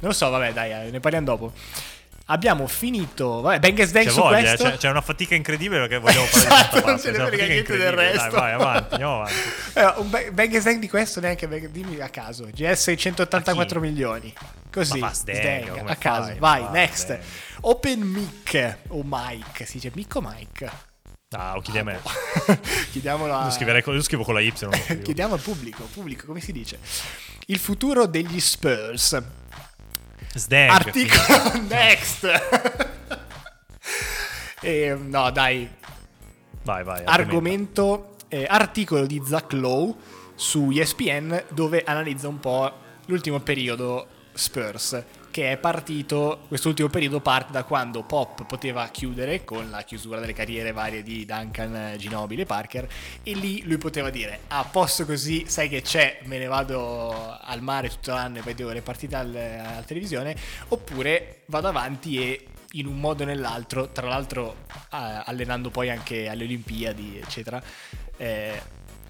Non 0.00 0.10
lo 0.10 0.12
so, 0.12 0.30
vabbè, 0.30 0.52
dai, 0.54 0.86
eh, 0.86 0.90
ne 0.90 1.00
parliamo 1.00 1.26
dopo. 1.26 1.52
Abbiamo 2.26 2.66
finito, 2.68 3.40
vabbè, 3.42 3.58
Bang 3.58 3.76
Dang 3.90 4.04
C'è 4.06 4.10
su 4.10 4.20
voglia, 4.20 4.38
questo. 4.40 4.64
c'è, 4.70 4.76
c'è 4.78 4.88
una 4.88 5.00
fatica 5.02 5.34
incredibile 5.34 5.80
perché 5.86 5.98
vogliamo 5.98 6.24
Esatto, 6.32 6.80
parlare 6.80 6.80
di 6.80 6.86
non 6.86 6.98
se 6.98 7.10
ne 7.10 7.16
una 7.18 7.26
frega 7.26 7.46
niente 7.46 7.76
del 7.76 7.92
resto. 7.92 8.30
Dai, 8.30 8.30
vai 8.40 8.52
avanti, 8.52 8.92
andiamo 8.92 9.14
avanti. 9.16 9.34
Eh, 9.74 9.92
un 9.96 10.10
ba- 10.10 10.30
Bang 10.32 10.62
Dang 10.62 10.78
di 10.78 10.88
questo 10.88 11.20
neanche, 11.20 11.48
bang- 11.48 11.68
dimmi 11.68 12.00
a 12.00 12.08
caso. 12.08 12.48
GS 12.50 12.94
184 12.96 13.78
A 13.78 13.82
chi? 13.82 13.88
milioni. 13.88 14.32
Così, 14.72 15.04
Sdang, 15.12 15.76
come 15.78 15.90
a 15.90 15.96
caso. 15.96 16.28
fai? 16.28 16.38
Vai, 16.38 16.64
next. 16.70 17.04
Sdang. 17.04 17.20
Open 17.64 18.00
mic 18.00 18.78
o 18.88 19.02
mic, 19.04 19.64
si 19.64 19.74
dice 19.74 19.92
mic 19.94 20.12
o 20.16 20.20
mic? 20.20 20.72
Ah, 21.30 21.54
lo 21.54 21.60
chiedi 21.60 21.78
a 21.78 21.84
me. 21.84 22.00
Chiediamolo 22.90 23.32
a... 23.32 23.56
Io, 23.56 23.82
con- 23.82 23.94
io 23.94 24.02
scrivo 24.02 24.24
con 24.24 24.34
la 24.34 24.40
Y. 24.40 24.52
Chiediamo 25.02 25.34
al 25.34 25.40
pubblico, 25.40 25.84
pubblico, 25.84 26.26
come 26.26 26.40
si 26.40 26.50
dice? 26.50 26.80
Il 27.46 27.60
futuro 27.60 28.06
degli 28.06 28.40
Spurs. 28.40 29.22
Sdang. 30.34 30.70
Articolo 30.70 31.62
next. 31.68 32.28
Eh, 34.60 34.96
no, 35.00 35.30
dai. 35.30 35.70
Vai, 36.64 36.82
vai. 36.82 37.04
Argomento, 37.04 38.16
eh, 38.26 38.44
articolo 38.48 39.06
di 39.06 39.22
Zach 39.24 39.52
Lowe 39.52 39.94
su 40.34 40.68
ESPN 40.72 41.44
dove 41.50 41.84
analizza 41.84 42.26
un 42.26 42.40
po' 42.40 42.72
l'ultimo 43.06 43.38
periodo 43.38 44.08
Spurs. 44.32 45.00
Che 45.32 45.50
è 45.50 45.56
partito, 45.56 46.44
quest'ultimo 46.46 46.88
periodo 46.88 47.20
parte 47.20 47.52
da 47.52 47.64
quando 47.64 48.02
Pop 48.02 48.44
poteva 48.44 48.86
chiudere 48.88 49.44
con 49.44 49.70
la 49.70 49.82
chiusura 49.82 50.20
delle 50.20 50.34
carriere 50.34 50.72
varie 50.72 51.02
di 51.02 51.24
Duncan, 51.24 51.94
Ginobili 51.96 52.42
e 52.42 52.46
Parker 52.46 52.86
e 53.22 53.34
lì 53.34 53.62
lui 53.62 53.78
poteva 53.78 54.10
dire 54.10 54.40
a 54.48 54.62
posto 54.64 55.06
così, 55.06 55.46
sai 55.48 55.70
che 55.70 55.80
c'è, 55.80 56.20
me 56.24 56.36
ne 56.36 56.44
vado 56.44 57.38
al 57.40 57.62
mare 57.62 57.88
tutto 57.88 58.12
l'anno 58.12 58.38
e 58.38 58.42
vedo 58.42 58.70
le 58.70 58.82
partite 58.82 59.16
alla 59.16 59.82
televisione 59.86 60.36
oppure 60.68 61.40
vado 61.46 61.66
avanti 61.66 62.18
e 62.18 62.46
in 62.72 62.86
un 62.86 63.00
modo 63.00 63.22
o 63.22 63.26
nell'altro, 63.26 63.88
tra 63.88 64.06
l'altro 64.06 64.66
allenando 64.90 65.70
poi 65.70 65.88
anche 65.88 66.28
alle 66.28 66.44
Olimpiadi 66.44 67.18
eccetera, 67.18 67.62
eh, 68.18 68.60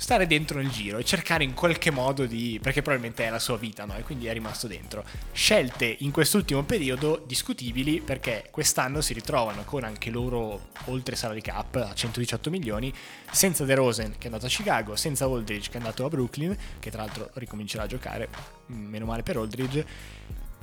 stare 0.03 0.27
dentro 0.27 0.59
nel 0.59 0.69
giro 0.69 0.99
e 0.99 1.05
cercare 1.05 1.45
in 1.45 1.55
qualche 1.55 1.93
modo 1.93 2.27
di... 2.27 2.59
perché 2.61 2.83
probabilmente 2.83 3.25
è 3.25 3.31
la 3.31 3.39
sua 3.39 3.57
vita, 3.57 3.85
no? 3.85 3.97
E 3.97 4.03
quindi 4.03 4.27
è 4.27 4.33
rimasto 4.33 4.67
dentro. 4.67 5.05
Scelte 5.31 5.95
in 6.01 6.11
quest'ultimo 6.11 6.65
periodo 6.65 7.23
discutibili 7.25 8.01
perché 8.01 8.49
quest'anno 8.51 9.01
si 9.01 9.13
ritrovano 9.13 9.63
con 9.63 9.85
anche 9.85 10.11
loro 10.11 10.71
oltre 10.87 11.15
salary 11.15 11.41
cap 11.41 11.77
a 11.77 11.95
118 11.95 12.51
milioni, 12.51 12.93
senza 13.31 13.65
De 13.65 13.77
Rosen 13.77 14.15
che 14.19 14.25
è 14.25 14.27
andato 14.27 14.47
a 14.47 14.49
Chicago, 14.49 14.97
senza 14.97 15.25
Aldridge 15.27 15.69
che 15.69 15.75
è 15.75 15.79
andato 15.79 16.05
a 16.05 16.09
Brooklyn, 16.09 16.57
che 16.81 16.91
tra 16.91 17.05
l'altro 17.05 17.31
ricomincerà 17.35 17.85
a 17.85 17.87
giocare, 17.87 18.29
mm, 18.73 18.85
meno 18.89 19.05
male 19.05 19.23
per 19.23 19.37
Aldridge, 19.37 19.87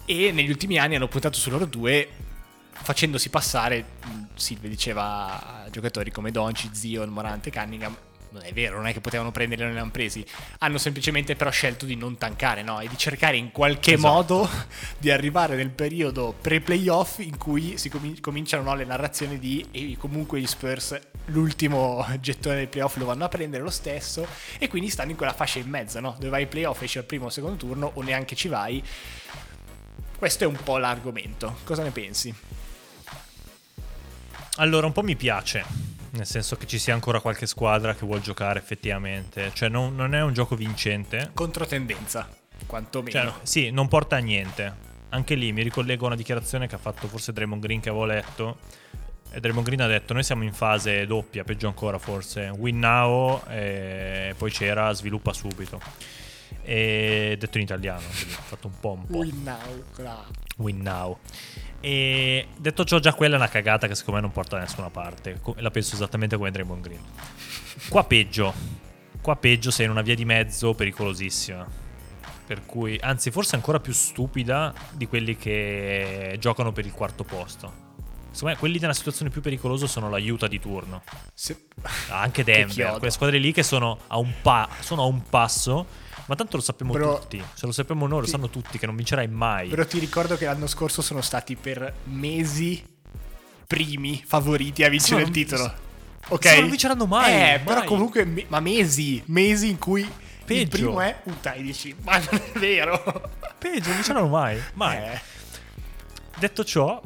e 0.04 0.34
negli 0.34 0.50
ultimi 0.50 0.78
anni 0.78 0.96
hanno 0.96 1.08
puntato 1.08 1.38
su 1.38 1.50
loro 1.50 1.64
due 1.66 2.10
facendosi 2.72 3.30
passare, 3.30 3.86
mm, 4.06 4.24
Silve 4.36 4.68
diceva 4.68 5.66
giocatori 5.72 6.12
come 6.12 6.30
Donci, 6.32 6.70
Zion, 6.74 7.08
Morante, 7.08 7.52
Cunningham, 7.52 7.96
non 8.32 8.44
è 8.44 8.54
vero, 8.54 8.78
non 8.78 8.88
è 8.88 8.94
che 8.94 9.02
potevano 9.02 9.32
prenderli 9.32 9.64
e 9.64 9.66
non 9.66 9.76
li 9.76 9.82
hanno 9.82 9.92
presi, 9.92 10.26
hanno 10.60 10.78
semplicemente 10.78 11.36
però 11.36 11.50
scelto 11.50 11.86
di 11.86 11.96
non 11.96 12.18
tankare, 12.18 12.62
no? 12.62 12.80
E 12.80 12.88
di 12.88 12.98
cercare 12.98 13.38
in 13.38 13.52
qualche 13.52 13.94
esatto. 13.94 14.14
modo 14.14 14.50
di 14.98 15.12
arrivare 15.12 15.56
nel 15.56 15.70
periodo 15.70 16.36
pre-playoff 16.40 17.20
in 17.20 17.38
cui 17.38 17.78
si 17.78 17.90
com- 17.90 18.20
cominciano 18.20 18.64
no, 18.64 18.76
le 18.76 18.86
narrazioni 18.86 19.40
di 19.40 19.66
e 19.72 19.96
comunque 19.98 20.40
gli 20.40 20.48
Spurs 20.48 21.00
l'ultimo 21.26 22.06
gettone 22.20 22.56
del 22.56 22.68
playoff 22.68 22.98
lo 22.98 23.06
vanno 23.06 23.26
a 23.26 23.30
prendere 23.30 23.64
lo 23.64 23.70
stesso 23.70 24.28
e 24.58 24.68
quindi 24.68 24.90
stanno 24.90 25.12
in 25.12 25.18
quella 25.18 25.34
fascia 25.34 25.60
in 25.60 25.70
mezzo, 25.70 26.00
no? 26.00 26.12
Dove 26.18 26.30
vai 26.30 26.44
ai 26.44 26.48
playoff 26.48 26.82
esci 26.82 26.98
al 26.98 27.06
primo 27.06 27.26
o 27.26 27.30
secondo 27.30 27.58
turno 27.58 27.92
o 27.94 28.02
neanche 28.02 28.36
ci 28.36 28.48
vai. 28.48 28.84
Questo 30.18 30.44
è 30.44 30.48
un 30.48 30.58
po' 30.64 30.78
l'argomento. 30.78 31.60
Cosa 31.64 31.82
ne 31.82 31.92
pensi? 31.92 32.34
Allora, 34.58 34.86
un 34.86 34.92
po' 34.92 35.04
mi 35.04 35.16
piace 35.16 35.89
nel 36.12 36.26
senso 36.26 36.56
che 36.56 36.66
ci 36.66 36.80
sia 36.80 36.94
ancora 36.94 37.20
qualche 37.20 37.46
squadra 37.46 37.96
che 37.96 38.06
vuole 38.06 38.22
giocare 38.22 38.60
effettivamente. 38.60 39.52
Cioè, 39.54 39.70
non, 39.70 39.96
non 39.96 40.14
è 40.16 40.22
un 40.22 40.34
gioco 40.34 40.56
vincente. 40.56 41.32
Controtendenza, 41.34 42.28
quantomeno. 42.66 43.12
Cioè, 43.12 43.34
sì, 43.44 43.72
non 43.72 43.88
porta 43.88 44.18
a 44.18 44.20
niente. 44.20 44.88
Anche 45.10 45.36
lì 45.36 45.52
mi 45.52 45.64
ricollego 45.64 46.04
a 46.04 46.08
una 46.08 46.16
dichiarazione 46.16 46.68
che 46.68 46.76
ha 46.76 46.80
fatto 46.80 47.08
forse 47.08 47.34
Draymond 47.34 47.62
Green 47.62 47.80
che 47.80 47.90
avevo 47.90 48.06
letto. 48.06 48.58
E 49.32 49.40
Draymond 49.40 49.66
Green 49.66 49.82
ha 49.82 49.88
detto: 49.88 50.14
Noi 50.14 50.24
siamo 50.24 50.44
in 50.44 50.54
fase 50.54 51.06
doppia, 51.06 51.44
peggio 51.44 51.68
ancora 51.68 51.98
forse. 51.98 52.52
Win 52.56 52.80
now, 52.80 53.42
e 53.48 54.34
poi 54.38 54.52
c'era 54.52 54.92
sviluppa 54.94 55.34
subito. 55.34 55.80
E 56.64 57.36
detto 57.40 57.58
in 57.58 57.64
italiano, 57.64 58.06
quindi 58.14 58.34
ho 58.34 58.42
fatto 58.42 58.68
un 58.68 58.80
po' 58.80 58.92
un 58.92 59.06
po'. 59.06 59.18
Win 59.18 59.44
now. 59.44 59.84
Win 60.58 60.82
now. 60.82 61.18
E 61.80 62.48
detto 62.58 62.84
ciò, 62.84 63.00
già 63.00 63.14
quella 63.14 63.36
è 63.36 63.38
una 63.38 63.48
cagata 63.48 63.88
che 63.88 63.96
secondo 63.96 64.20
me 64.20 64.26
non 64.26 64.34
porta 64.34 64.58
da 64.58 64.64
nessuna 64.64 64.90
parte. 64.90 65.40
La 65.58 65.72
penso 65.72 65.96
esattamente 65.96 66.38
come 66.38 66.52
Draymond 66.52 66.82
Green. 66.82 67.02
Qua 67.90 68.04
peggio. 68.04 68.54
Qua 69.22 69.36
peggio 69.36 69.72
sei 69.72 69.86
in 69.86 69.92
una 69.92 70.02
via 70.02 70.16
di 70.16 70.26
mezzo 70.26 70.74
pericolosissima. 70.74 71.66
Per 72.46 72.66
cui, 72.66 72.98
anzi, 73.02 73.32
forse 73.32 73.56
ancora 73.56 73.80
più 73.80 73.94
stupida 73.94 74.74
di 74.92 75.08
quelli 75.08 75.38
che 75.38 76.36
giocano 76.40 76.72
per 76.72 76.86
il 76.86 76.92
quarto 76.92 77.24
posto. 77.24 77.88
Secondo 78.32 78.54
me 78.54 78.60
quelli 78.60 78.80
nella 78.80 78.94
situazione 78.94 79.32
più 79.32 79.42
pericolosa 79.42 79.88
sono 79.88 80.10
l'aiuta 80.10 80.48
di 80.48 80.60
turno. 80.60 81.04
Se... 81.34 81.68
Anche 82.10 82.44
Denver, 82.44 82.94
quelle 82.94 83.12
squadre 83.12 83.38
lì 83.38 83.52
che 83.52 83.64
sono 83.64 84.00
a 84.08 84.18
un, 84.18 84.34
pa- 84.42 84.70
sono 84.80 85.04
a 85.04 85.06
un 85.06 85.22
passo 85.24 85.86
ma 86.30 86.36
tanto 86.36 86.58
lo 86.58 86.62
sappiamo 86.62 86.92
Però, 86.92 87.18
tutti. 87.18 87.44
Se 87.56 87.66
lo 87.66 87.72
sappiamo 87.72 88.06
noi, 88.06 88.20
lo 88.20 88.26
ti, 88.26 88.30
sanno 88.30 88.52
tutti 88.52 88.78
che 88.78 88.86
non 88.86 88.96
vincerai 88.96 89.28
mai. 89.28 89.68
Però 89.68 89.84
ti 89.84 89.98
ricordo 89.98 90.38
che 90.38 90.46
l'anno 90.46 90.68
scorso 90.68 91.02
sono 91.02 91.22
stati 91.22 91.56
per 91.56 91.92
mesi 92.04 92.86
primi 93.66 94.24
favoriti 94.24 94.84
a 94.84 94.90
vincere 94.90 95.24
il 95.24 95.32
titolo. 95.32 95.74
Ok. 96.28 96.46
non 96.60 96.70
vinceranno 96.70 97.08
mai. 97.08 97.34
Eh, 97.34 97.38
mai. 97.38 97.60
però 97.62 97.84
comunque, 97.84 98.46
ma 98.48 98.60
mesi, 98.60 99.24
mesi 99.26 99.70
in 99.70 99.80
cui 99.80 100.08
Peggio. 100.46 100.62
il 100.62 100.70
primo 100.70 101.02
è 101.02 101.20
un 101.24 101.40
tai 101.40 101.64
dici, 101.64 101.96
ma 102.04 102.20
non 102.20 102.42
è 102.54 102.60
vero. 102.60 103.32
Peggio, 103.58 103.88
non 103.88 103.96
vinceranno 103.96 104.28
mai. 104.28 104.62
Mai. 104.74 104.98
Eh. 104.98 105.22
Detto 106.38 106.64
ciò, 106.64 107.02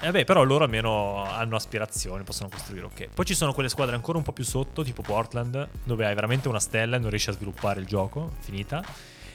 eh 0.00 0.10
beh, 0.10 0.24
però 0.24 0.42
loro 0.44 0.64
almeno 0.64 1.24
hanno 1.24 1.56
aspirazioni, 1.56 2.22
possono 2.24 2.48
costruire, 2.48 2.86
ok. 2.86 3.08
Poi 3.14 3.24
ci 3.24 3.34
sono 3.34 3.52
quelle 3.52 3.68
squadre 3.68 3.94
ancora 3.94 4.18
un 4.18 4.24
po' 4.24 4.32
più 4.32 4.44
sotto, 4.44 4.82
tipo 4.82 5.02
Portland, 5.02 5.68
dove 5.82 6.06
hai 6.06 6.14
veramente 6.14 6.48
una 6.48 6.60
stella 6.60 6.96
e 6.96 6.98
non 6.98 7.10
riesci 7.10 7.30
a 7.30 7.32
sviluppare 7.32 7.80
il 7.80 7.86
gioco, 7.86 8.32
finita. 8.40 8.84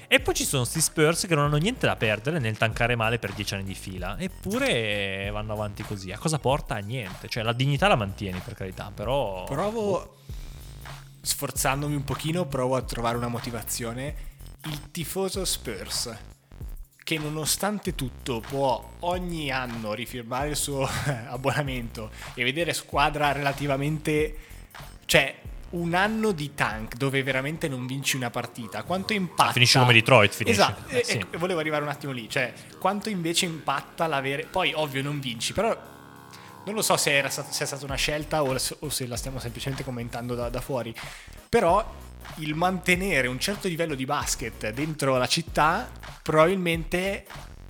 E 0.08 0.20
poi 0.20 0.34
ci 0.34 0.46
sono 0.46 0.62
questi 0.62 0.80
Spurs 0.80 1.26
che 1.26 1.34
non 1.34 1.46
hanno 1.46 1.58
niente 1.58 1.88
da 1.88 1.96
perdere 1.96 2.38
nel 2.40 2.58
tankare 2.58 2.96
male 2.96 3.18
per 3.18 3.34
dieci 3.34 3.56
anni 3.56 3.64
di 3.64 3.74
fila. 3.74 4.18
Eppure 4.20 5.30
vanno 5.32 5.54
avanti 5.54 5.82
così. 5.84 6.12
A 6.12 6.18
cosa 6.18 6.38
porta? 6.38 6.76
A 6.76 6.80
niente. 6.80 7.28
Cioè, 7.28 7.42
la 7.42 7.54
dignità 7.54 7.88
la 7.88 7.96
mantieni, 7.96 8.40
per 8.40 8.54
carità, 8.54 8.92
però... 8.94 9.44
Provo, 9.46 10.18
sforzandomi 11.20 11.96
un 11.96 12.04
pochino, 12.04 12.46
provo 12.46 12.76
a 12.76 12.82
trovare 12.84 13.18
una 13.18 13.28
motivazione. 13.28 14.16
Il 14.66 14.92
tifoso 14.92 15.44
Spurs 15.46 16.16
che 17.04 17.18
nonostante 17.18 17.96
tutto 17.96 18.40
può 18.40 18.92
ogni 19.00 19.52
anno 19.52 19.94
rifirmare 19.94 20.50
il 20.50 20.56
suo 20.56 20.88
abbonamento 21.28 22.12
e 22.34 22.44
vedere 22.44 22.74
squadra 22.74 23.32
relativamente... 23.32 24.36
cioè 25.06 25.36
un 25.74 25.96
anno 25.96 26.34
di 26.34 26.54
tank 26.54 26.98
dove 26.98 27.24
veramente 27.24 27.68
non 27.68 27.88
vinci 27.88 28.16
una 28.16 28.30
partita, 28.30 28.84
quanto 28.84 29.14
impatta... 29.14 29.54
Finisci 29.54 29.80
come 29.80 29.94
Detroit, 29.94 30.32
finisci. 30.32 30.60
Esatto, 30.60 30.88
eh, 30.90 31.04
sì. 31.04 31.18
e, 31.18 31.38
volevo 31.38 31.60
arrivare 31.60 31.82
un 31.82 31.90
attimo 31.90 32.12
lì, 32.12 32.30
cioè 32.30 32.54
quanto 32.78 33.10
invece 33.10 33.46
impatta 33.46 34.06
l'avere... 34.06 34.46
Poi 34.46 34.72
ovvio 34.76 35.02
non 35.02 35.20
vinci, 35.20 35.52
però 35.52 35.76
non 36.66 36.76
lo 36.76 36.82
so 36.82 36.96
se, 36.96 37.16
era 37.16 37.30
stato, 37.30 37.52
se 37.52 37.64
è 37.64 37.68
stata 37.68 37.86
una 37.86 37.96
scelta 37.96 38.44
o, 38.44 38.56
o, 38.80 38.90
se 38.90 39.08
la 39.08 39.18
stiamo 39.18 39.40
semplicemente 39.40 39.84
commentando 39.84 40.36
da, 40.36 40.50
da 40.50 40.62
fuori, 40.62 40.94
però 41.50 41.84
il 42.38 42.56
mantenere 42.56 43.28
un 43.28 43.40
certo 43.40 43.68
livello 43.68 43.96
di 43.96 44.06
basket 44.06 44.72
dentro 44.72 45.18
la 45.18 45.28
città 45.28 45.90
probabilmente 46.22 47.26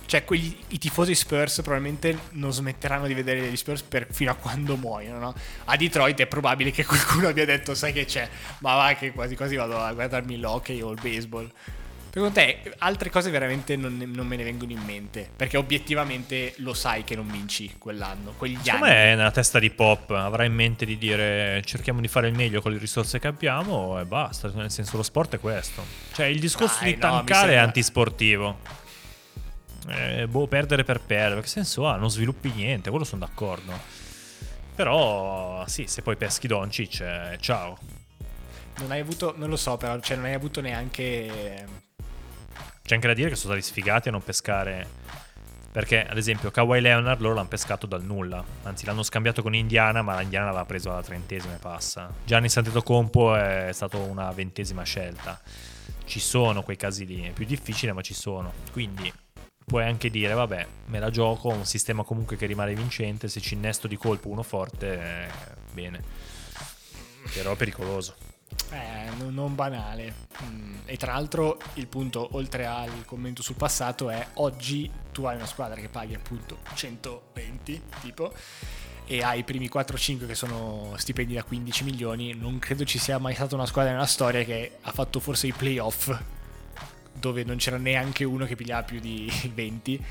cioè 0.06 0.24
quegli, 0.24 0.54
i 0.68 0.78
tifosi 0.78 1.14
Spurs 1.14 1.62
probabilmente 1.62 2.18
non 2.32 2.52
smetteranno 2.52 3.06
di 3.06 3.14
vedere 3.14 3.40
gli 3.40 3.56
Spurs 3.56 3.82
per, 3.82 4.06
fino 4.10 4.30
a 4.30 4.34
quando 4.34 4.76
muoiono 4.76 5.18
no? 5.18 5.34
a 5.64 5.76
Detroit 5.76 6.20
è 6.20 6.26
probabile 6.26 6.70
che 6.70 6.84
qualcuno 6.86 7.28
abbia 7.28 7.44
detto 7.44 7.74
sai 7.74 7.92
che 7.92 8.04
c'è 8.04 8.28
ma 8.58 8.74
va 8.74 8.94
che 8.94 9.12
quasi 9.12 9.36
quasi 9.36 9.56
vado 9.56 9.78
a 9.78 9.92
guardarmi 9.92 10.38
l'hockey 10.38 10.80
o 10.82 10.90
il 10.90 11.00
baseball 11.00 11.50
Secondo 12.14 12.34
te 12.34 12.72
altre 12.78 13.10
cose 13.10 13.28
veramente 13.28 13.74
non, 13.74 13.96
non, 14.14 14.24
me 14.24 14.36
ne 14.36 14.44
vengono 14.44 14.70
in 14.70 14.80
mente? 14.84 15.28
Perché 15.34 15.56
obiettivamente 15.56 16.54
lo 16.58 16.72
sai 16.72 17.02
che 17.02 17.16
non 17.16 17.28
vinci 17.28 17.74
quell'anno, 17.76 18.34
quegli 18.36 18.56
Secondo 18.62 18.86
anni. 18.86 18.94
me 18.94 19.12
è 19.12 19.16
nella 19.16 19.32
testa 19.32 19.58
di 19.58 19.68
Pop, 19.70 20.10
avrà 20.10 20.44
in 20.44 20.54
mente 20.54 20.86
di 20.86 20.96
dire 20.96 21.60
cerchiamo 21.64 22.00
di 22.00 22.06
fare 22.06 22.28
il 22.28 22.34
meglio 22.34 22.60
con 22.60 22.70
le 22.70 22.78
risorse 22.78 23.18
che 23.18 23.26
abbiamo 23.26 23.98
e 23.98 24.04
basta, 24.04 24.48
nel 24.54 24.70
senso 24.70 24.96
lo 24.96 25.02
sport 25.02 25.34
è 25.34 25.40
questo. 25.40 25.84
Cioè 26.12 26.26
il 26.26 26.38
discorso 26.38 26.82
Dai, 26.82 26.94
di 26.94 27.00
no, 27.00 27.00
tankare 27.00 27.40
sembra... 27.40 27.56
è 27.56 27.58
antisportivo. 27.58 28.58
Eh, 29.88 30.28
boh, 30.28 30.46
perdere 30.46 30.84
per 30.84 31.00
perdere, 31.00 31.40
che 31.40 31.48
senso 31.48 31.84
ha? 31.88 31.96
Non 31.96 32.12
sviluppi 32.12 32.52
niente, 32.54 32.90
quello 32.90 33.04
sono 33.04 33.26
d'accordo. 33.26 33.72
Però 34.76 35.66
sì, 35.66 35.88
se 35.88 36.02
poi 36.02 36.14
peschi 36.14 36.46
Doncic, 36.46 37.00
eh, 37.00 37.38
ciao. 37.40 37.76
Non 38.78 38.92
hai 38.92 39.00
avuto, 39.00 39.34
non 39.36 39.48
lo 39.48 39.56
so, 39.56 39.76
però, 39.76 39.98
cioè 39.98 40.16
non 40.16 40.26
hai 40.26 40.34
avuto 40.34 40.60
neanche 40.60 41.82
c'è 42.86 42.94
anche 42.96 43.06
da 43.06 43.14
dire 43.14 43.30
che 43.30 43.36
sono 43.36 43.54
stati 43.54 43.66
sfigati 43.66 44.08
a 44.08 44.10
non 44.10 44.22
pescare. 44.22 44.86
Perché, 45.72 46.06
ad 46.06 46.18
esempio, 46.18 46.50
Kawhi 46.50 46.82
Leonard 46.82 47.18
loro 47.22 47.34
l'hanno 47.34 47.48
pescato 47.48 47.86
dal 47.86 48.04
nulla. 48.04 48.44
Anzi, 48.64 48.84
l'hanno 48.84 49.02
scambiato 49.02 49.40
con 49.40 49.54
Indiana, 49.54 50.02
ma 50.02 50.20
l'Indiana 50.20 50.46
l'aveva 50.46 50.66
preso 50.66 50.90
alla 50.90 51.02
trentesima 51.02 51.54
e 51.54 51.58
passa. 51.58 52.12
Gianni 52.24 52.50
Santetocompo 52.50 53.34
è 53.34 53.70
stata 53.72 53.96
una 53.96 54.30
ventesima 54.32 54.82
scelta. 54.82 55.40
Ci 56.04 56.20
sono 56.20 56.62
quei 56.62 56.76
casi 56.76 57.06
lì. 57.06 57.22
È 57.22 57.30
più 57.30 57.46
difficile, 57.46 57.94
ma 57.94 58.02
ci 58.02 58.12
sono. 58.12 58.52
Quindi 58.70 59.10
puoi 59.64 59.84
anche 59.84 60.10
dire, 60.10 60.34
vabbè, 60.34 60.66
me 60.84 60.98
la 60.98 61.10
gioco, 61.10 61.48
un 61.48 61.64
sistema 61.64 62.04
comunque 62.04 62.36
che 62.36 62.44
rimane 62.44 62.74
vincente. 62.74 63.28
Se 63.28 63.40
ci 63.40 63.54
innesto 63.54 63.88
di 63.88 63.96
colpo 63.96 64.28
uno 64.28 64.42
forte, 64.42 65.00
eh, 65.00 65.28
bene. 65.72 66.02
Però 67.32 67.52
è 67.52 67.56
pericoloso. 67.56 68.33
Eh, 68.74 69.30
non 69.30 69.54
banale. 69.54 70.14
Mm. 70.42 70.74
E 70.84 70.96
tra 70.96 71.12
l'altro 71.12 71.58
il 71.74 71.86
punto, 71.86 72.28
oltre 72.32 72.66
al 72.66 73.04
commento 73.06 73.42
sul 73.42 73.54
passato, 73.54 74.10
è 74.10 74.26
oggi 74.34 74.90
tu 75.12 75.24
hai 75.24 75.36
una 75.36 75.46
squadra 75.46 75.80
che 75.80 75.88
paghi 75.88 76.14
appunto 76.14 76.58
120 76.74 77.82
tipo 78.00 78.32
e 79.06 79.22
hai 79.22 79.40
i 79.40 79.44
primi 79.44 79.70
4-5 79.72 80.26
che 80.26 80.34
sono 80.34 80.94
stipendi 80.96 81.34
da 81.34 81.44
15 81.44 81.84
milioni. 81.84 82.34
Non 82.34 82.58
credo 82.58 82.84
ci 82.84 82.98
sia 82.98 83.18
mai 83.18 83.34
stata 83.34 83.54
una 83.54 83.66
squadra 83.66 83.92
nella 83.92 84.06
storia 84.06 84.42
che 84.44 84.78
ha 84.80 84.90
fatto 84.90 85.20
forse 85.20 85.46
i 85.46 85.52
playoff 85.52 86.12
dove 87.12 87.44
non 87.44 87.56
c'era 87.56 87.78
neanche 87.78 88.24
uno 88.24 88.44
che 88.44 88.56
pigliava 88.56 88.82
più 88.82 88.98
di 88.98 89.30
20 89.54 90.04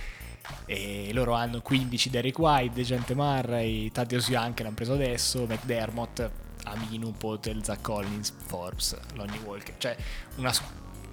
E 0.65 1.10
loro 1.13 1.34
hanno 1.34 1.62
15 1.62 2.10
Derek 2.10 2.39
White, 2.39 2.73
Dejante 2.73 3.13
Murray, 3.13 3.91
Thaddeus 3.91 4.30
Young 4.30 4.54
che 4.54 4.63
l'hanno 4.63 4.76
preso 4.76 4.93
adesso, 4.93 5.45
McDermott, 5.45 6.32
Aminu, 6.65 7.12
Potel, 7.13 7.63
Zach 7.63 7.82
Collins, 7.82 8.34
Forbes, 8.47 8.97
Lonnie 9.15 9.39
Walker. 9.43 9.73
Cioè, 9.78 9.95
una... 10.38 10.52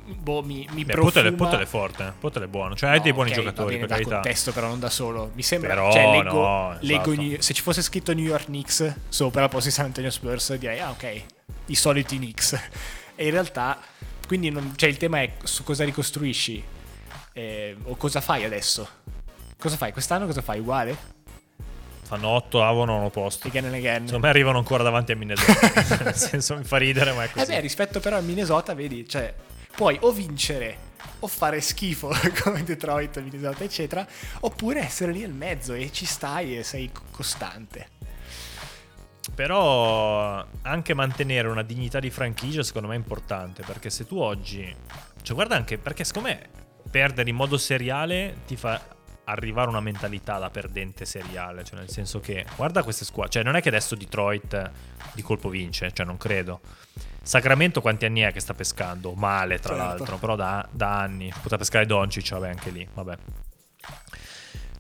Boh, 0.06 0.42
mi, 0.42 0.66
mi 0.72 0.85
Beh, 0.85 0.92
profuma... 0.92 1.35
Potel, 1.37 1.62
è 1.62 1.66
forte, 1.66 2.06
eh. 2.06 2.12
Potel 2.18 2.42
è 2.44 2.46
buono. 2.46 2.75
Cioè, 2.75 2.90
hai 2.90 2.96
No, 2.96 3.02
dei 3.02 3.12
buoni 3.12 3.31
ok, 3.31 3.37
giocatori, 3.37 3.75
bene, 3.75 3.87
per 3.87 3.96
carità. 3.96 4.14
contesto, 4.14 4.52
però 4.52 4.66
non 4.68 4.81
da 4.81 4.90
solo. 4.90 5.31
Mi 5.35 5.42
sembra. 5.42 5.68
Però 5.68 5.92
cioè, 5.92 6.10
leggo, 6.10 6.42
no, 6.42 6.77
leggo 6.81 7.12
esatto. 7.12 7.20
New- 7.22 7.38
se 7.38 7.54
ci 7.54 7.62
fosse 7.62 7.83
scritto 7.83 8.12
New 8.12 8.25
York 8.25 8.46
Knicks 8.46 8.94
sopra, 9.08 9.48
posto 9.48 9.70
San 9.70 9.85
Antonio 9.87 10.10
Spurs, 10.10 10.54
direi, 10.54 10.81
ah, 10.81 10.90
ok, 10.90 11.22
i 11.66 11.75
soliti 11.75 12.16
Knicks. 12.16 12.58
E 13.20 13.25
in 13.27 13.33
realtà, 13.33 13.79
quindi, 14.27 14.48
non- 14.48 14.72
cioè, 14.77 14.88
il 14.88 14.96
tema 14.96 15.20
è 15.20 15.35
su 15.42 15.62
cosa 15.62 15.85
ricostruisci 15.85 16.64
eh, 17.35 17.77
o 17.85 17.94
cosa 17.96 18.22
fai 18.22 18.44
adesso. 18.44 18.88
Cosa 19.58 19.77
fai? 19.77 19.92
Quest'anno 19.92 20.25
cosa 20.25 20.40
fai? 20.40 20.58
Uguale? 20.60 20.96
Fanno 22.11 22.27
8, 22.27 22.65
avo, 22.65 22.85
nono 22.85 23.08
posto. 23.08 23.46
Again 23.46 23.67
and 23.67 23.75
again. 23.75 24.04
Secondo 24.04 24.27
me 24.27 24.33
arrivano 24.33 24.58
ancora 24.58 24.83
davanti 24.83 25.13
a 25.13 25.17
Minnesota. 25.17 26.02
Nel 26.02 26.17
senso, 26.17 26.56
mi 26.56 26.65
fa 26.65 26.77
ridere, 26.77 27.13
ma 27.13 27.23
è 27.23 27.27
Eh 27.27 27.31
così. 27.31 27.46
beh, 27.46 27.61
rispetto 27.61 28.00
però 28.00 28.17
a 28.17 28.21
Minnesota, 28.21 28.75
vedi, 28.75 29.08
cioè, 29.08 29.33
puoi 29.77 29.96
o 30.00 30.11
vincere 30.11 30.88
o 31.21 31.29
fare 31.29 31.61
schifo 31.61 32.11
come 32.42 32.65
Detroit, 32.65 33.21
Minnesota, 33.21 33.63
eccetera, 33.63 34.04
oppure 34.40 34.81
essere 34.81 35.13
lì 35.13 35.21
nel 35.21 35.31
mezzo 35.33 35.73
e 35.73 35.92
ci 35.92 36.04
stai 36.04 36.58
e 36.58 36.65
sei 36.65 36.90
co- 36.92 37.02
costante. 37.13 37.90
Però 39.33 40.44
anche 40.63 40.94
mantenere 40.94 41.46
una 41.46 41.63
dignità 41.63 42.00
di 42.00 42.11
franchigia 42.11 42.65
secondo 42.65 42.88
me 42.88 42.94
è 42.94 42.98
importante 42.98 43.63
perché 43.63 43.88
se 43.88 44.04
tu 44.04 44.19
oggi 44.19 44.75
cioè 45.23 45.35
guarda 45.37 45.54
anche 45.54 45.79
perché 45.79 46.02
secondo 46.04 46.31
me 46.31 46.48
perdere 46.90 47.31
in 47.31 47.37
modo 47.37 47.56
seriale 47.56 48.38
ti 48.46 48.56
fa 48.56 48.81
arrivare 49.31 49.66
a 49.66 49.70
una 49.70 49.81
mentalità 49.81 50.38
da 50.38 50.50
perdente 50.50 51.04
seriale, 51.04 51.64
cioè 51.64 51.78
nel 51.78 51.88
senso 51.90 52.20
che 52.20 52.44
guarda 52.56 52.83
queste 52.83 53.04
squadre, 53.04 53.33
cioè 53.33 53.42
non 53.42 53.56
è 53.56 53.62
che 53.62 53.68
adesso 53.68 53.94
Detroit 53.94 54.70
di 55.12 55.22
colpo 55.22 55.48
vince, 55.48 55.90
cioè 55.92 56.04
non 56.06 56.16
credo. 56.16 56.60
Sacramento 57.22 57.81
quanti 57.81 58.06
anni 58.06 58.20
è 58.20 58.33
che 58.33 58.40
sta 58.40 58.54
pescando? 58.54 59.12
Male 59.12 59.58
tra 59.58 59.74
Certo. 59.76 59.88
l'altro, 59.96 60.16
però 60.18 60.37
da, 60.37 60.66
da 60.70 60.98
anni. 61.00 61.28
Poteva 61.35 61.58
pescare 61.58 61.87
Doncic, 61.87 62.31
vabbè 62.31 62.48
anche 62.48 62.70
lì, 62.70 62.88
vabbè. 62.92 63.16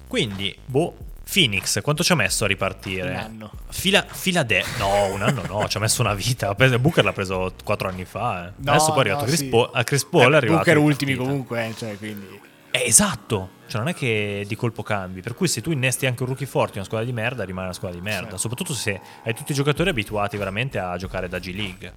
Quindi, 0.06 0.56
boh, 0.64 0.96
Phoenix, 1.32 1.80
quanto 1.82 2.02
ci 2.02 2.10
ha 2.10 2.16
messo 2.16 2.44
a 2.44 2.48
ripartire? 2.48 3.10
Un 3.10 3.16
anno. 3.16 3.52
Fila, 3.68 4.04
Filade- 4.08 4.64
no, 4.78 5.04
un 5.12 5.22
anno 5.22 5.42
no, 5.46 5.68
ci 5.68 5.76
ha 5.76 5.80
messo 5.80 6.00
una 6.02 6.14
vita. 6.14 6.52
Booker 6.54 7.04
l'ha 7.04 7.12
preso 7.12 7.52
quattro 7.62 7.88
anni 7.88 8.04
fa. 8.04 8.48
eh. 8.48 8.52
No, 8.56 8.70
Adesso 8.72 8.86
poi 8.92 8.96
è 8.96 9.00
arrivato 9.00 9.20
no, 9.22 9.26
Chris 9.28 9.38
sì. 9.40 9.46
Paul. 9.48 9.70
A 9.72 9.84
Chris 9.84 10.04
Paul 10.04 10.22
Eh, 10.22 10.32
è 10.32 10.36
arrivato. 10.36 10.56
Booker 10.64 10.76
ultimi 10.78 11.12
partita. 11.12 11.30
comunque, 11.30 11.66
eh, 11.66 11.74
cioè, 11.76 11.96
quindi... 11.98 12.40
Eh, 12.72 12.82
esatto. 12.86 13.58
Cioè, 13.66 13.80
non 13.80 13.88
è 13.88 13.94
che 13.94 14.44
di 14.46 14.56
colpo 14.56 14.82
cambi. 14.82 15.20
Per 15.22 15.34
cui 15.34 15.48
se 15.48 15.60
tu 15.60 15.70
innesti 15.70 16.06
anche 16.06 16.22
un 16.22 16.28
rookie 16.28 16.46
forte 16.46 16.72
in 16.72 16.78
una 16.78 16.86
squadra 16.86 17.06
di 17.06 17.12
merda, 17.12 17.44
rimane 17.44 17.66
una 17.66 17.74
squadra 17.74 17.96
di 17.98 18.02
merda. 18.04 18.22
Certo. 18.22 18.36
Soprattutto 18.38 18.74
se 18.74 19.00
hai 19.24 19.34
tutti 19.34 19.52
i 19.52 19.54
giocatori 19.54 19.90
abituati 19.90 20.36
veramente 20.36 20.78
a 20.78 20.96
giocare 20.96 21.28
da 21.28 21.38
G 21.38 21.52
League. 21.54 21.92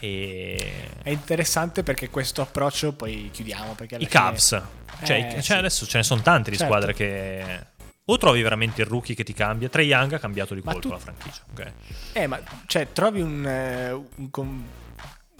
E. 0.00 0.72
È 1.02 1.10
interessante 1.10 1.82
perché 1.82 2.08
questo 2.10 2.42
approccio, 2.42 2.92
poi 2.92 3.30
chiudiamo, 3.32 3.72
I 3.80 3.86
fine- 3.86 4.06
Cavs. 4.06 4.62
Cioè, 5.04 5.16
Eh, 5.18 5.30
cioè, 5.32 5.40
sì. 5.42 5.52
adesso 5.54 5.86
ce 5.86 5.98
ne 5.98 6.02
sono 6.04 6.20
tante 6.22 6.50
di 6.50 6.56
Certo. 6.56 6.72
squadre 6.72 6.94
che. 6.94 7.66
O 8.10 8.16
trovi 8.16 8.40
veramente 8.40 8.80
il 8.82 8.86
rookie 8.86 9.14
che 9.14 9.22
ti 9.24 9.34
cambia. 9.34 9.68
Trey 9.68 9.86
Young 9.86 10.12
ha 10.14 10.18
cambiato 10.18 10.54
di 10.54 10.62
Ma 10.64 10.72
colpo 10.72 10.88
tu- 10.88 10.94
la 10.94 10.98
franchigia. 11.00 11.42
ok? 11.52 11.72
Eh, 12.14 12.26
ma 12.26 12.40
cioè, 12.66 12.88
trovi 12.92 13.20
un, 13.20 13.44
eh, 13.46 13.92
un 13.92 14.30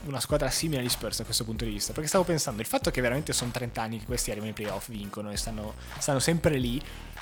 una 0.04 0.20
squadra 0.20 0.48
simile 0.50 0.80
agli 0.80 0.88
Spurs 0.88 1.18
da 1.18 1.24
questo 1.24 1.44
punto 1.44 1.64
di 1.64 1.70
vista. 1.70 1.92
Perché 1.92 2.08
stavo 2.08 2.24
pensando, 2.24 2.60
il 2.60 2.66
fatto 2.66 2.90
che 2.90 3.00
veramente 3.00 3.32
sono 3.32 3.50
30 3.50 3.82
anni 3.82 3.98
che 3.98 4.06
questi 4.06 4.30
arrivano 4.30 4.52
ai 4.52 4.54
playoff, 4.54 4.88
vincono 4.88 5.30
e 5.30 5.36
stanno, 5.36 5.74
stanno 5.98 6.18
sempre 6.18 6.56
lì, 6.56 6.80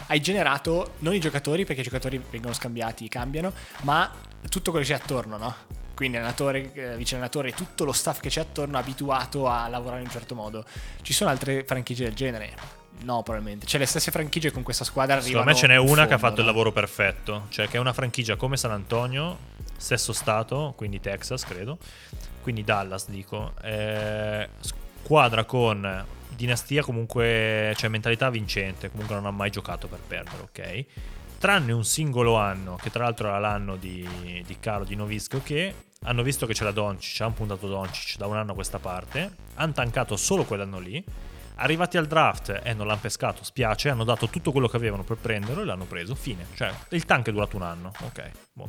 hai 0.09 0.20
generato 0.20 0.95
non 0.99 1.14
i 1.14 1.20
giocatori, 1.20 1.64
perché 1.64 1.81
i 1.81 1.85
giocatori 1.85 2.22
vengono 2.31 2.53
scambiati, 2.53 3.09
cambiano, 3.09 3.53
ma 3.83 4.11
tutto 4.49 4.70
quello 4.70 4.85
che 4.85 4.93
c'è 4.93 4.99
attorno, 4.99 5.37
no? 5.37 5.55
Quindi 5.95 6.18
allenatore, 6.18 6.72
eh, 6.74 6.97
vice 6.97 7.14
allenatore, 7.14 7.53
tutto 7.53 7.85
lo 7.85 7.93
staff 7.93 8.20
che 8.20 8.29
c'è 8.29 8.41
attorno 8.41 8.77
abituato 8.77 9.49
a 9.49 9.66
lavorare 9.68 10.01
in 10.01 10.07
un 10.07 10.12
certo 10.12 10.35
modo. 10.35 10.64
Ci 11.01 11.14
sono 11.14 11.31
altre 11.31 11.64
franchigie 11.64 12.05
del 12.05 12.14
genere? 12.14 12.85
No, 13.03 13.22
probabilmente. 13.22 13.66
Cioè, 13.66 13.81
le 13.81 13.87
stesse 13.87 14.11
franchigie 14.11 14.51
con 14.51 14.62
questa 14.62 14.85
squadra 14.85 15.16
arrivano. 15.16 15.51
Secondo 15.51 15.51
me 15.51 15.57
ce 15.57 15.66
n'è 15.66 15.77
una 15.77 16.07
che 16.07 16.14
ha 16.14 16.18
fondo, 16.18 16.27
fatto 16.27 16.41
il 16.41 16.47
no? 16.47 16.53
lavoro 16.53 16.72
perfetto, 16.72 17.47
cioè 17.49 17.68
che 17.68 17.77
è 17.77 17.81
una 17.81 17.93
franchigia 17.93 18.37
come 18.37 18.57
San 18.57 18.70
Antonio, 18.72 19.39
stesso 19.77 20.12
stato, 20.12 20.74
quindi 20.77 21.01
Texas 21.01 21.45
credo, 21.45 21.79
quindi 22.47 22.62
Dallas 22.62 23.09
dico, 23.09 23.55
eh, 23.61 24.49
squadra 24.61 25.42
con 25.42 26.07
dinastia 26.28 26.84
comunque, 26.84 27.74
cioè 27.76 27.90
mentalità 27.90 28.30
vincente, 28.30 28.88
comunque 28.88 29.16
non 29.16 29.26
ha 29.26 29.32
mai 29.32 29.51
giocato 29.51 29.88
per 29.88 29.99
perdere, 29.99 30.42
ok? 30.42 30.84
Tranne 31.40 31.72
un 31.72 31.84
singolo 31.84 32.36
anno, 32.36 32.76
che 32.76 32.92
tra 32.92 33.03
l'altro 33.03 33.26
era 33.26 33.40
l'anno 33.40 33.74
di, 33.74 34.44
di 34.47 34.57
Caro 34.61 34.84
di 34.84 34.94
Novisco, 34.94 35.42
che 35.42 35.74
hanno 36.05 36.22
visto 36.22 36.47
che 36.47 36.53
c'era 36.53 36.70
Doncic, 36.70 37.20
hanno 37.20 37.32
puntato 37.32 37.66
Doncic 37.66 38.16
da 38.16 38.28
un 38.28 38.36
anno 38.36 38.53
a 38.53 38.55
questa 38.55 38.78
parte, 38.78 39.28
hanno 39.55 39.72
tancato 39.72 40.14
solo 40.14 40.44
quell'anno 40.44 40.78
lì, 40.78 41.05
Arrivati 41.59 41.97
al 41.97 42.07
draft 42.07 42.61
e 42.62 42.74
non 42.74 42.86
l'hanno 42.86 43.01
pescato, 43.01 43.42
spiace, 43.42 43.88
hanno 43.88 44.05
dato 44.05 44.28
tutto 44.28 44.53
quello 44.53 44.68
che 44.68 44.76
avevano 44.76 45.05
per 45.05 45.16
prenderlo 45.16 45.62
e 45.62 45.64
l'hanno 45.64 45.86
preso, 45.86 46.14
fine. 46.14 46.44
Cioè, 46.55 46.70
il 46.90 47.07
tank 47.07 47.28
è 47.28 47.32
durato 47.32 47.57
un 47.57 47.62
anno, 47.62 47.92
ok. 48.03 48.30
boh. 48.53 48.68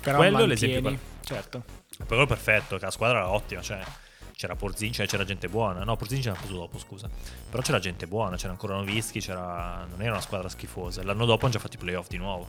Però 0.00 0.18
Quello 0.18 0.44
è 0.44 0.46
l'esempio 0.46 0.96
Certo. 1.24 1.77
Quello 2.06 2.22
è 2.22 2.26
perfetto, 2.26 2.78
che 2.78 2.84
la 2.84 2.90
squadra 2.90 3.18
era 3.18 3.28
ottima, 3.30 3.60
cioè 3.60 3.82
c'era 4.38 4.54
Porzingis, 4.54 4.96
cioè, 4.96 5.06
c'era 5.08 5.24
gente 5.24 5.48
buona. 5.48 5.82
No, 5.82 5.96
Porzingis 5.96 6.26
l'hanno 6.26 6.38
preso 6.38 6.54
dopo, 6.54 6.78
scusa. 6.78 7.10
Però 7.50 7.60
c'era 7.60 7.80
gente 7.80 8.06
buona, 8.06 8.36
c'era 8.36 8.52
ancora 8.52 8.76
Novischi, 8.76 9.18
c'era... 9.18 9.84
non 9.90 10.00
era 10.00 10.12
una 10.12 10.20
squadra 10.20 10.48
schifosa. 10.48 11.02
L'anno 11.02 11.24
dopo 11.24 11.44
hanno 11.44 11.54
già 11.54 11.58
fatto 11.58 11.74
i 11.74 11.78
playoff 11.78 12.06
di 12.06 12.18
nuovo. 12.18 12.46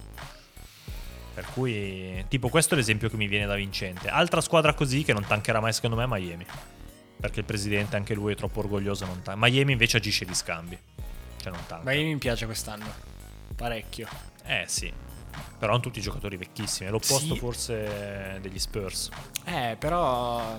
Per 1.34 1.45
cui, 1.54 2.24
tipo, 2.28 2.50
questo 2.50 2.76
è 2.76 2.78
l'esempio 2.78 3.10
che 3.10 3.18
mi 3.18 3.28
viene 3.28 3.47
da 3.47 3.56
vincente. 3.56 4.08
Altra 4.08 4.39
squadra 4.39 4.76
così 4.76 5.04
che 5.04 5.14
non 5.14 5.26
tancherà 5.26 5.60
mai, 5.60 5.74
secondo 5.74 5.95
me, 5.95 6.04
è 6.04 6.08
Miami. 6.08 6.45
Perché 7.20 7.39
il 7.39 7.45
presidente, 7.45 7.95
anche 7.95 8.14
lui, 8.14 8.34
è 8.34 8.36
troppo 8.36 8.60
orgoglioso. 8.60 9.06
Non 9.08 9.24
tan- 9.24 9.39
Miami 9.39 9.72
invece 9.72 9.97
agisce 9.97 10.26
di 10.26 10.36
scambi. 10.36 10.78
Cioè, 11.38 11.52
non 11.52 11.66
tanca. 11.66 11.89
Miami 11.89 12.14
mi 12.14 12.18
piace 12.20 12.45
quest'anno. 12.45 12.86
Parecchio. 13.56 14.08
Eh 14.45 14.66
sì. 14.68 14.93
Però 15.59 15.71
hanno 15.73 15.82
tutti 15.82 16.01
giocatori 16.01 16.38
vecchissimi. 16.38 16.88
È 16.88 16.91
l'opposto 16.91 17.34
Sì. 17.34 17.38
forse 17.39 18.38
degli 18.41 18.59
Spurs. 18.59 19.09
Eh, 19.45 19.75
però 19.77 20.57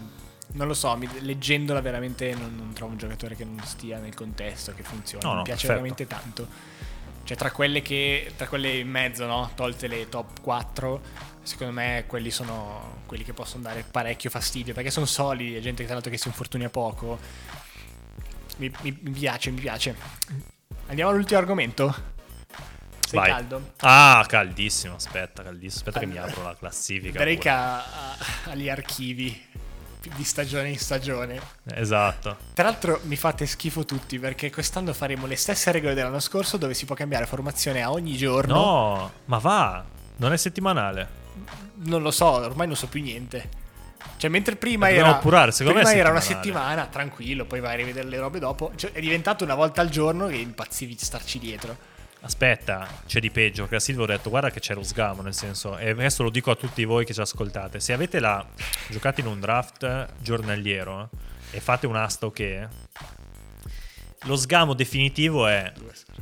non 0.53 0.67
lo 0.67 0.75
so, 0.75 0.97
mi- 0.97 1.09
leggendola 1.21 1.81
veramente 1.81 2.35
non, 2.35 2.55
non 2.57 2.73
trovo 2.73 2.93
un 2.93 2.99
giocatore 2.99 3.35
che 3.37 3.45
non 3.45 3.61
stia 3.65 3.99
nel 3.99 4.15
contesto, 4.15 4.75
che 4.75 4.83
funzioni. 4.83 5.25
No, 5.25 5.31
mi 5.31 5.37
no, 5.39 5.43
piace 5.43 5.67
perfetto. 5.67 5.83
veramente 5.83 6.07
tanto. 6.07 6.49
Cioè, 7.25 7.37
tra 7.37 7.51
quelle 7.53 7.81
che. 7.83 8.33
Tra 8.37 8.49
quelle 8.49 8.79
in 8.79 8.89
mezzo, 8.91 9.25
no? 9.27 9.51
Tolte 9.55 9.87
le 9.87 10.09
top 10.09 10.41
4. 10.41 11.01
Secondo 11.43 11.73
me 11.73 12.05
quelli 12.07 12.31
sono 12.31 13.03
quelli 13.07 13.23
che 13.25 13.33
possono 13.33 13.63
dare 13.63 13.85
parecchio 13.89 14.31
fastidio. 14.31 14.75
Perché 14.75 14.91
sono 14.91 15.07
solidi, 15.07 15.55
è 15.55 15.61
gente 15.61 15.79
che 15.79 15.85
tra 15.85 15.95
l'altro 15.95 16.11
che 16.11 16.19
si 16.19 16.27
infortunia 16.29 16.69
poco. 16.71 17.19
Mi, 18.57 18.71
mi- 18.83 18.99
mi 19.03 19.11
piace, 19.13 19.51
mi 19.51 19.61
piace. 19.61 19.95
Andiamo 20.89 21.11
all'ultimo 21.11 21.39
argomento. 21.39 22.19
Sei 23.11 23.19
Vai. 23.19 23.29
caldo? 23.29 23.73
Ah, 23.79 24.25
caldissimo. 24.29 24.95
Aspetta, 24.95 25.43
caldissimo. 25.43 25.81
Aspetta 25.89 25.99
che 25.99 26.07
mi 26.07 26.17
Allora, 26.17 26.31
apro 26.31 26.45
la 26.45 26.55
classifica. 26.55 27.19
Drake 27.19 27.49
ha, 27.49 27.77
ha- 27.79 28.17
ha 28.45 28.55
gli 28.55 28.69
archivi 28.69 29.49
di 30.15 30.23
stagione 30.23 30.69
in 30.69 30.79
stagione. 30.79 31.41
Esatto. 31.75 32.37
Tra 32.55 32.63
l'altro 32.63 33.01
mi 33.03 33.17
fate 33.17 33.47
schifo 33.47 33.85
tutti 33.85 34.21
perché 34.21 34.53
quest'anno 34.53 34.93
faremo 34.93 35.27
le 35.27 35.35
stesse 35.35 35.73
regole 35.73 35.95
dell'anno 35.95 36.21
scorso 36.21 36.57
dove 36.57 36.73
si 36.73 36.85
può 36.85 36.95
cambiare 36.95 37.27
formazione 37.27 37.83
a 37.83 37.91
ogni 37.91 38.17
giorno. 38.17 38.55
No, 38.55 39.13
ma 39.25 39.39
va. 39.39 39.85
Non 40.19 40.33
è 40.33 40.37
settimanale. 40.37 41.19
Non 41.83 42.03
lo 42.03 42.13
so, 42.13 42.27
ormai 42.31 42.69
non 42.69 42.77
so 42.77 42.87
più 42.87 43.03
niente. 43.03 43.49
Cioè, 44.19 44.31
mentre 44.31 44.55
prima 44.55 44.87
dobbiamo 44.87 45.09
era, 45.09 45.19
appurare, 45.19 45.51
secondo 45.51 45.79
me 45.79 45.85
prima 45.85 45.97
è 45.97 46.01
era 46.01 46.11
una 46.11 46.21
settimana, 46.21 46.87
tranquillo, 46.87 47.45
poi 47.45 47.59
vai 47.59 47.73
a 47.73 47.77
rivedere 47.77 48.07
le 48.07 48.19
robe 48.19 48.39
dopo. 48.39 48.71
Cioè, 48.77 48.93
è 48.93 49.01
diventato 49.01 49.43
una 49.43 49.57
volta 49.57 49.81
al 49.81 49.89
giorno 49.89 50.29
che 50.29 50.37
impazzivi 50.37 50.95
di 50.95 51.03
starci 51.03 51.41
dietro. 51.41 51.77
Aspetta, 52.23 52.87
c'è 53.07 53.21
di 53.21 53.31
peggio. 53.31 53.63
Perché 53.63 53.77
a 53.77 53.81
Silvio 53.81 54.05
ho 54.05 54.07
detto, 54.07 54.31
guarda 54.31 54.51
che 54.51 54.61
c'è 54.61 54.75
lo 54.75 54.83
sgamo. 54.83 55.23
Nel 55.23 55.35
senso, 55.35 55.79
e 55.79 55.91
adesso 55.91 56.23
lo 56.23 56.31
dico 56.31 56.51
a 56.51 56.57
tutti 56.57 56.85
voi 56.85 57.05
che 57.05 57.15
ci 57.15 57.21
ascoltate. 57.21 57.81
Se 57.81 57.93
avete 57.93 58.21
la. 58.21 58.47
giocate 58.89 59.21
in 59.21 59.27
un 59.27 59.41
draft 59.41 60.09
giornaliero 60.21 61.11
eh, 61.51 61.57
e 61.57 61.61
fate 61.61 61.87
un'asta 61.87 62.27
ok. 62.27 62.69
Lo 64.25 64.37
sgamo 64.37 64.75
definitivo 64.75 65.47
è 65.47 65.73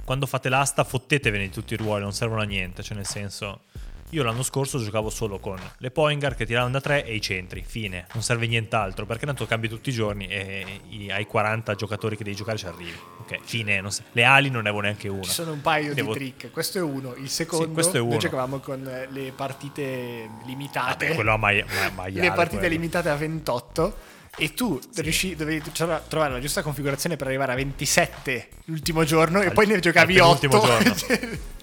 quando 0.04 0.26
fate 0.26 0.48
l'asta, 0.48 0.84
fottetevene 0.84 1.44
di 1.44 1.50
tutti 1.50 1.74
i 1.74 1.76
ruoli, 1.76 2.02
non 2.02 2.12
servono 2.12 2.40
a 2.40 2.44
niente. 2.44 2.82
Cioè, 2.82 2.96
nel 2.96 3.06
senso, 3.06 3.62
io 4.10 4.22
l'anno 4.22 4.42
scorso 4.42 4.78
giocavo 4.82 5.10
solo 5.10 5.38
con 5.38 5.58
le 5.78 5.90
Poingar 5.90 6.34
che 6.34 6.46
tiravano 6.46 6.72
da 6.72 6.80
3 6.80 7.04
e 7.04 7.14
i 7.14 7.20
centri. 7.20 7.62
Fine, 7.66 8.06
non 8.14 8.22
serve 8.22 8.46
nient'altro 8.46 9.04
perché 9.06 9.26
tanto 9.26 9.44
cambi 9.46 9.68
tutti 9.68 9.90
i 9.90 9.92
giorni 9.92 10.26
e 10.26 10.80
ai 11.10 11.26
40 11.26 11.74
giocatori 11.74 12.16
che 12.16 12.24
devi 12.24 12.36
giocare 12.36 12.56
ci 12.56 12.66
arrivi. 12.66 12.96
Ok, 13.20 13.38
fine. 13.42 13.80
non 13.80 13.90
se- 13.92 14.04
le 14.12 14.24
ali 14.24 14.48
non 14.50 14.62
ne 14.62 14.68
avevo 14.70 14.82
neanche 14.82 15.08
una. 15.08 15.22
Ci 15.22 15.30
sono 15.30 15.52
un 15.52 15.60
paio 15.60 15.92
Devo- 15.94 16.12
di 16.12 16.18
trick. 16.18 16.50
Questo 16.50 16.78
è 16.78 16.80
uno. 16.82 17.14
Il 17.16 17.28
secondo, 17.28 17.68
questo 17.70 17.96
è 17.96 18.00
uno. 18.00 18.10
noi 18.10 18.18
giocavamo 18.18 18.58
con 18.60 19.06
le 19.10 19.32
partite 19.36 20.28
limitate. 20.46 21.04
Vabbè, 21.06 21.14
quello 21.14 21.32
a 21.32 21.36
mai- 21.36 21.62
ma- 21.64 21.90
maiale, 21.94 22.28
le 22.28 22.32
partite 22.34 22.58
quello. 22.60 22.74
limitate 22.74 23.08
a 23.10 23.14
28 23.16 23.96
E 24.36 24.54
tu 24.54 24.78
riusci, 24.96 25.34
dovevi 25.34 25.62
tro- 25.72 26.02
trovare 26.08 26.32
la 26.34 26.40
giusta 26.40 26.62
configurazione 26.62 27.16
per 27.16 27.26
arrivare 27.26 27.52
a 27.52 27.54
27 27.56 28.48
l'ultimo 28.66 29.02
giorno 29.04 29.40
e 29.42 29.46
Al- 29.46 29.52
poi 29.52 29.66
ne 29.66 29.80
giocavi 29.80 30.18
al 30.18 30.26
8 30.28 30.48
penultimo 30.48 30.66
giorno. 30.66 31.36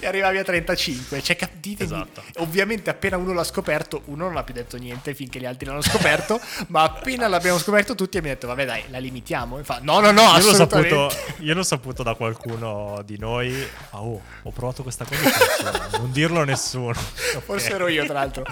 e 0.00 0.06
arrivavi 0.06 0.38
a 0.38 0.44
35. 0.44 1.22
Cioè, 1.22 1.36
cap- 1.36 1.50
ditemi- 1.60 1.90
Esatto. 1.92 2.22
Ovviamente 2.38 2.88
appena 2.88 3.18
uno 3.18 3.32
l'ha 3.34 3.44
scoperto, 3.44 4.02
uno 4.06 4.24
non 4.28 4.36
ha 4.38 4.44
più 4.44 4.54
detto 4.54 4.78
niente 4.78 5.12
finché 5.14 5.38
gli 5.40 5.44
altri 5.44 5.66
l'hanno 5.66 5.82
scoperto, 5.82 6.40
ma 6.68 6.84
appena 6.84 7.28
l'abbiamo 7.28 7.58
scoperto 7.58 7.94
tutti 7.94 8.16
abbiamo 8.16 8.34
detto 8.36 8.46
vabbè 8.46 8.64
dai, 8.64 8.84
la 8.88 8.98
limitiamo. 8.98 9.58
E 9.58 9.64
fa 9.64 9.80
no, 9.82 10.00
no, 10.00 10.10
no, 10.10 10.22
Io 10.38 10.46
l'ho, 10.46 10.54
saputo, 10.54 11.10
io 11.40 11.54
l'ho 11.54 11.62
saputo 11.62 12.02
da 12.02 12.14
qualcuno 12.14 13.02
di 13.04 13.18
noi. 13.18 13.54
Ah, 13.90 14.02
oh, 14.02 14.20
ho 14.42 14.50
provato 14.52 14.82
questa 14.82 15.04
cosa. 15.04 15.92
e 15.94 15.98
non 15.98 16.10
dirlo 16.12 16.40
a 16.40 16.44
nessuno. 16.44 16.94
Forse 16.94 17.66
Ok. 17.68 17.74
ero 17.74 17.88
io, 17.88 18.04
tra 18.04 18.14
l'altro. 18.14 18.44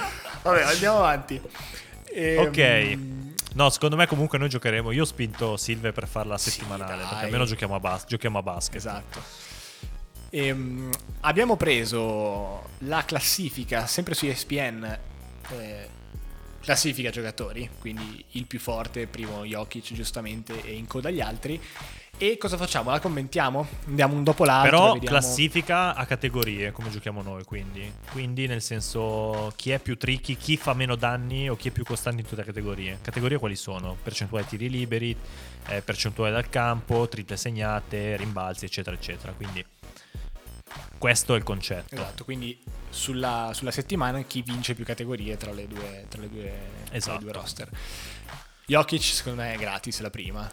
Vabbè, 0.43 0.63
andiamo 0.65 0.99
avanti. 0.99 1.41
Ehm, 2.13 2.39
Ok. 2.41 2.99
No, 3.55 3.69
secondo 3.71 3.97
me 3.97 4.07
comunque 4.07 4.39
noi 4.39 4.49
giocheremo. 4.49 4.93
Io 4.93 5.03
ho 5.03 5.07
spinto 5.07 5.57
Silve 5.57 5.93
per 5.93 6.07
farla 6.07 6.39
settimanale. 6.39 6.97
dai. 6.99 7.09
perché 7.09 7.25
almeno 7.25 7.45
giochiamo 7.45 7.75
a, 7.75 7.81
bas- 7.81 8.07
giochiamo 8.07 8.39
a 8.39 8.43
basket. 8.43 8.77
Esatto. 8.77 9.23
Ehm, 10.31 10.91
abbiamo 11.21 11.57
preso 11.57 12.69
la 12.79 13.05
classifica 13.05 13.87
sempre 13.87 14.15
su 14.15 14.27
ESPN. 14.27 14.99
eh, 15.51 15.89
classifica 16.61 17.09
giocatori, 17.11 17.69
quindi 17.81 18.23
il 18.33 18.45
più 18.47 18.61
forte, 18.61 19.07
primo 19.07 19.45
Jokic 19.45 19.95
giustamente 19.95 20.63
e 20.63 20.75
in 20.75 20.87
coda 20.87 21.09
agli 21.09 21.21
altri. 21.21 21.61
E 22.23 22.37
cosa 22.37 22.59
facciamo? 22.59 22.91
La 22.91 23.01
commentiamo? 23.01 23.67
Andiamo 23.87 24.15
un 24.15 24.23
dopo 24.23 24.45
l'altro. 24.45 24.71
Però 24.71 24.93
vediamo- 24.93 25.17
classifica 25.19 25.95
a 25.95 26.05
categorie, 26.05 26.71
come 26.71 26.91
giochiamo 26.91 27.23
noi, 27.23 27.45
quindi. 27.45 27.91
Quindi 28.13 28.47
nel 28.47 28.61
senso 28.61 29.51
chi 29.57 29.71
è 29.71 29.79
più 29.79 29.97
tricky, 29.97 30.37
chi 30.37 30.59
fa 30.59 30.75
meno 30.75 30.97
danni 30.97 31.49
o 31.49 31.57
chi 31.57 31.69
è 31.69 31.71
più 31.71 31.83
costante 31.83 32.21
in 32.21 32.27
tutte 32.29 32.43
le 32.43 32.47
categorie. 32.47 32.99
Categorie 33.01 33.39
quali 33.39 33.57
sono? 33.57 33.97
Percentuale 34.03 34.45
tiri 34.47 34.69
liberi, 34.69 35.17
eh, 35.69 35.81
percentuale 35.81 36.31
dal 36.31 36.51
campo, 36.51 37.09
triple 37.09 37.39
segnate, 37.39 38.17
rimbalzi, 38.19 38.67
eccetera, 38.67 38.95
eccetera. 38.95 39.33
Quindi 39.33 39.65
questo 40.99 41.33
è 41.33 41.39
il 41.39 41.43
concetto. 41.43 41.95
Esatto, 41.95 42.25
quindi 42.25 42.61
sulla, 42.91 43.53
sulla 43.55 43.71
settimana 43.71 44.21
chi 44.25 44.43
vince 44.43 44.75
più 44.75 44.85
categorie 44.85 45.39
tra 45.39 45.53
le 45.53 45.67
due, 45.67 46.05
tra 46.09 46.21
le 46.21 46.29
due, 46.29 46.43
tra 46.85 46.91
le 46.91 46.97
Esatto. 46.99 47.21
due 47.21 47.33
roster. 47.33 47.71
Jokic 48.67 49.03
secondo 49.03 49.41
me 49.41 49.55
è 49.55 49.57
gratis 49.57 50.01
la 50.01 50.11
prima. 50.11 50.53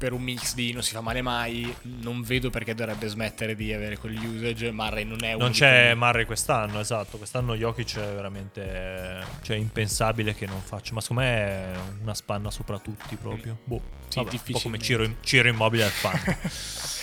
Mm, 0.00 0.06
Per 0.06 0.12
un 0.12 0.22
mix 0.22 0.54
di 0.54 0.72
non 0.72 0.82
si 0.82 0.92
fa 0.92 1.00
male 1.02 1.20
mai, 1.20 1.74
non 1.82 2.22
vedo 2.22 2.48
perché 2.48 2.74
dovrebbe 2.74 3.06
smettere 3.08 3.54
di 3.54 3.72
avere 3.72 3.98
quegli 3.98 4.24
usage. 4.24 4.70
Murray 4.72 5.04
non 5.04 5.22
è 5.22 5.34
uno 5.34 5.44
Non 5.44 5.52
c'è 5.52 5.94
Murray 5.94 6.24
quest'anno, 6.24 6.80
esatto. 6.80 7.18
Quest'anno 7.18 7.54
Jokic 7.54 7.98
è 7.98 8.14
veramente 8.14 9.22
cioè, 9.42 9.56
impensabile 9.56 10.34
che 10.34 10.46
non 10.46 10.60
faccia. 10.62 10.94
Ma 10.94 11.00
secondo 11.02 11.22
me 11.22 11.28
è 11.30 11.72
una 12.02 12.14
spanna 12.14 12.50
sopra 12.50 12.78
tutti 12.78 13.16
proprio. 13.16 13.58
Boh, 13.64 13.80
Sì, 14.08 14.22
vabbè, 14.22 14.30
un 14.34 14.52
po' 14.52 14.58
come. 14.60 14.78
Ciro, 14.78 15.06
Ciro 15.20 15.48
Immobile 15.48 15.84
al 15.84 15.90
fan. 15.90 16.18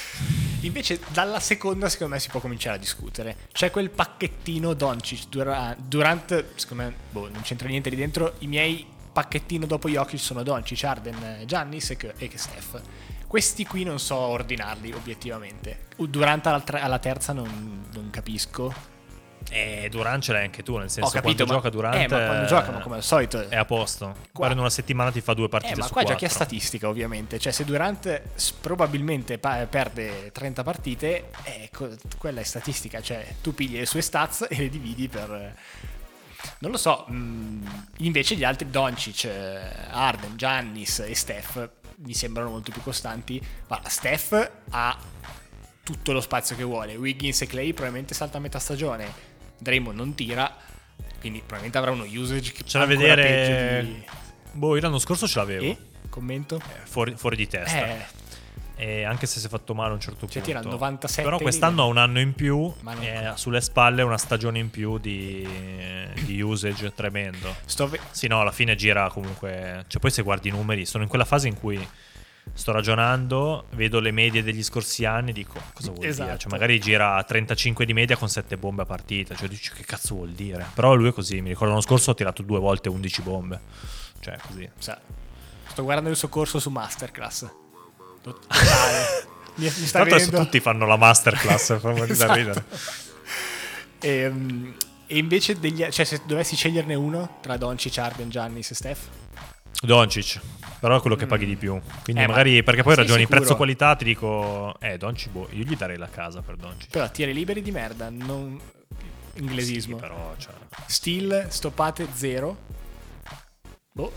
Invece 0.61 0.99
dalla 1.09 1.39
seconda 1.39 1.87
secondo 1.89 2.15
me 2.15 2.19
si 2.19 2.29
può 2.29 2.39
cominciare 2.39 2.77
a 2.77 2.79
discutere. 2.79 3.37
C'è 3.51 3.69
quel 3.69 3.91
pacchettino 3.91 4.73
Doncic 4.73 5.29
Dura- 5.29 5.75
Durant, 5.77 6.43
secondo 6.55 6.83
me 6.83 6.95
boh, 7.11 7.29
non 7.29 7.41
c'entra 7.43 7.67
niente 7.67 7.91
lì 7.91 7.95
dentro. 7.95 8.33
I 8.39 8.47
miei 8.47 8.85
pacchettino 9.21 9.65
dopo 9.65 9.89
Jokic 9.89 10.19
sono 10.19 10.43
Doncic, 10.43 10.83
Arden, 10.83 11.41
Giannis 11.47 11.89
e, 11.89 11.97
che- 11.97 12.13
e 12.19 12.27
che 12.27 12.37
Steph. 12.37 12.79
Questi 13.25 13.65
qui 13.65 13.83
non 13.83 13.97
so 13.99 14.15
ordinarli 14.15 14.91
obiettivamente. 14.93 15.87
Durant 15.97 16.45
alla, 16.45 16.99
terza 16.99 17.33
non, 17.33 17.87
non 17.93 18.11
capisco. 18.11 18.71
E 19.49 19.87
Durant 19.89 20.21
ce 20.21 20.33
l'hai 20.33 20.43
anche 20.43 20.61
tu, 20.61 20.77
nel 20.77 20.91
senso 20.91 21.09
quando 21.19 21.45
ma, 21.45 21.53
gioca 21.53 21.69
Durant 21.69 21.95
eh, 21.95 22.07
ma 22.07 22.25
quando 22.25 22.43
eh, 22.43 22.47
giocano 22.47 22.79
come 22.79 22.95
al 22.97 23.03
solito 23.03 23.49
è 23.49 23.55
a 23.55 23.65
posto. 23.65 24.05
Qua- 24.05 24.15
Guarda, 24.33 24.53
in 24.53 24.59
una 24.59 24.69
settimana 24.69 25.09
ti 25.09 25.21
fa 25.21 25.33
due 25.33 25.49
partite 25.49 25.73
Eh, 25.73 25.77
ma 25.77 25.89
qua 25.89 26.03
giochi 26.03 26.25
a 26.25 26.29
statistica, 26.29 26.87
ovviamente. 26.87 27.39
Cioè, 27.39 27.51
se 27.51 27.63
Durant 27.65 28.21
probabilmente 28.61 29.39
pa- 29.39 29.65
perde 29.65 30.31
30 30.31 30.61
partite, 30.61 31.29
eh, 31.43 31.69
co- 31.73 31.95
quella 32.19 32.41
è 32.41 32.43
statistica. 32.43 33.01
Cioè, 33.01 33.25
tu 33.41 33.55
pigli 33.55 33.77
le 33.77 33.85
sue 33.87 34.01
stats 34.01 34.45
e 34.47 34.57
le 34.57 34.69
dividi 34.69 35.07
per. 35.07 35.55
Non 36.59 36.71
lo 36.71 36.77
so. 36.77 37.05
mh, 37.07 37.87
invece 37.97 38.35
gli 38.35 38.43
altri, 38.43 38.69
Doncic, 38.69 39.25
eh, 39.25 39.59
Arden, 39.89 40.35
Giannis 40.37 40.99
e 40.99 41.15
Steph, 41.15 41.69
mi 41.97 42.13
sembrano 42.13 42.49
molto 42.49 42.71
più 42.71 42.81
costanti. 42.81 43.41
Ma 43.67 43.81
Steph 43.87 44.51
ha 44.69 44.97
tutto 45.83 46.11
lo 46.11 46.21
spazio 46.21 46.55
che 46.55 46.63
vuole. 46.63 46.95
Wiggins 46.95 47.41
e 47.41 47.47
Clay 47.47 47.73
probabilmente 47.73 48.13
salta 48.13 48.37
a 48.37 48.41
metà 48.41 48.59
stagione. 48.59 49.11
Draymond 49.57 49.97
non 49.97 50.13
tira. 50.15 50.55
Quindi 51.19 51.39
probabilmente 51.39 51.77
avrà 51.77 51.91
uno 51.91 52.03
usage 52.05 52.51
che 52.51 52.63
C'è 52.63 52.79
da 52.79 52.85
vedere. 52.85 53.21
peggio 53.23 53.87
di- 53.91 54.05
Boh, 54.53 54.75
io 54.75 54.81
l'anno 54.81 54.99
scorso 54.99 55.27
ce 55.27 55.39
l'avevo. 55.39 55.65
E? 55.65 55.77
Commento? 56.09 56.55
Eh, 56.57 56.85
Fuori, 56.85 57.15
fuori 57.15 57.35
di 57.35 57.47
testa. 57.47 57.85
Eh, 57.87 58.05
E 58.79 59.03
anche 59.05 59.25
se 59.25 59.39
si 59.39 59.47
è 59.47 59.49
fatto 59.49 59.73
male 59.73 59.89
a 59.89 59.93
un 59.93 59.99
certo 59.99 60.27
Cioè, 60.27 60.41
punto. 60.41 60.47
tira 60.47 60.59
il 60.59 60.67
97 60.67 61.23
Però 61.23 61.39
quest'anno 61.39 61.81
ha 61.81 61.85
un 61.85 61.97
anno 61.97 62.19
in 62.19 62.33
più 62.35 62.71
e 63.01 63.25
ha 63.25 63.35
sulle 63.35 63.59
spalle 63.59 64.03
una 64.03 64.19
stagione 64.19 64.59
in 64.59 64.69
più 64.69 64.99
di, 64.99 65.47
di 66.25 66.39
usage 66.41 66.93
tremendo. 66.93 67.55
ve- 67.89 67.99
Sì, 68.11 68.27
no, 68.27 68.39
alla 68.41 68.51
fine 68.51 68.75
gira 68.75 69.09
comunque. 69.09 69.83
Cioè, 69.87 69.99
poi 69.99 70.11
se 70.11 70.21
guardi 70.21 70.49
i 70.49 70.51
numeri, 70.51 70.85
sono 70.85 71.01
in 71.01 71.09
quella 71.09 71.25
fase 71.25 71.47
in 71.47 71.55
cui 71.55 71.85
sto 72.53 72.71
ragionando, 72.71 73.65
vedo 73.71 73.99
le 73.99 74.11
medie 74.11 74.43
degli 74.43 74.63
scorsi 74.63 75.05
anni, 75.05 75.33
dico 75.33 75.59
cosa 75.73 75.89
vuol 75.91 76.05
Esatto. 76.05 76.25
dire? 76.27 76.37
Cioè, 76.39 76.51
magari 76.51 76.79
gira 76.79 77.15
a 77.15 77.23
35 77.23 77.83
di 77.83 77.93
media 77.93 78.15
con 78.15 78.29
7 78.29 78.57
bombe 78.57 78.83
a 78.83 78.85
partita. 78.85 79.33
Cioè, 79.35 79.47
dici 79.47 79.71
che 79.73 79.83
cazzo 79.85 80.13
vuol 80.13 80.33
dire? 80.33 80.65
Però 80.75 80.93
lui 80.93 81.09
è 81.09 81.13
così. 81.13 81.41
Mi 81.41 81.49
ricordo 81.49 81.69
l'anno 81.69 81.81
scorso 81.81 82.11
ha 82.11 82.13
tirato 82.13 82.43
due 82.43 82.59
volte 82.59 82.89
11 82.89 83.21
bombe. 83.23 83.59
Cioè, 84.19 84.37
così. 84.45 84.69
sa- 84.77 84.99
sto 85.65 85.81
guardando 85.83 86.11
il 86.11 86.15
suo 86.15 86.27
corso 86.29 86.59
su 86.59 86.69
Masterclass. 86.69 87.49
Mi, 89.57 89.63
mi 89.65 89.69
sta 89.71 89.99
l'altro 89.99 90.15
adesso 90.17 90.31
tutti 90.31 90.59
fanno 90.59 90.85
la 90.85 90.97
masterclass, 90.97 91.79
fa 91.79 92.05
Esatto. 92.07 92.33
ridere. 92.33 92.63
Ehm, 93.99 94.75
E, 95.07 95.17
invece 95.17 95.57
degli... 95.59 95.87
Cioè, 95.89 96.05
se 96.05 96.21
dovessi 96.25 96.55
sceglierne 96.55 96.93
uno 96.93 97.37
tra 97.41 97.55
Doncic, 97.57 97.97
Arden, 97.97 98.29
Giannis 98.29 98.71
e 98.71 98.75
Steph, 98.75 98.99
Doncic, 99.81 100.39
però 100.79 100.97
è 100.97 101.01
quello 101.01 101.15
che 101.15 101.25
paghi 101.27 101.45
di 101.45 101.55
più. 101.55 101.79
Quindi 102.03 102.21
Eh, 102.21 102.27
ma 102.27 102.33
magari 102.33 102.61
perché 102.63 102.83
poi 102.83 102.95
ragioni 102.95 103.21
sicuro? 103.21 103.37
prezzo-qualità, 103.39 103.95
ti 103.95 104.03
dico, 104.05 104.75
eh, 104.79 104.97
Doncic, 104.97 105.29
boh, 105.31 105.47
io 105.51 105.63
gli 105.63 105.75
darei 105.75 105.97
la 105.97 106.09
casa 106.09 106.41
per 106.41 106.55
Doncic. 106.55 106.89
però 106.91 107.09
tiri 107.09 107.33
liberi 107.33 107.61
di 107.61 107.71
merda, 107.71 108.09
non 108.09 108.59
inglesismo. 109.35 109.95
Sì, 109.95 110.01
però, 110.01 110.35
cioè, 110.37 110.53
Steal, 110.87 111.45
stoppate, 111.49 112.07
zero. 112.13 112.57
Boh. 113.93 114.11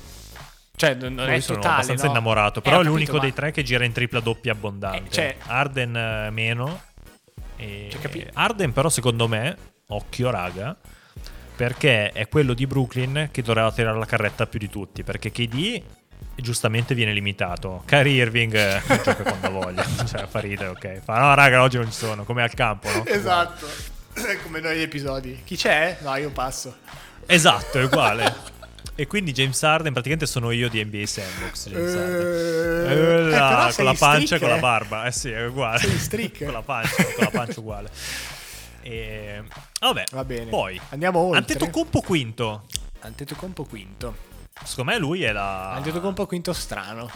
Cioè, 0.81 0.95
non, 0.95 1.13
io 1.19 1.25
è 1.27 1.41
sono 1.41 1.59
totale, 1.59 1.75
abbastanza 1.75 2.05
no? 2.07 2.11
innamorato. 2.13 2.61
Eh, 2.61 2.63
Però 2.63 2.79
ho 2.79 2.81
è 2.81 2.85
l'unico 2.85 3.17
capito, 3.17 3.21
dei 3.21 3.31
ma- 3.31 3.37
tre 3.37 3.51
che 3.51 3.63
gira 3.63 3.85
in 3.85 3.93
tripla 3.93 4.21
doppia 4.21 4.53
abbondante. 4.53 5.09
Eh, 5.09 5.11
cioè- 5.11 5.37
Arden 5.47 5.95
eh, 5.95 6.31
meno. 6.31 6.81
E 7.57 7.89
Cioè, 7.91 8.01
capi- 8.01 8.27
Arden, 8.33 8.73
però, 8.73 8.89
secondo 8.89 9.29
me, 9.29 9.55
occhio, 9.89 10.31
raga. 10.31 10.75
Perché 11.55 12.13
è 12.13 12.29
quello 12.29 12.55
di 12.55 12.67
Brooklyn 12.67 13.29
che 13.31 13.43
doveva 13.43 13.71
tirare 13.71 13.99
la 13.99 14.07
carretta 14.07 14.47
più 14.47 14.59
di 14.59 14.71
tutti. 14.71 15.03
Perché 15.03 15.31
KD 15.31 15.83
giustamente 16.37 16.95
viene 16.95 17.13
limitato. 17.13 17.83
Kyrie 17.85 18.23
Irving 18.23 18.55
eh, 18.55 18.81
gioca 19.05 19.23
quando 19.23 19.51
voglia. 19.51 19.85
cioè, 20.09 20.27
fa 20.27 20.41
ridere, 20.41 20.71
ok. 20.71 21.01
Fa, 21.05 21.19
no, 21.19 21.35
raga, 21.35 21.61
oggi 21.61 21.77
non 21.77 21.87
ci 21.93 21.99
sono. 21.99 22.25
Come 22.25 22.43
al 22.43 22.55
campo, 22.55 22.89
no? 22.91 23.05
Esatto. 23.05 23.67
Come 24.43 24.61
noi 24.61 24.79
gli 24.79 24.83
episodi. 24.83 25.43
Chi 25.45 25.57
c'è? 25.57 25.99
No, 26.01 26.17
io 26.17 26.31
passo. 26.31 26.75
Esatto, 27.27 27.79
è 27.79 27.85
uguale. 27.85 28.35
e 29.01 29.07
quindi 29.07 29.33
James 29.33 29.63
Harden 29.63 29.93
praticamente 29.93 30.27
sono 30.31 30.51
io 30.51 30.69
di 30.69 30.85
NBA 30.85 31.07
Sandbox. 31.07 31.69
James 31.71 31.95
Harden. 31.95 32.91
Eh, 32.91 32.93
Eh, 32.93 33.31
là, 33.31 33.49
però 33.49 33.75
con 33.75 33.85
la 33.87 33.95
pancia 33.95 34.27
streak, 34.27 34.33
e 34.33 34.39
con 34.41 34.49
la 34.51 34.57
eh. 34.57 34.61
barba. 34.61 35.05
Eh 35.07 35.13
sì, 35.13 35.31
è 35.31 35.47
uguale. 35.47 35.81
Con 36.39 36.53
la 36.53 36.61
pancia, 36.63 37.05
con 37.05 37.25
la 37.25 37.31
pancia 37.31 37.61
uguale. 37.61 37.91
E... 38.83 39.43
Vabbè, 39.81 40.05
Va 40.13 40.25
bene. 40.25 40.51
Poi, 40.51 40.79
Andiamo 40.91 41.19
oltre. 41.21 41.39
Antetokounmpo 41.39 42.03
quinto. 42.03 42.67
Antetokounmpo 43.01 43.65
quinto. 43.65 44.15
Secondo 44.65 44.91
me 44.91 44.99
lui 44.99 45.23
è 45.23 45.33
la... 45.33 45.73
Antetokounmpo 45.73 46.27
quinto 46.27 46.53
strano. 46.53 47.11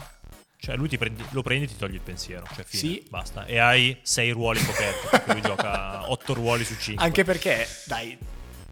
Cioè 0.56 0.76
lui 0.76 0.88
ti 0.88 0.96
prendi- 0.96 1.24
lo 1.32 1.42
prendi 1.42 1.66
e 1.66 1.68
ti 1.68 1.76
togli 1.76 1.94
il 1.94 2.00
pensiero. 2.00 2.46
Cioè 2.54 2.64
fine, 2.64 2.80
Sì. 2.80 3.06
basta. 3.10 3.44
E 3.44 3.58
hai 3.58 3.98
sei 4.00 4.30
ruoli 4.30 4.64
coperti. 4.64 5.20
lui 5.32 5.42
gioca 5.42 6.10
otto 6.10 6.32
ruoli 6.32 6.64
su 6.64 6.76
cinque. 6.78 7.04
Anche 7.04 7.24
perché, 7.24 7.68
dai, 7.84 8.16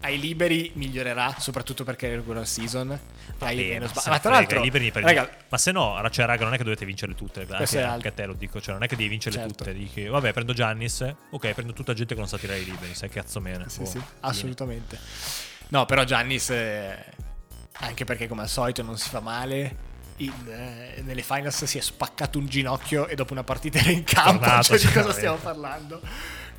ai 0.03 0.19
liberi 0.19 0.71
migliorerà, 0.75 1.35
soprattutto 1.39 1.83
perché 1.83 2.07
è 2.11 2.15
regular 2.15 2.45
season. 2.47 2.97
Hai 3.39 3.55
Bene, 3.55 3.69
meno 3.69 3.87
sba- 3.87 4.03
Ma 4.07 4.19
tra 4.19 4.31
l'altro, 4.31 4.61
liberi 4.61 4.83
li 4.85 4.91
prendi. 4.91 5.13
raga, 5.13 5.29
ma 5.49 5.57
se 5.57 5.71
no, 5.71 5.97
cioè, 6.11 6.25
raga, 6.25 6.43
non 6.43 6.53
è 6.53 6.57
che 6.57 6.63
dovete 6.63 6.85
vincere 6.85 7.15
tutte. 7.15 7.45
Anche, 7.49 7.81
anche 7.81 8.07
a 8.09 8.11
te 8.11 8.25
lo 8.25 8.33
dico. 8.33 8.61
Cioè, 8.61 8.73
non 8.73 8.83
è 8.83 8.87
che 8.87 8.95
devi 8.95 9.09
vincere 9.09 9.35
Certo. 9.35 9.53
tutte. 9.55 9.73
Dici, 9.73 10.05
vabbè, 10.05 10.31
prendo 10.33 10.53
Giannis. 10.53 11.13
Ok, 11.31 11.51
prendo 11.53 11.73
tutta 11.73 11.93
gente 11.93 12.13
che 12.13 12.19
non 12.19 12.29
sa 12.29 12.37
tirare 12.37 12.59
i 12.59 12.65
liberi. 12.65 12.93
Sai 12.93 13.09
cazzo 13.09 13.39
meno. 13.39 13.67
sì, 13.67 13.79
Boh, 13.79 13.85
sì, 13.85 14.01
assolutamente. 14.21 14.99
No, 15.69 15.85
però 15.85 16.03
Giannis, 16.03 16.49
eh, 16.51 17.05
anche 17.79 18.03
perché 18.05 18.27
come 18.27 18.41
al 18.43 18.49
solito 18.49 18.83
non 18.83 18.97
si 18.97 19.09
fa 19.09 19.19
male. 19.19 19.91
in, 20.17 20.31
eh, 20.47 21.01
nelle 21.01 21.23
finals 21.23 21.63
si 21.63 21.77
è 21.79 21.81
spaccato 21.81 22.37
un 22.37 22.45
ginocchio 22.45 23.07
e 23.07 23.15
dopo 23.15 23.33
una 23.33 23.43
partita 23.43 23.79
era 23.79 23.89
in 23.89 24.03
campo. 24.03 24.39
Tornato, 24.45 24.77
cioè, 24.77 24.79
di 24.79 24.91
cosa 24.93 25.11
stiamo 25.11 25.37
parlando? 25.37 25.99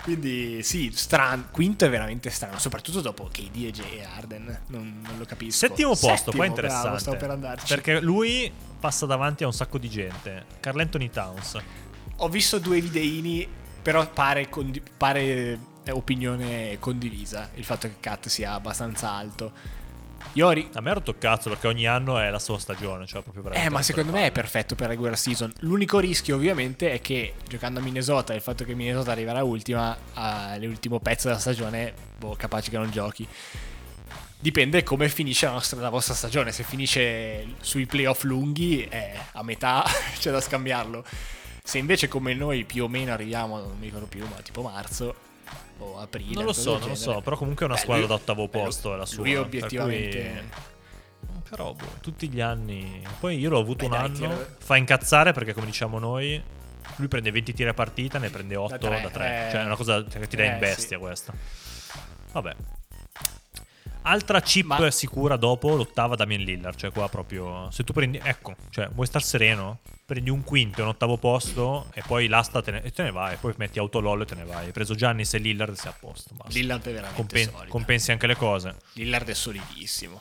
Quindi 0.04 0.62
sì, 0.62 0.90
strano. 0.94 1.48
Quinto 1.50 1.86
è 1.86 1.90
veramente 1.90 2.28
strano, 2.28 2.58
soprattutto 2.58 3.00
dopo 3.00 3.24
KD 3.32 3.64
e 3.64 3.70
J. 3.70 3.82
Arden. 4.16 4.60
Non, 4.66 5.00
non 5.02 5.16
lo 5.16 5.24
capisco. 5.24 5.66
Settimo 5.66 5.88
posto, 5.88 6.08
Settimo, 6.08 6.36
qua 6.36 6.44
è 6.44 6.48
interessante. 6.48 6.82
bravo, 6.82 6.98
stavo 6.98 7.16
per 7.16 7.30
andarci. 7.30 7.74
Perché 7.74 8.00
lui 8.00 8.52
passa 8.78 9.06
davanti 9.06 9.44
a 9.44 9.46
un 9.46 9.54
sacco 9.54 9.78
di 9.78 9.88
gente. 9.88 10.44
Carl 10.60 10.78
Anthony 10.78 11.08
Towns. 11.08 11.56
Ho 12.16 12.28
visto 12.28 12.58
due 12.58 12.82
videini, 12.82 13.48
però 13.80 14.06
pare, 14.10 14.50
condi- 14.50 14.82
pare 14.94 15.58
è 15.84 15.90
opinione 15.90 16.78
condivisa 16.80 17.50
il 17.54 17.64
fatto 17.64 17.88
che 17.88 17.94
Cat 18.00 18.28
sia 18.28 18.52
abbastanza 18.52 19.10
alto. 19.10 19.52
Io 20.32 20.50
ri- 20.50 20.68
A 20.72 20.80
me 20.80 20.90
ha 20.90 20.94
rotto 20.94 21.14
cazzo 21.16 21.48
perché 21.48 21.68
ogni 21.68 21.86
anno 21.86 22.18
è 22.18 22.28
la 22.30 22.38
sua 22.38 22.58
stagione. 22.58 23.06
Cioè 23.06 23.22
proprio 23.22 23.52
Eh, 23.52 23.68
ma 23.68 23.76
la 23.78 23.82
secondo 23.84 24.10
me 24.10 24.26
è 24.26 24.32
perfetto 24.32 24.74
per 24.74 24.88
regular 24.88 25.16
season. 25.16 25.52
L'unico 25.60 25.98
rischio, 26.00 26.34
ovviamente, 26.34 26.92
è 26.92 27.00
che 27.00 27.34
giocando 27.48 27.78
a 27.78 27.82
Minnesota, 27.82 28.34
il 28.34 28.40
fatto 28.40 28.64
che 28.64 28.74
Minnesota 28.74 29.12
arriverà 29.12 29.44
ultima, 29.44 29.96
all'ultimo 30.14 30.98
pezzo 30.98 31.28
della 31.28 31.38
stagione, 31.38 31.94
boh, 32.18 32.34
capace 32.34 32.70
che 32.70 32.76
non 32.78 32.90
giochi. 32.90 33.26
Dipende 34.40 34.82
come 34.82 35.08
finisce 35.08 35.46
la, 35.46 35.52
nostra, 35.52 35.80
la 35.80 35.88
vostra 35.88 36.14
stagione. 36.14 36.52
Se 36.52 36.64
finisce 36.64 37.46
sui 37.60 37.86
playoff 37.86 38.24
lunghi, 38.24 38.84
eh, 38.84 39.12
a 39.32 39.42
metà 39.42 39.84
c'è 40.18 40.30
da 40.30 40.40
scambiarlo. 40.40 41.04
Se 41.62 41.78
invece, 41.78 42.08
come 42.08 42.34
noi, 42.34 42.64
più 42.64 42.84
o 42.84 42.88
meno 42.88 43.12
arriviamo, 43.12 43.58
non 43.58 43.76
mi 43.78 43.86
ricordo 43.86 44.06
più, 44.06 44.26
ma 44.26 44.36
tipo 44.42 44.62
marzo 44.62 45.23
o 45.78 45.98
aprile. 45.98 46.34
Non 46.34 46.44
lo 46.44 46.52
so, 46.52 46.78
non 46.78 46.88
lo 46.88 46.94
so. 46.94 47.20
Però 47.20 47.36
comunque 47.36 47.64
è 47.64 47.68
una 47.68 47.74
Beh, 47.76 47.80
squadra 47.82 48.06
lui- 48.06 48.14
da 48.16 48.20
ottavo 48.20 48.44
beh, 48.48 48.58
posto. 48.58 48.88
lui- 48.88 48.96
è 48.96 49.00
la 49.00 49.06
sua. 49.06 49.22
Lui 49.22 49.32
per 49.32 49.40
obiettivamente... 49.42 50.18
cui- 50.50 50.72
Però 51.50 51.72
boh, 51.72 51.84
tutti 52.00 52.28
gli 52.28 52.40
anni. 52.40 53.02
Poi 53.20 53.38
io 53.38 53.48
l'ho 53.50 53.60
avuto 53.60 53.86
Beh, 53.88 53.96
un 53.96 54.12
dai, 54.12 54.24
anno. 54.26 54.46
Fa 54.58 54.76
incazzare 54.76 55.32
perché, 55.32 55.52
come 55.52 55.66
diciamo 55.66 55.98
noi, 55.98 56.42
lui 56.96 57.08
prende 57.08 57.30
20 57.30 57.52
tiri 57.54 57.68
a 57.68 57.74
partita, 57.74 58.18
ne 58.18 58.30
prende 58.30 58.56
8 58.56 58.76
da 58.76 58.98
tre, 58.98 59.10
3. 59.10 59.46
eh. 59.46 59.50
Cioè, 59.50 59.60
è 59.60 59.64
una 59.64 59.76
cosa 59.76 60.02
che 60.04 60.26
ti 60.26 60.36
dà 60.36 60.42
Eh, 60.44 60.46
in 60.52 60.58
bestia 60.58 60.96
sì. 60.96 61.02
questa. 61.02 61.32
Vabbè. 62.32 62.54
Altra 64.06 64.40
chip 64.40 64.66
Ma- 64.66 64.90
sicura 64.90 65.36
dopo 65.36 65.74
l'ottava 65.74 66.14
Damien 66.14 66.42
Lillard. 66.42 66.76
Cioè, 66.76 66.92
qua 66.92 67.08
proprio. 67.08 67.70
Se 67.70 67.84
tu 67.84 67.92
prendi. 67.94 68.20
Ecco, 68.22 68.54
cioè, 68.70 68.88
vuoi 68.92 69.06
star 69.06 69.22
sereno? 69.22 69.80
Prendi 70.04 70.28
un 70.28 70.44
quinto 70.44 70.80
e 70.80 70.82
un 70.82 70.88
ottavo 70.90 71.16
posto 71.16 71.86
e 71.94 72.02
poi 72.06 72.28
l'asta 72.28 72.60
te 72.60 72.70
ne, 72.72 72.82
e 72.82 72.90
te 72.90 73.02
ne 73.04 73.10
vai. 73.10 73.36
Poi 73.36 73.54
metti 73.56 73.78
autolol 73.78 74.20
e 74.20 74.24
te 74.26 74.34
ne 74.34 74.44
vai. 74.44 74.66
Hai 74.66 74.72
preso 74.72 74.94
Giannis 74.94 75.32
e 75.32 75.38
Lillard 75.38 75.72
e 75.72 75.76
sei 75.76 75.90
a 75.90 75.94
posto. 75.98 76.34
basta. 76.34 76.52
Lillard 76.52 76.82
è 76.86 76.92
veramente 76.92 77.16
Compen- 77.16 77.50
solido. 77.50 77.70
compensi 77.70 78.12
anche 78.12 78.26
le 78.26 78.36
cose. 78.36 78.76
Lillard 78.92 79.28
è 79.28 79.34
solidissimo. 79.34 80.20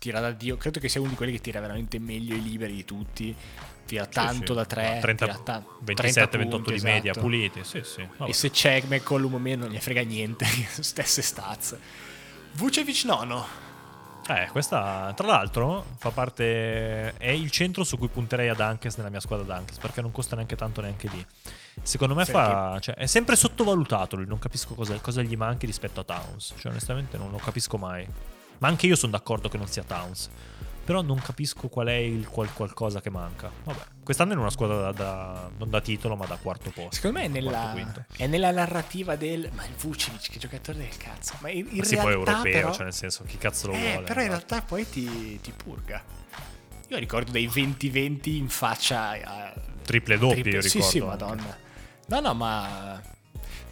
Tira 0.00 0.18
da 0.18 0.32
Dio. 0.32 0.56
Credo 0.56 0.80
che 0.80 0.88
sia 0.88 1.00
uno 1.00 1.10
di 1.10 1.16
quelli 1.16 1.30
che 1.32 1.40
tira 1.40 1.60
veramente 1.60 2.00
meglio 2.00 2.34
i 2.34 2.42
liberi 2.42 2.74
di 2.74 2.84
tutti. 2.84 3.32
Tira 3.86 4.06
tanto 4.06 4.34
Sì, 4.40 4.46
sì. 4.46 4.52
da 4.54 4.64
3. 4.64 4.98
30, 5.00 5.24
tira 5.26 5.38
ta- 5.38 5.64
27, 5.82 6.12
30 6.30 6.38
28 6.38 6.62
punti, 6.64 6.78
di 6.80 6.84
media, 6.84 7.10
esatto. 7.12 7.24
puliti. 7.26 7.60
Sì, 7.62 7.80
sì. 7.84 8.06
vabbè. 8.16 8.30
E 8.30 8.34
se 8.34 8.50
c'è 8.50 8.82
McCollum 8.86 9.34
o 9.34 9.38
meno, 9.38 9.64
non 9.66 9.72
gli 9.74 9.78
frega 9.78 10.02
niente. 10.02 10.44
Stesse 10.80 11.22
stats. 11.22 11.76
Vucevic 12.58 13.04
nono. 13.04 13.46
Eh, 14.26 14.48
questa 14.50 15.12
tra 15.14 15.28
l'altro 15.28 15.84
fa 15.96 16.10
parte. 16.10 17.16
È 17.16 17.28
il 17.28 17.52
centro 17.52 17.84
su 17.84 17.96
cui 17.96 18.08
punterei 18.08 18.48
ad 18.48 18.56
Dunkes 18.56 18.96
nella 18.96 19.10
mia 19.10 19.20
squadra 19.20 19.54
Dunkes 19.54 19.78
perché 19.78 20.00
non 20.00 20.10
costa 20.10 20.34
neanche 20.34 20.56
tanto 20.56 20.80
neanche 20.80 21.08
lì. 21.08 21.24
Secondo 21.82 22.16
me 22.16 22.24
fa. 22.24 22.76
Cioè, 22.80 22.96
è 22.96 23.06
sempre 23.06 23.36
sottovalutato 23.36 24.16
lui. 24.16 24.26
Non 24.26 24.40
capisco 24.40 24.74
cosa, 24.74 24.98
cosa 24.98 25.22
gli 25.22 25.36
manchi 25.36 25.66
rispetto 25.66 26.00
a 26.00 26.02
Towns. 26.02 26.54
Cioè, 26.58 26.72
onestamente, 26.72 27.16
non 27.16 27.30
lo 27.30 27.36
capisco 27.36 27.78
mai. 27.78 28.04
Ma 28.58 28.66
anche 28.66 28.86
io 28.86 28.96
sono 28.96 29.12
d'accordo 29.12 29.48
che 29.48 29.56
non 29.56 29.68
sia 29.68 29.84
Towns. 29.84 30.28
Però 30.88 31.02
non 31.02 31.20
capisco 31.20 31.68
qual 31.68 31.88
è 31.88 31.92
il 31.96 32.26
qual- 32.28 32.50
qualcosa 32.54 33.02
che 33.02 33.10
manca. 33.10 33.50
Vabbè, 33.64 33.80
quest'anno 34.02 34.32
è 34.32 34.36
una 34.36 34.48
squadra 34.48 34.90
da, 34.90 34.92
da- 34.92 35.50
non 35.58 35.68
da 35.68 35.82
titolo, 35.82 36.16
ma 36.16 36.24
da 36.24 36.36
quarto 36.36 36.70
posto. 36.70 36.94
Secondo 36.94 37.18
me 37.18 37.26
è 37.26 37.28
nella, 37.28 37.74
è 38.16 38.26
nella 38.26 38.50
narrativa 38.52 39.14
del. 39.14 39.50
Ma 39.52 39.66
il 39.66 39.74
Vucevic, 39.74 40.30
che 40.30 40.38
giocatore 40.38 40.78
del 40.78 40.96
cazzo. 40.96 41.34
Ma 41.40 41.50
in, 41.50 41.66
in 41.68 41.76
Ma 41.76 41.84
sì, 41.84 41.94
realtà. 41.94 42.00
poi 42.00 42.10
è 42.10 42.16
europeo, 42.16 42.52
però, 42.52 42.72
cioè 42.72 42.84
nel 42.84 42.94
senso, 42.94 43.24
chi 43.24 43.36
cazzo 43.36 43.66
lo 43.66 43.72
eh, 43.74 43.78
vuole? 43.90 44.06
però 44.06 44.20
in 44.22 44.28
realtà 44.28 44.62
poi 44.62 44.88
ti, 44.88 45.38
ti 45.42 45.52
purga. 45.54 46.02
Io 46.88 46.96
ricordo 46.96 47.32
dei 47.32 47.46
20-20 47.46 48.28
in 48.36 48.48
faccia 48.48 49.10
a 49.10 49.52
Triple 49.84 50.16
doppie, 50.16 50.40
triple- 50.40 50.52
io 50.54 50.62
Sì, 50.62 50.68
ricordo. 50.78 50.90
sì, 50.90 50.98
anche. 51.00 51.08
madonna. 51.10 51.58
No, 52.06 52.20
no, 52.20 52.32
ma 52.32 53.02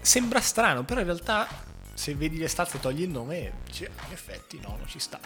sembra 0.03 0.41
strano, 0.43 0.85
però 0.85 1.01
in 1.01 1.07
realtà 1.07 1.49
se 1.95 2.15
vedi 2.15 2.37
le 2.37 2.47
stats 2.49 2.75
e 2.75 2.81
togli 2.81 3.01
il 3.01 3.09
nome, 3.09 3.47
"Ah, 3.47 4.07
in 4.07 4.13
effetti 4.13 4.61
no, 4.61 4.77
non 4.77 4.87
ci 4.87 4.99
sta. 4.99 5.19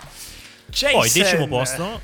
Poi, 0.71 1.09
Jason- 1.09 1.23
decimo 1.23 1.47
posto, 1.49 2.01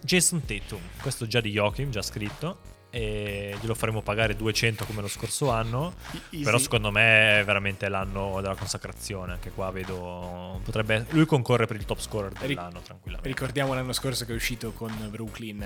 Jason 0.00 0.44
Tatum. 0.44 0.80
Questo 1.00 1.26
già 1.26 1.40
di 1.40 1.50
Joachim, 1.50 1.90
già 1.90 2.02
scritto. 2.02 2.70
E 2.94 3.56
glielo 3.58 3.74
faremo 3.74 4.02
pagare 4.02 4.36
200 4.36 4.84
come 4.84 5.00
lo 5.00 5.08
scorso 5.08 5.50
anno. 5.50 5.94
Easy. 6.30 6.44
Però 6.44 6.58
secondo 6.58 6.90
me 6.90 7.40
è 7.40 7.44
veramente 7.44 7.88
l'anno 7.88 8.38
della 8.42 8.54
consacrazione. 8.54 9.32
Anche 9.32 9.50
qua 9.50 9.70
vedo. 9.70 10.60
Potrebbe. 10.62 11.06
Lui 11.10 11.24
concorre 11.24 11.66
per 11.66 11.76
il 11.76 11.86
top 11.86 12.00
scorer 12.00 12.32
Ric- 12.32 12.48
dell'anno, 12.48 12.80
tranquillamente. 12.82 13.28
Ricordiamo 13.28 13.72
l'anno 13.72 13.94
scorso 13.94 14.26
che 14.26 14.32
è 14.32 14.34
uscito 14.34 14.72
con 14.72 14.92
Brooklyn, 15.10 15.64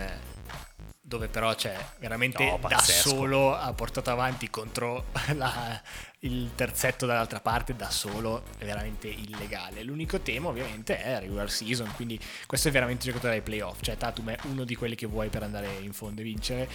dove 1.00 1.26
però 1.26 1.52
c'è 1.56 1.76
veramente 1.98 2.44
No, 2.44 2.60
da 2.68 2.78
solo 2.78 3.56
ha 3.56 3.72
portato 3.72 4.10
avanti 4.10 4.48
contro 4.48 5.06
la- 5.34 5.82
il 6.26 6.50
terzetto 6.54 7.06
dall'altra 7.06 7.40
parte, 7.40 7.74
da 7.74 7.90
solo 7.90 8.42
è 8.58 8.64
veramente 8.64 9.08
illegale. 9.08 9.82
L'unico 9.82 10.20
tema 10.20 10.48
ovviamente 10.48 11.00
è 11.00 11.18
regular 11.20 11.50
season, 11.50 11.90
quindi 11.94 12.18
questo 12.46 12.68
è 12.68 12.70
veramente 12.70 13.06
un 13.06 13.12
giocatore 13.12 13.36
ai 13.36 13.42
playoff, 13.42 13.80
cioè 13.80 13.96
Tatum 13.96 14.30
è 14.30 14.38
uno 14.44 14.64
di 14.64 14.74
quelli 14.74 14.94
che 14.94 15.06
vuoi 15.06 15.28
per 15.28 15.42
andare 15.42 15.68
in 15.80 15.92
fondo 15.92 16.20
e 16.20 16.24
vincere. 16.24 16.68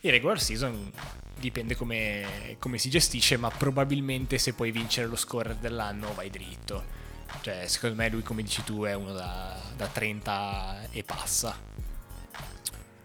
Il 0.00 0.10
regular 0.10 0.40
season 0.40 0.90
dipende 1.38 1.76
come, 1.76 2.56
come 2.58 2.78
si 2.78 2.90
gestisce, 2.90 3.36
ma 3.36 3.50
probabilmente 3.50 4.38
se 4.38 4.52
puoi 4.52 4.70
vincere 4.70 5.06
lo 5.06 5.16
scorer 5.16 5.54
dell'anno 5.56 6.12
vai 6.14 6.30
dritto. 6.30 7.04
Cioè, 7.40 7.66
secondo 7.66 7.96
me 7.96 8.08
lui, 8.08 8.22
come 8.22 8.42
dici 8.42 8.62
tu, 8.64 8.82
è 8.82 8.94
uno 8.94 9.12
da, 9.12 9.56
da 9.76 9.86
30 9.86 10.90
e 10.90 11.02
passa. 11.02 11.56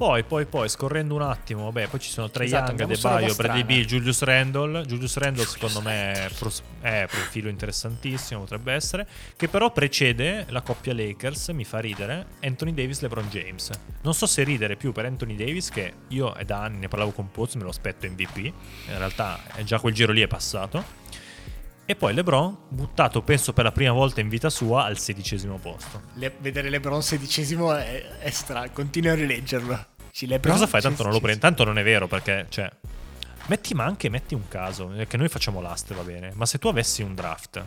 Poi, 0.01 0.23
poi, 0.23 0.47
poi, 0.47 0.67
scorrendo 0.67 1.13
un 1.13 1.21
attimo, 1.21 1.65
vabbè, 1.65 1.87
poi 1.87 1.99
ci 1.99 2.09
sono 2.09 2.27
Trae 2.31 2.47
Esatto, 2.47 2.71
Young, 2.71 2.91
De 2.91 2.97
Baio. 2.99 3.35
Bradley 3.35 3.63
Bill, 3.63 3.85
Julius 3.85 4.23
Randle. 4.23 4.83
Julius 4.83 5.15
Randle, 5.17 5.45
secondo 5.45 5.79
me, 5.79 6.13
è, 6.13 6.29
pros- 6.35 6.63
è 6.79 7.05
profilo 7.07 7.49
interessantissimo, 7.49 8.39
potrebbe 8.39 8.73
essere. 8.73 9.07
Che 9.35 9.47
però 9.47 9.71
precede 9.71 10.47
la 10.49 10.61
coppia 10.61 10.95
Lakers, 10.95 11.49
mi 11.49 11.65
fa 11.65 11.77
ridere, 11.77 12.25
Anthony 12.41 12.73
Davis, 12.73 13.01
LeBron 13.01 13.27
James. 13.29 13.69
Non 14.01 14.15
so 14.15 14.25
se 14.25 14.41
ridere 14.41 14.75
più 14.75 14.91
per 14.91 15.05
Anthony 15.05 15.35
Davis, 15.35 15.69
che 15.69 15.93
io 16.07 16.33
è 16.33 16.45
da 16.45 16.63
anni 16.63 16.79
ne 16.79 16.87
parlavo 16.87 17.11
con 17.11 17.29
Poz, 17.29 17.53
me 17.53 17.61
lo 17.61 17.69
aspetto 17.69 18.07
MVP. 18.07 18.37
In 18.37 18.97
realtà 18.97 19.39
è 19.53 19.61
già 19.61 19.79
quel 19.79 19.93
giro 19.93 20.11
lì 20.11 20.21
è 20.21 20.27
passato. 20.27 21.01
E 21.91 21.95
poi 21.97 22.13
LeBron, 22.13 22.57
buttato 22.69 23.21
penso 23.21 23.51
per 23.51 23.65
la 23.65 23.71
prima 23.73 23.91
volta 23.91 24.21
in 24.21 24.29
vita 24.29 24.49
sua 24.49 24.85
al 24.85 24.97
sedicesimo 24.97 25.57
posto. 25.57 26.03
Le- 26.13 26.35
vedere 26.39 26.69
LeBron 26.69 27.03
sedicesimo 27.03 27.73
è, 27.73 28.19
è 28.19 28.29
strano, 28.29 28.69
continua 28.71 29.11
a 29.11 29.15
rileggerlo. 29.15 29.87
Sì, 30.11 30.25
Per 30.25 30.35
LeBron 30.35 30.53
cosa 30.53 30.67
fai? 30.67 30.81
Tanto 30.81 31.03
non 31.03 31.11
lo 31.11 31.19
prendi. 31.19 31.39
Tanto 31.39 31.63
non 31.63 31.77
è 31.77 31.83
vero 31.83 32.07
perché, 32.07 32.45
cioè, 32.49 32.69
metti 33.47 33.73
ma 33.73 33.85
anche 33.85 34.09
metti 34.09 34.33
un 34.33 34.47
caso, 34.47 34.93
eh, 34.93 35.07
che 35.07 35.17
noi 35.17 35.29
facciamo 35.29 35.61
l'ast, 35.61 35.93
va 35.93 36.03
bene. 36.03 36.31
Ma 36.35 36.45
se 36.45 36.57
tu 36.57 36.67
avessi 36.67 37.01
un 37.01 37.15
draft, 37.15 37.65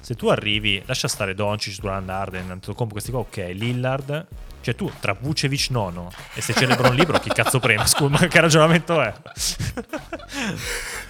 se 0.00 0.14
tu 0.14 0.28
arrivi, 0.28 0.82
lascia 0.86 1.08
stare 1.08 1.34
Doncic, 1.34 1.80
Durant, 1.80 2.08
Arden, 2.08 2.50
Antetokounmpo, 2.50 2.92
questi 2.92 3.10
qua, 3.10 3.20
ok, 3.20 3.36
Lillard, 3.52 4.26
cioè 4.60 4.74
tu 4.74 4.90
tra 5.00 5.16
Vucevic 5.18 5.70
nono 5.70 6.10
e 6.34 6.40
se 6.40 6.52
c'è 6.52 6.66
LeBron 6.66 6.94
libero, 6.94 7.18
chi 7.18 7.30
cazzo 7.30 7.58
prende? 7.58 7.86
Scusa, 7.88 8.08
ma 8.08 8.26
che 8.26 8.40
ragionamento 8.40 9.00
è? 9.00 9.12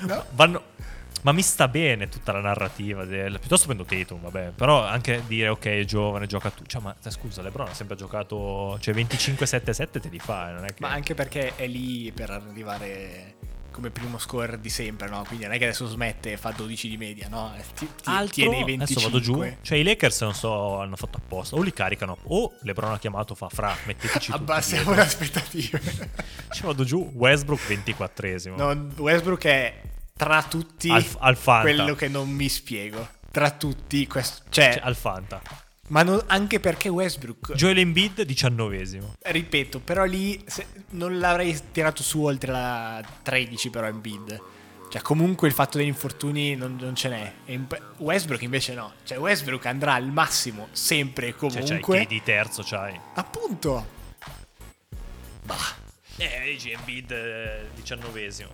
No. 0.00 0.24
Vanno... 0.30 0.62
Ma 1.22 1.32
mi 1.32 1.42
sta 1.42 1.68
bene 1.68 2.08
tutta 2.08 2.32
la 2.32 2.40
narrativa 2.40 3.04
del... 3.04 3.38
Piuttosto 3.38 3.66
prendo 3.66 3.84
Tatum, 3.84 4.20
vabbè. 4.20 4.52
Però 4.54 4.84
anche 4.84 5.22
dire, 5.26 5.48
ok, 5.48 5.64
è 5.64 5.84
giovane, 5.84 6.26
gioca 6.26 6.50
tu. 6.50 6.64
Cioè, 6.64 6.80
ma 6.80 6.94
te, 7.00 7.10
scusa, 7.10 7.42
LeBron 7.42 7.68
ha 7.68 7.74
sempre 7.74 7.96
giocato... 7.96 8.78
Cioè, 8.80 8.94
25-7-7 8.94 10.00
te 10.00 10.08
li 10.08 10.18
fa, 10.18 10.52
non 10.52 10.64
è 10.64 10.68
che... 10.68 10.76
Ma 10.80 10.90
anche 10.90 11.14
perché 11.14 11.56
è 11.56 11.66
lì 11.66 12.12
per 12.12 12.30
arrivare 12.30 13.34
come 13.78 13.90
primo 13.90 14.18
scorer 14.18 14.58
di 14.58 14.70
sempre, 14.70 15.08
no? 15.08 15.22
Quindi 15.24 15.44
non 15.44 15.54
è 15.54 15.58
che 15.58 15.64
adesso 15.64 15.86
smette 15.86 16.32
e 16.32 16.36
fa 16.36 16.50
12 16.50 16.88
di 16.88 16.96
media, 16.96 17.28
no? 17.28 17.52
Eh, 17.56 17.62
Ti, 17.74 17.86
ti- 17.86 18.02
Altro, 18.04 18.34
tiene 18.34 18.58
i 18.58 18.64
25. 18.64 18.82
adesso 18.82 19.00
vado 19.08 19.20
giù. 19.20 19.56
Cioè, 19.62 19.78
i 19.78 19.84
Lakers 19.84 20.20
non 20.22 20.34
so, 20.34 20.80
hanno 20.80 20.96
fatto 20.96 21.18
apposta. 21.18 21.54
O 21.54 21.62
li 21.62 21.72
caricano, 21.72 22.18
o 22.24 22.54
LeBron 22.62 22.92
ha 22.92 22.98
chiamato, 22.98 23.36
fa 23.36 23.48
fra, 23.48 23.76
metteteci 23.84 24.32
Abbassiamo 24.34 24.92
le 24.94 25.00
aspettative. 25.00 25.80
Ci 26.50 26.62
vado 26.62 26.82
giù, 26.82 27.08
Westbrook 27.14 27.60
24esimo. 27.68 28.56
No, 28.56 28.88
Westbrook 28.96 29.44
è 29.44 29.80
tra 30.18 30.42
tutti 30.42 30.90
Al- 30.90 31.06
al 31.20 31.38
quello 31.42 31.94
che 31.94 32.08
non 32.08 32.28
mi 32.28 32.48
spiego. 32.50 33.08
Tra 33.30 33.50
tutti, 33.52 34.06
questo, 34.06 34.42
cioè, 34.50 34.72
Cioè, 34.74 34.82
al 34.82 34.96
Fanta. 34.96 35.40
ma 35.88 36.02
non- 36.02 36.22
anche 36.26 36.60
perché 36.60 36.88
Westbrook, 36.88 37.52
Joel 37.54 37.78
Embiid 37.78 38.22
19esimo. 38.22 39.14
ripeto, 39.22 39.78
però 39.80 40.04
lì 40.04 40.42
se- 40.46 40.66
non 40.90 41.18
l'avrei 41.18 41.56
tirato 41.72 42.02
su 42.02 42.22
oltre 42.24 42.50
la 42.52 43.02
13 43.22 43.70
però 43.70 43.86
Embiid. 43.86 44.42
Cioè 44.90 45.02
comunque 45.02 45.46
il 45.48 45.52
fatto 45.54 45.76
degli 45.76 45.86
infortuni 45.86 46.56
non, 46.56 46.76
non 46.80 46.94
ce 46.96 47.08
n'è. 47.10 47.32
In- 47.46 47.66
Westbrook 47.98 48.40
invece 48.42 48.72
no. 48.74 48.94
Cioè 49.04 49.18
Westbrook 49.18 49.66
andrà 49.66 49.92
al 49.94 50.10
massimo 50.10 50.68
sempre 50.72 51.26
e 51.28 51.34
Cioè, 51.38 51.38
comunque. 51.62 51.96
c'hai 52.06 52.06
KD 52.18 52.22
terzo, 52.24 52.62
c'hai. 52.64 52.98
Appunto. 53.14 53.86
Bah. 55.44 55.56
Eh, 56.16 56.42
dici 56.52 56.70
Embiid 56.72 57.10
eh, 57.12 57.68
19esimo. 57.76 58.48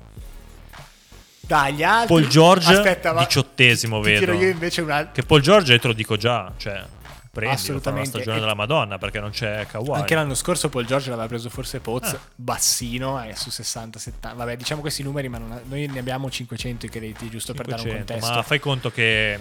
Dai, 1.46 1.82
altri. 1.84 2.06
Paul 2.14 2.26
George, 2.28 2.72
Aspetta, 2.72 3.12
ma 3.12 3.20
diciottesimo 3.24 4.00
vedo. 4.00 4.32
io 4.32 4.48
invece 4.48 4.80
una. 4.82 5.10
Che 5.10 5.22
Paul 5.22 5.40
George 5.40 5.78
te 5.78 5.86
lo 5.86 5.92
dico 5.92 6.16
già, 6.16 6.52
cioè 6.56 6.72
prendi, 6.74 6.88
fa 7.32 7.40
una 7.40 7.52
Assolutamente. 7.52 8.08
stagione 8.10 8.36
E- 8.36 8.40
della 8.40 8.54
Madonna 8.54 8.96
perché 8.98 9.20
non 9.20 9.30
c'è 9.30 9.66
Kawhi. 9.66 9.90
Anche 9.98 10.14
l'anno 10.14 10.34
scorso 10.34 10.68
Paul 10.68 10.86
George 10.86 11.10
l'aveva 11.10 11.26
preso 11.28 11.50
forse 11.50 11.80
Poz, 11.80 12.12
Ah. 12.12 12.18
bassino, 12.34 13.18
è 13.20 13.34
su 13.34 13.50
60-70. 13.50 14.34
Vabbè, 14.36 14.56
diciamo 14.56 14.80
questi 14.80 15.02
numeri, 15.02 15.28
ma 15.28 15.36
ha- 15.38 15.60
noi 15.64 15.86
ne 15.86 15.98
abbiamo 15.98 16.30
500 16.30 16.86
i 16.86 16.88
crediti, 16.88 17.28
giusto 17.28 17.52
per 17.52 17.66
dare 17.66 17.80
un 17.82 17.88
500, 17.88 18.12
contesto. 18.12 18.36
ma 18.36 18.42
fai 18.42 18.58
conto 18.60 18.90
che 18.90 19.38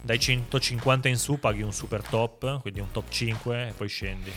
dai 0.00 0.18
150 0.20 1.08
in 1.08 1.16
su 1.18 1.38
paghi 1.38 1.62
un 1.62 1.72
super 1.72 2.02
top, 2.02 2.60
quindi 2.62 2.80
un 2.80 2.90
top 2.92 3.08
5 3.10 3.68
e 3.68 3.72
poi 3.72 3.88
scendi. 3.88 4.32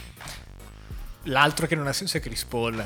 L'altro 1.26 1.68
che 1.68 1.76
non 1.76 1.86
ha 1.88 1.94
senso 1.94 2.18
è 2.18 2.20
Chris 2.20 2.44
Paul, 2.46 2.84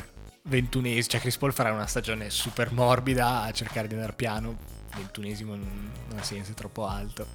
21esimo, 0.50 1.08
cioè 1.08 1.20
Chris 1.20 1.38
Paul 1.38 1.54
farà 1.54 1.72
una 1.72 1.88
stagione 1.88 2.30
super 2.30 2.72
morbida 2.72 3.44
a 3.44 3.52
cercare 3.52 3.88
di 3.88 3.94
andare 3.96 4.14
piano, 4.14 4.58
21esimo 4.96 5.48
non, 5.48 5.92
non 6.10 6.20
ha 6.20 6.24
senso, 6.24 6.52
è 6.52 6.54
troppo 6.54 6.86
alto. 6.86 7.28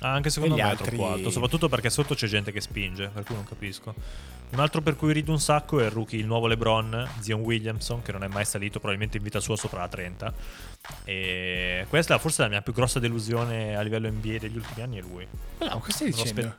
Ah, 0.00 0.12
anche 0.12 0.30
secondo 0.30 0.54
me 0.54 0.62
altri- 0.62 0.86
è 0.86 0.88
troppo 0.90 1.12
alto, 1.12 1.30
soprattutto 1.30 1.68
perché 1.68 1.90
sotto 1.90 2.14
c'è 2.14 2.26
gente 2.26 2.52
che 2.52 2.60
spinge, 2.60 3.08
per 3.08 3.24
cui 3.24 3.34
non 3.34 3.44
capisco. 3.44 3.94
Un 4.50 4.60
altro 4.60 4.80
per 4.80 4.96
cui 4.96 5.12
rido 5.12 5.30
un 5.30 5.40
sacco 5.40 5.80
è 5.80 5.84
il 5.84 5.90
rookie, 5.90 6.18
il 6.18 6.24
nuovo 6.24 6.46
LeBron, 6.46 7.06
Zion 7.18 7.40
Williamson, 7.40 8.00
che 8.00 8.12
non 8.12 8.22
è 8.22 8.28
mai 8.28 8.44
salito 8.44 8.78
probabilmente 8.78 9.18
in 9.18 9.22
vita 9.22 9.40
sua 9.40 9.56
sopra 9.56 9.80
la 9.80 9.88
30. 9.88 10.32
E 11.04 11.84
questa 11.88 12.14
è 12.14 12.18
forse 12.18 12.42
la 12.42 12.48
mia 12.48 12.62
più 12.62 12.72
grossa 12.72 12.98
delusione 12.98 13.76
a 13.76 13.82
livello 13.82 14.08
NBA 14.10 14.38
degli 14.38 14.56
ultimi 14.56 14.82
anni 14.82 14.98
è 14.98 15.02
lui. 15.02 15.26
No, 15.58 15.78
cosa 15.80 15.92
stai 15.92 16.10
Non 16.10 16.44
lo 16.46 16.56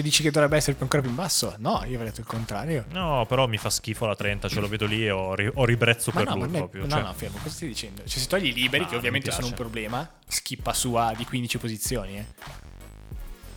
Cioè 0.00 0.08
dici 0.08 0.22
che 0.22 0.30
dovrebbe 0.30 0.56
essere 0.56 0.76
ancora 0.80 1.02
più 1.02 1.10
in 1.10 1.16
basso? 1.16 1.54
No, 1.58 1.82
io 1.84 1.96
avrei 1.96 2.06
detto 2.08 2.20
il 2.20 2.26
contrario. 2.26 2.86
No, 2.90 3.26
però 3.28 3.46
mi 3.46 3.58
fa 3.58 3.68
schifo 3.68 4.06
la 4.06 4.16
30, 4.16 4.48
ce 4.48 4.58
lo 4.58 4.66
vedo 4.66 4.86
lì 4.86 5.04
e 5.04 5.10
ho, 5.10 5.34
ri- 5.34 5.50
ho 5.52 5.64
ribrezzo 5.66 6.10
Ma 6.14 6.22
per 6.22 6.28
no, 6.30 6.36
lui 6.36 6.48
proprio. 6.48 6.82
no, 6.84 6.88
cioè- 6.88 7.02
no, 7.02 7.12
fermo, 7.12 7.36
cosa 7.36 7.50
stai 7.54 7.68
dicendo? 7.68 8.02
Cioè 8.06 8.18
se 8.18 8.26
togli 8.26 8.46
i 8.46 8.52
liberi, 8.54 8.84
Ah, 8.84 8.86
che 8.86 8.96
ovviamente 8.96 9.30
sono 9.30 9.48
un 9.48 9.52
problema, 9.52 10.08
schippa 10.26 10.72
sua 10.72 11.12
di 11.14 11.26
15 11.26 11.58
posizioni, 11.58 12.16
eh. 12.18 12.24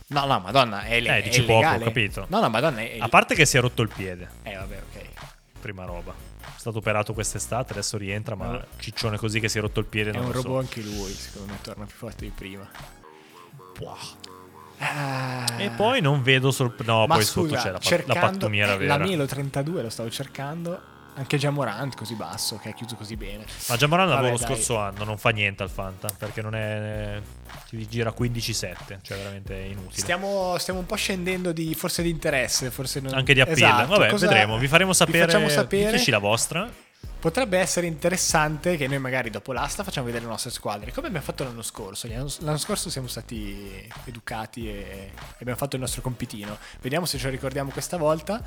No, 0.08 0.26
no, 0.26 0.38
madonna, 0.40 0.82
è, 0.82 1.00
le- 1.00 1.08
Eh, 1.08 1.18
è 1.20 1.22
dici 1.22 1.40
poco, 1.40 1.52
ho 1.52 1.60
legale. 1.60 1.84
capito. 1.84 2.26
No, 2.28 2.40
no, 2.40 2.48
madonna, 2.50 2.80
è... 2.80 2.98
A 3.00 3.08
parte 3.08 3.34
che 3.34 3.46
si 3.46 3.56
è 3.56 3.60
rotto 3.60 3.80
il 3.80 3.88
piede, 3.88 4.28
Eh, 4.42 4.54
vabbè, 4.54 4.82
ok. 4.92 5.06
prima 5.60 5.84
roba. 5.86 6.12
È 6.42 6.58
stato 6.58 6.76
operato 6.78 7.14
quest'estate, 7.14 7.72
adesso 7.72 7.96
rientra, 7.96 8.34
ma 8.34 8.46
No. 8.48 8.64
ciccione 8.76 9.16
così 9.16 9.40
che 9.40 9.48
si 9.48 9.56
è 9.56 9.60
rotto 9.62 9.80
il 9.80 9.86
piede 9.86 10.10
È 10.10 10.12
non 10.12 10.24
un 10.26 10.32
lo 10.32 10.42
robot 10.42 10.52
so. 10.52 10.58
anche 10.58 10.82
lui, 10.82 11.10
secondo 11.10 11.52
me 11.52 11.58
torna 11.62 11.86
più 11.86 11.96
forte 11.96 12.24
di 12.26 12.32
prima. 12.34 12.68
Ah. 14.78 15.44
E 15.56 15.70
poi 15.70 16.00
non 16.00 16.22
vedo 16.22 16.50
sorp- 16.50 16.82
No, 16.84 17.06
Ma 17.06 17.14
poi 17.14 17.24
scusa, 17.24 17.48
sotto 17.48 17.62
c'è 17.62 17.66
la, 17.70 17.72
pat- 17.78 17.82
cercando, 17.86 18.14
la 18.14 18.30
pattumiera 18.30 18.72
eh, 18.74 18.76
vera. 18.78 18.96
La 18.96 19.04
Mielo 19.04 19.26
32 19.26 19.82
lo 19.82 19.90
stavo 19.90 20.10
cercando. 20.10 20.92
Anche 21.16 21.38
Jamorant 21.38 21.94
così 21.94 22.16
basso, 22.16 22.58
che 22.60 22.70
ha 22.70 22.72
chiuso 22.72 22.96
così 22.96 23.14
bene. 23.16 23.44
Ma 23.68 23.76
Jamoran 23.76 24.08
Vabbè, 24.08 24.20
l'avevo 24.20 24.36
lo 24.36 24.44
scorso 24.44 24.78
anno, 24.78 25.04
non 25.04 25.16
fa 25.16 25.30
niente 25.30 25.62
al 25.62 25.70
Fanta, 25.70 26.08
perché 26.18 26.42
non 26.42 26.56
è... 26.56 27.20
ti 27.68 27.86
gira 27.88 28.12
15-7, 28.18 28.74
cioè 29.00 29.16
veramente 29.18 29.54
inutile. 29.54 29.92
Stiamo, 29.96 30.56
stiamo 30.58 30.80
un 30.80 30.86
po' 30.86 30.96
scendendo 30.96 31.52
di, 31.52 31.72
forse 31.76 32.02
di 32.02 32.10
interesse, 32.10 32.72
forse 32.72 32.98
non- 32.98 33.14
Anche 33.14 33.32
di 33.32 33.40
appeal. 33.40 33.56
Esatto, 33.58 33.86
Vabbè, 33.92 34.08
cosa- 34.08 34.26
vedremo, 34.26 34.58
vi 34.58 34.66
faremo 34.66 34.92
sapere. 34.92 35.26
facciamo 35.26 35.48
sapere. 35.48 35.92
Diteci 35.92 36.10
la 36.10 36.18
vostra. 36.18 36.68
Potrebbe 37.24 37.56
essere 37.58 37.86
interessante 37.86 38.76
che 38.76 38.86
noi 38.86 38.98
magari 38.98 39.30
dopo 39.30 39.54
l'asta 39.54 39.82
facciamo 39.82 40.04
vedere 40.04 40.24
le 40.24 40.30
nostre 40.30 40.50
squadre, 40.50 40.92
come 40.92 41.06
abbiamo 41.06 41.24
fatto 41.24 41.42
l'anno 41.42 41.62
scorso. 41.62 42.06
L'anno, 42.06 42.58
scorso 42.58 42.90
siamo 42.90 43.06
stati 43.06 43.90
educati 44.04 44.68
e 44.68 45.10
abbiamo 45.38 45.56
fatto 45.58 45.76
il 45.76 45.80
nostro 45.80 46.02
compitino. 46.02 46.58
Vediamo 46.82 47.06
se 47.06 47.16
ce 47.16 47.24
lo 47.24 47.30
ricordiamo 47.30 47.70
questa 47.70 47.96
volta. 47.96 48.42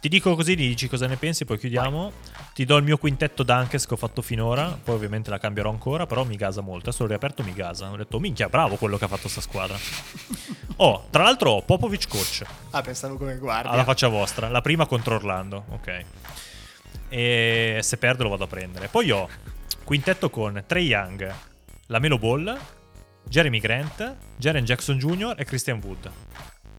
Ti 0.00 0.08
dico 0.08 0.34
così, 0.34 0.56
dici 0.56 0.88
cosa 0.88 1.06
ne 1.06 1.18
pensi, 1.18 1.44
poi 1.44 1.56
chiudiamo. 1.56 2.10
Ti 2.52 2.64
do 2.64 2.76
il 2.78 2.82
mio 2.82 2.98
quintetto 2.98 3.44
Dunkes 3.44 3.86
che 3.86 3.94
ho 3.94 3.96
fatto 3.96 4.22
finora, 4.22 4.76
poi 4.82 4.96
ovviamente 4.96 5.30
la 5.30 5.38
cambierò 5.38 5.70
ancora, 5.70 6.06
però 6.06 6.24
mi 6.24 6.34
gasa 6.34 6.62
molto. 6.62 6.88
Adesso 6.88 7.04
l'ho 7.04 7.10
riaperto, 7.10 7.44
mi 7.44 7.52
gasa. 7.54 7.92
Ho 7.92 7.96
detto, 7.96 8.18
minchia, 8.18 8.48
bravo 8.48 8.74
quello 8.74 8.98
che 8.98 9.04
ha 9.04 9.08
fatto 9.08 9.28
sta 9.28 9.40
squadra. 9.40 9.78
Oh, 10.82 11.08
tra 11.10 11.24
l'altro 11.24 11.50
ho 11.50 11.62
Popovic 11.62 12.08
coach, 12.08 12.42
Ah, 12.70 12.80
pensavo 12.80 13.18
come 13.18 13.36
guardia. 13.36 13.70
alla 13.70 13.84
faccia 13.84 14.08
vostra. 14.08 14.48
La 14.48 14.62
prima 14.62 14.86
contro 14.86 15.14
Orlando, 15.16 15.64
ok. 15.68 16.04
E 17.10 17.80
se 17.82 17.96
perde 17.98 18.22
lo 18.22 18.28
vado 18.30 18.44
a 18.44 18.46
prendere. 18.46 18.88
Poi 18.88 19.10
ho 19.10 19.28
quintetto 19.84 20.30
con 20.30 20.62
Trey 20.66 20.86
Young, 20.86 21.34
la 21.86 21.98
Melo 21.98 22.18
Ball, 22.18 22.56
Jeremy 23.24 23.58
Grant, 23.58 24.16
Jaren 24.36 24.64
Jackson 24.64 24.96
Jr. 24.98 25.34
e 25.36 25.44
Christian 25.44 25.80
Wood. 25.84 26.10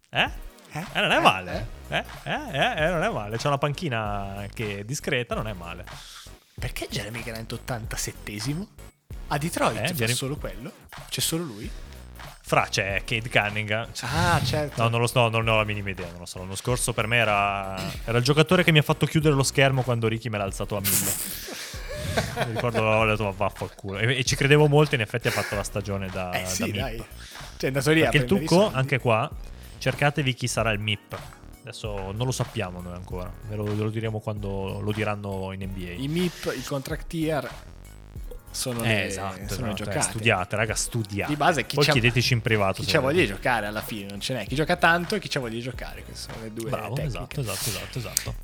Eh? 0.10 0.30
Eh? 0.74 0.86
Eh, 0.94 1.02
non 1.02 1.12
è 1.12 1.18
Eh? 1.18 1.20
male. 1.20 1.68
Eh? 1.90 2.04
Eh? 2.24 2.34
Eh? 2.34 2.86
Eh, 2.86 2.90
non 2.90 3.04
è 3.04 3.10
male. 3.10 3.38
C'è 3.38 3.48
una 3.48 3.58
panchina 3.58 4.46
che 4.54 4.80
è 4.80 4.84
discreta, 4.86 5.36
non 5.36 5.48
è 5.48 5.54
male. 5.54 5.86
Perché 6.58 6.88
Jeremy 6.90 7.22
Grant 7.24 7.52
87esimo? 7.54 8.66
A 9.28 9.38
Detroit 9.38 9.78
Eh, 9.82 9.88
fa 9.88 9.94
Jeremy- 9.94 10.14
solo 10.16 10.38
quello? 10.38 10.72
C'è 11.10 11.20
solo 11.22 11.44
lui? 11.44 11.70
Fra 12.52 12.68
c'è 12.68 13.04
Kate 13.06 13.30
Cunningham. 13.30 13.88
Ah, 14.02 14.42
certo. 14.44 14.84
No, 14.84 14.90
non 14.90 15.00
lo 15.00 15.08
so, 15.08 15.30
non 15.30 15.46
ne 15.46 15.52
ho 15.52 15.56
la 15.56 15.64
minima 15.64 15.90
idea, 15.90 16.10
non 16.10 16.20
lo 16.20 16.26
so. 16.26 16.40
L'anno 16.40 16.56
scorso 16.58 16.92
per 16.92 17.08
me 17.08 17.16
era, 17.16 17.78
era 18.04 18.18
il 18.18 18.26
giocatore 18.26 18.66
che 18.66 18.74
mi 18.74 18.80
ha 18.80 18.82
fatto 18.82 19.06
chiudere 19.06 19.34
lo 19.36 19.44
schermo 19.44 19.84
quando 19.84 20.10
Ricky 20.10 20.28
me 20.28 20.38
l'ha 20.38 20.44
alzato 20.44 20.76
a 20.76 20.82
1000. 20.82 21.12
Mi 22.48 22.54
ricordo 22.56 22.84
ho 22.84 23.06
detto 23.06 23.24
"Ma 23.24 23.30
vaffanculo. 23.32 24.00
E, 24.00 24.18
e 24.18 24.24
ci 24.26 24.36
credevo 24.36 24.68
molto, 24.68 24.96
in 24.96 25.02
effetti 25.02 25.30
ha 25.30 25.32
fatto 25.32 25.56
la 25.56 25.64
stagione 25.64 26.10
da, 26.10 26.32
Eh 26.34 26.42
da 26.42 26.48
sì, 26.50 26.64
MIP. 26.64 26.76
dai. 26.76 27.04
Cioè, 27.56 27.68
andato 27.68 27.92
lì 27.92 28.02
Perché 28.02 28.18
il 28.18 28.26
trucco, 28.26 28.70
anche 28.70 29.00
qua, 29.00 29.32
cercatevi 29.78 30.34
chi 30.34 30.48
sarà 30.48 30.72
il 30.72 30.80
MIP. 30.80 31.18
Adesso 31.62 32.12
non 32.12 32.26
lo 32.26 32.32
sappiamo 32.34 32.82
noi 32.82 32.96
ancora, 32.96 33.32
ve 33.48 33.56
lo, 33.56 33.64
ve 33.64 33.76
lo 33.76 33.90
diremo 33.90 34.20
quando 34.20 34.82
lo 34.82 34.92
diranno 34.92 35.54
in 35.54 35.62
NBA. 35.62 35.92
I 35.92 36.08
MIP, 36.10 36.54
i 36.58 36.64
contract 36.64 37.08
tier 37.08 37.50
sono, 38.52 38.84
Eh, 38.84 38.88
le, 38.88 39.06
esatto, 39.08 39.36
sono 39.54 39.68
esatto, 39.68 39.74
giocate. 39.74 40.02
studiate, 40.02 40.56
raga, 40.56 40.76
studiate. 40.76 41.32
Di 41.32 41.38
base 41.38 41.66
chi 41.66 41.76
Poi 41.76 41.86
chiedeteci 41.86 42.34
in 42.34 42.42
privato. 42.42 42.82
Chi 42.84 42.92
c'ha 42.92 43.00
voglia 43.00 43.22
di 43.22 43.28
giocare 43.28 43.66
alla 43.66 43.82
fine, 43.82 44.08
non 44.10 44.20
ce 44.20 44.34
n'è. 44.34 44.46
Chi 44.46 44.56
gioca 44.56 44.76
tanto 44.76 45.16
e 45.16 45.20
chi 45.20 45.28
c'ha 45.30 45.40
voglia 45.40 45.56
di 45.56 45.62
giocare. 45.62 46.04
Queste 46.04 46.32
sono 46.32 46.44
le 46.44 46.54
due 46.54 46.70
Bravo, 46.70 46.96
tecniche. 46.96 47.08
esatto, 47.18 47.40
esatto, 47.42 47.70
esatto, 47.70 47.98
esatto. 47.98 48.36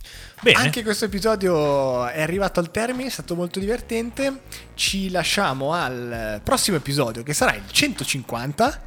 Bene, 0.41 0.57
Anche 0.59 0.83
questo 0.83 1.05
episodio 1.05 2.07
è 2.07 2.21
arrivato 2.21 2.59
al 2.59 2.71
termine, 2.71 3.09
è 3.09 3.11
stato 3.11 3.35
molto 3.35 3.59
divertente. 3.59 4.41
Ci 4.75 5.09
lasciamo 5.09 5.73
al 5.73 6.39
prossimo 6.43 6.77
episodio 6.77 7.23
che 7.23 7.33
sarà 7.33 7.53
il 7.55 7.63
150. 7.69 8.81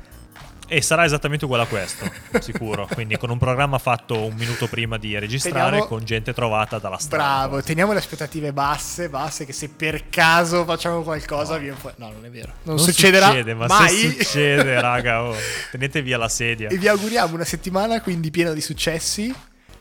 E 0.72 0.80
sarà 0.82 1.04
esattamente 1.04 1.44
uguale 1.46 1.64
a 1.64 1.66
questo, 1.66 2.08
sicuro. 2.40 2.88
Quindi 2.92 3.16
con 3.18 3.28
un 3.30 3.38
programma 3.38 3.78
fatto 3.78 4.24
un 4.26 4.34
minuto 4.36 4.68
prima 4.68 4.98
di 4.98 5.18
registrare, 5.18 5.64
Teniamo- 5.70 5.86
con 5.86 6.04
gente 6.04 6.32
trovata 6.32 6.78
dalla 6.78 6.96
strada. 6.98 7.24
Bravo, 7.48 7.62
teniamo 7.62 7.92
le 7.92 7.98
aspettative 7.98 8.52
basse, 8.52 9.08
basse, 9.08 9.44
che 9.44 9.52
se 9.52 9.68
per 9.68 10.08
caso 10.08 10.64
facciamo 10.64 11.02
qualcosa 11.02 11.58
viene 11.58 11.74
fuori. 11.76 11.96
No, 11.98 12.12
non 12.12 12.24
è 12.24 12.30
vero. 12.30 12.52
Non, 12.62 12.76
Non 12.76 12.84
succederà 12.84 13.26
succede, 13.26 13.54
ma 13.54 13.66
mai. 13.66 13.88
se 13.96 14.10
succede, 14.22 14.78
raga, 14.80 15.24
oh, 15.24 15.34
tenete 15.72 16.02
via 16.02 16.16
la 16.18 16.28
sedia. 16.28 16.68
e 16.68 16.76
vi 16.78 16.86
auguriamo 16.86 17.34
una 17.34 17.44
settimana 17.44 18.00
quindi 18.00 18.30
piena 18.30 18.52
di 18.52 18.60
successi. 18.60 19.34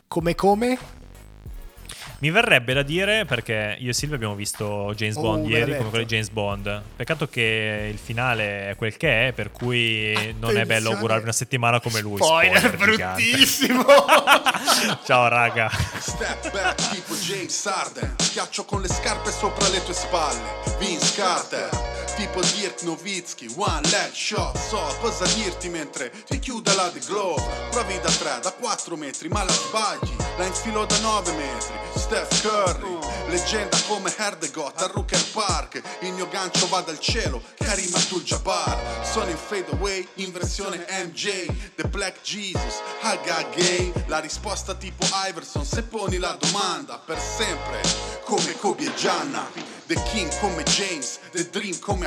Come 0.08 0.34
come? 0.34 0.76
Mi 2.22 2.32
verrebbe 2.32 2.74
da 2.74 2.84
dire, 2.84 3.24
perché 3.26 3.78
io 3.80 3.92
e 3.92 3.94
Silvia 3.94 4.18
abbiamo 4.18 4.36
visto 4.36 4.94
James 4.96 5.16
Oh, 5.16 5.22
Bond 5.22 5.48
ieri, 5.50 5.78
come 5.78 5.90
quello 5.90 6.04
di 6.04 6.10
James 6.10 6.30
Bond. 6.30 6.82
Peccato 6.98 7.28
che 7.30 7.90
il 7.92 7.98
finale 7.98 8.70
è 8.72 8.76
quel 8.76 8.98
che 8.98 9.28
è, 9.28 9.32
per 9.32 9.52
cui 9.52 10.14
non 10.40 10.52
è 10.52 10.66
bello 10.66 10.90
Attenzione. 10.90 10.96
augurarvi 10.96 11.24
una 11.24 11.32
settimana 11.32 11.80
come 11.80 12.02
lui. 12.02 12.18
Spoiler, 12.18 12.76
gigante. 12.78 13.24
bruttissimo. 13.24 13.86
Ciao 15.06 15.28
raga. 15.30 15.70
Step 16.00 16.52
back 16.52 16.90
tipo 16.90 17.14
James 17.16 17.66
Harden 17.66 18.16
Schiaccio 18.18 18.66
con 18.66 18.82
le 18.82 18.88
scarpe 18.88 19.32
sopra 19.32 19.68
le 19.70 19.84
tue 19.84 19.94
spalle 19.94 20.42
Vince 20.80 21.14
Carter 21.16 21.70
Tipo 22.20 22.42
Dirk 22.42 22.82
Nowitzki 22.82 23.48
One 23.56 23.88
leg 23.92 24.12
shot 24.12 24.58
So 24.58 24.78
cosa 25.00 25.26
dirti 25.36 25.70
mentre 25.70 26.12
ti 26.28 26.38
chiude 26.38 26.76
la 26.76 26.90
The 26.90 27.00
Glove 27.08 27.42
Provi 27.72 27.98
da 28.02 28.10
3, 28.10 28.40
da 28.42 28.52
4 28.52 28.98
metri 28.98 29.30
ma 29.30 29.42
la 29.44 29.54
sbagli. 29.54 30.16
La 30.38 30.46
infilo 30.46 30.86
da 30.86 30.98
9 30.98 31.32
metri 31.32 31.74
Steph 31.96 32.42
Curry. 32.42 32.98
Leggenda 33.30 33.78
come 33.88 34.14
Herdegot 34.14 34.82
a 34.82 34.88
Rooker 34.88 35.24
Park. 35.32 35.82
Il 36.02 36.12
mio 36.12 36.28
gancio 36.28 36.68
va 36.68 36.82
dal 36.82 37.00
cielo 37.00 37.42
Karim 37.56 37.94
Abdul-Jabbar. 37.94 39.06
Sono 39.06 39.30
in 39.30 39.38
fadeaway 39.38 40.06
in 40.16 40.34
versione 40.34 40.86
MJ 41.06 41.46
The 41.76 41.88
Black 41.88 42.22
Jesus 42.22 42.82
Haga 43.00 43.46
Gay. 43.56 43.94
La 44.08 44.20
risposta 44.20 44.76
tipo 44.76 45.06
Iverson 45.30 45.64
Se 45.64 45.84
poni 45.84 46.18
la 46.18 46.38
domanda 46.38 46.98
per 46.98 47.18
sempre 47.18 47.82
Come 48.26 48.58
Kobe 48.58 48.84
e 48.84 48.94
Gianna. 48.96 49.78
The 49.90 49.96
King 50.12 50.30
come 50.40 50.62
James 50.64 51.20
The 51.32 51.50
Dream 51.50 51.80
come 51.80 52.06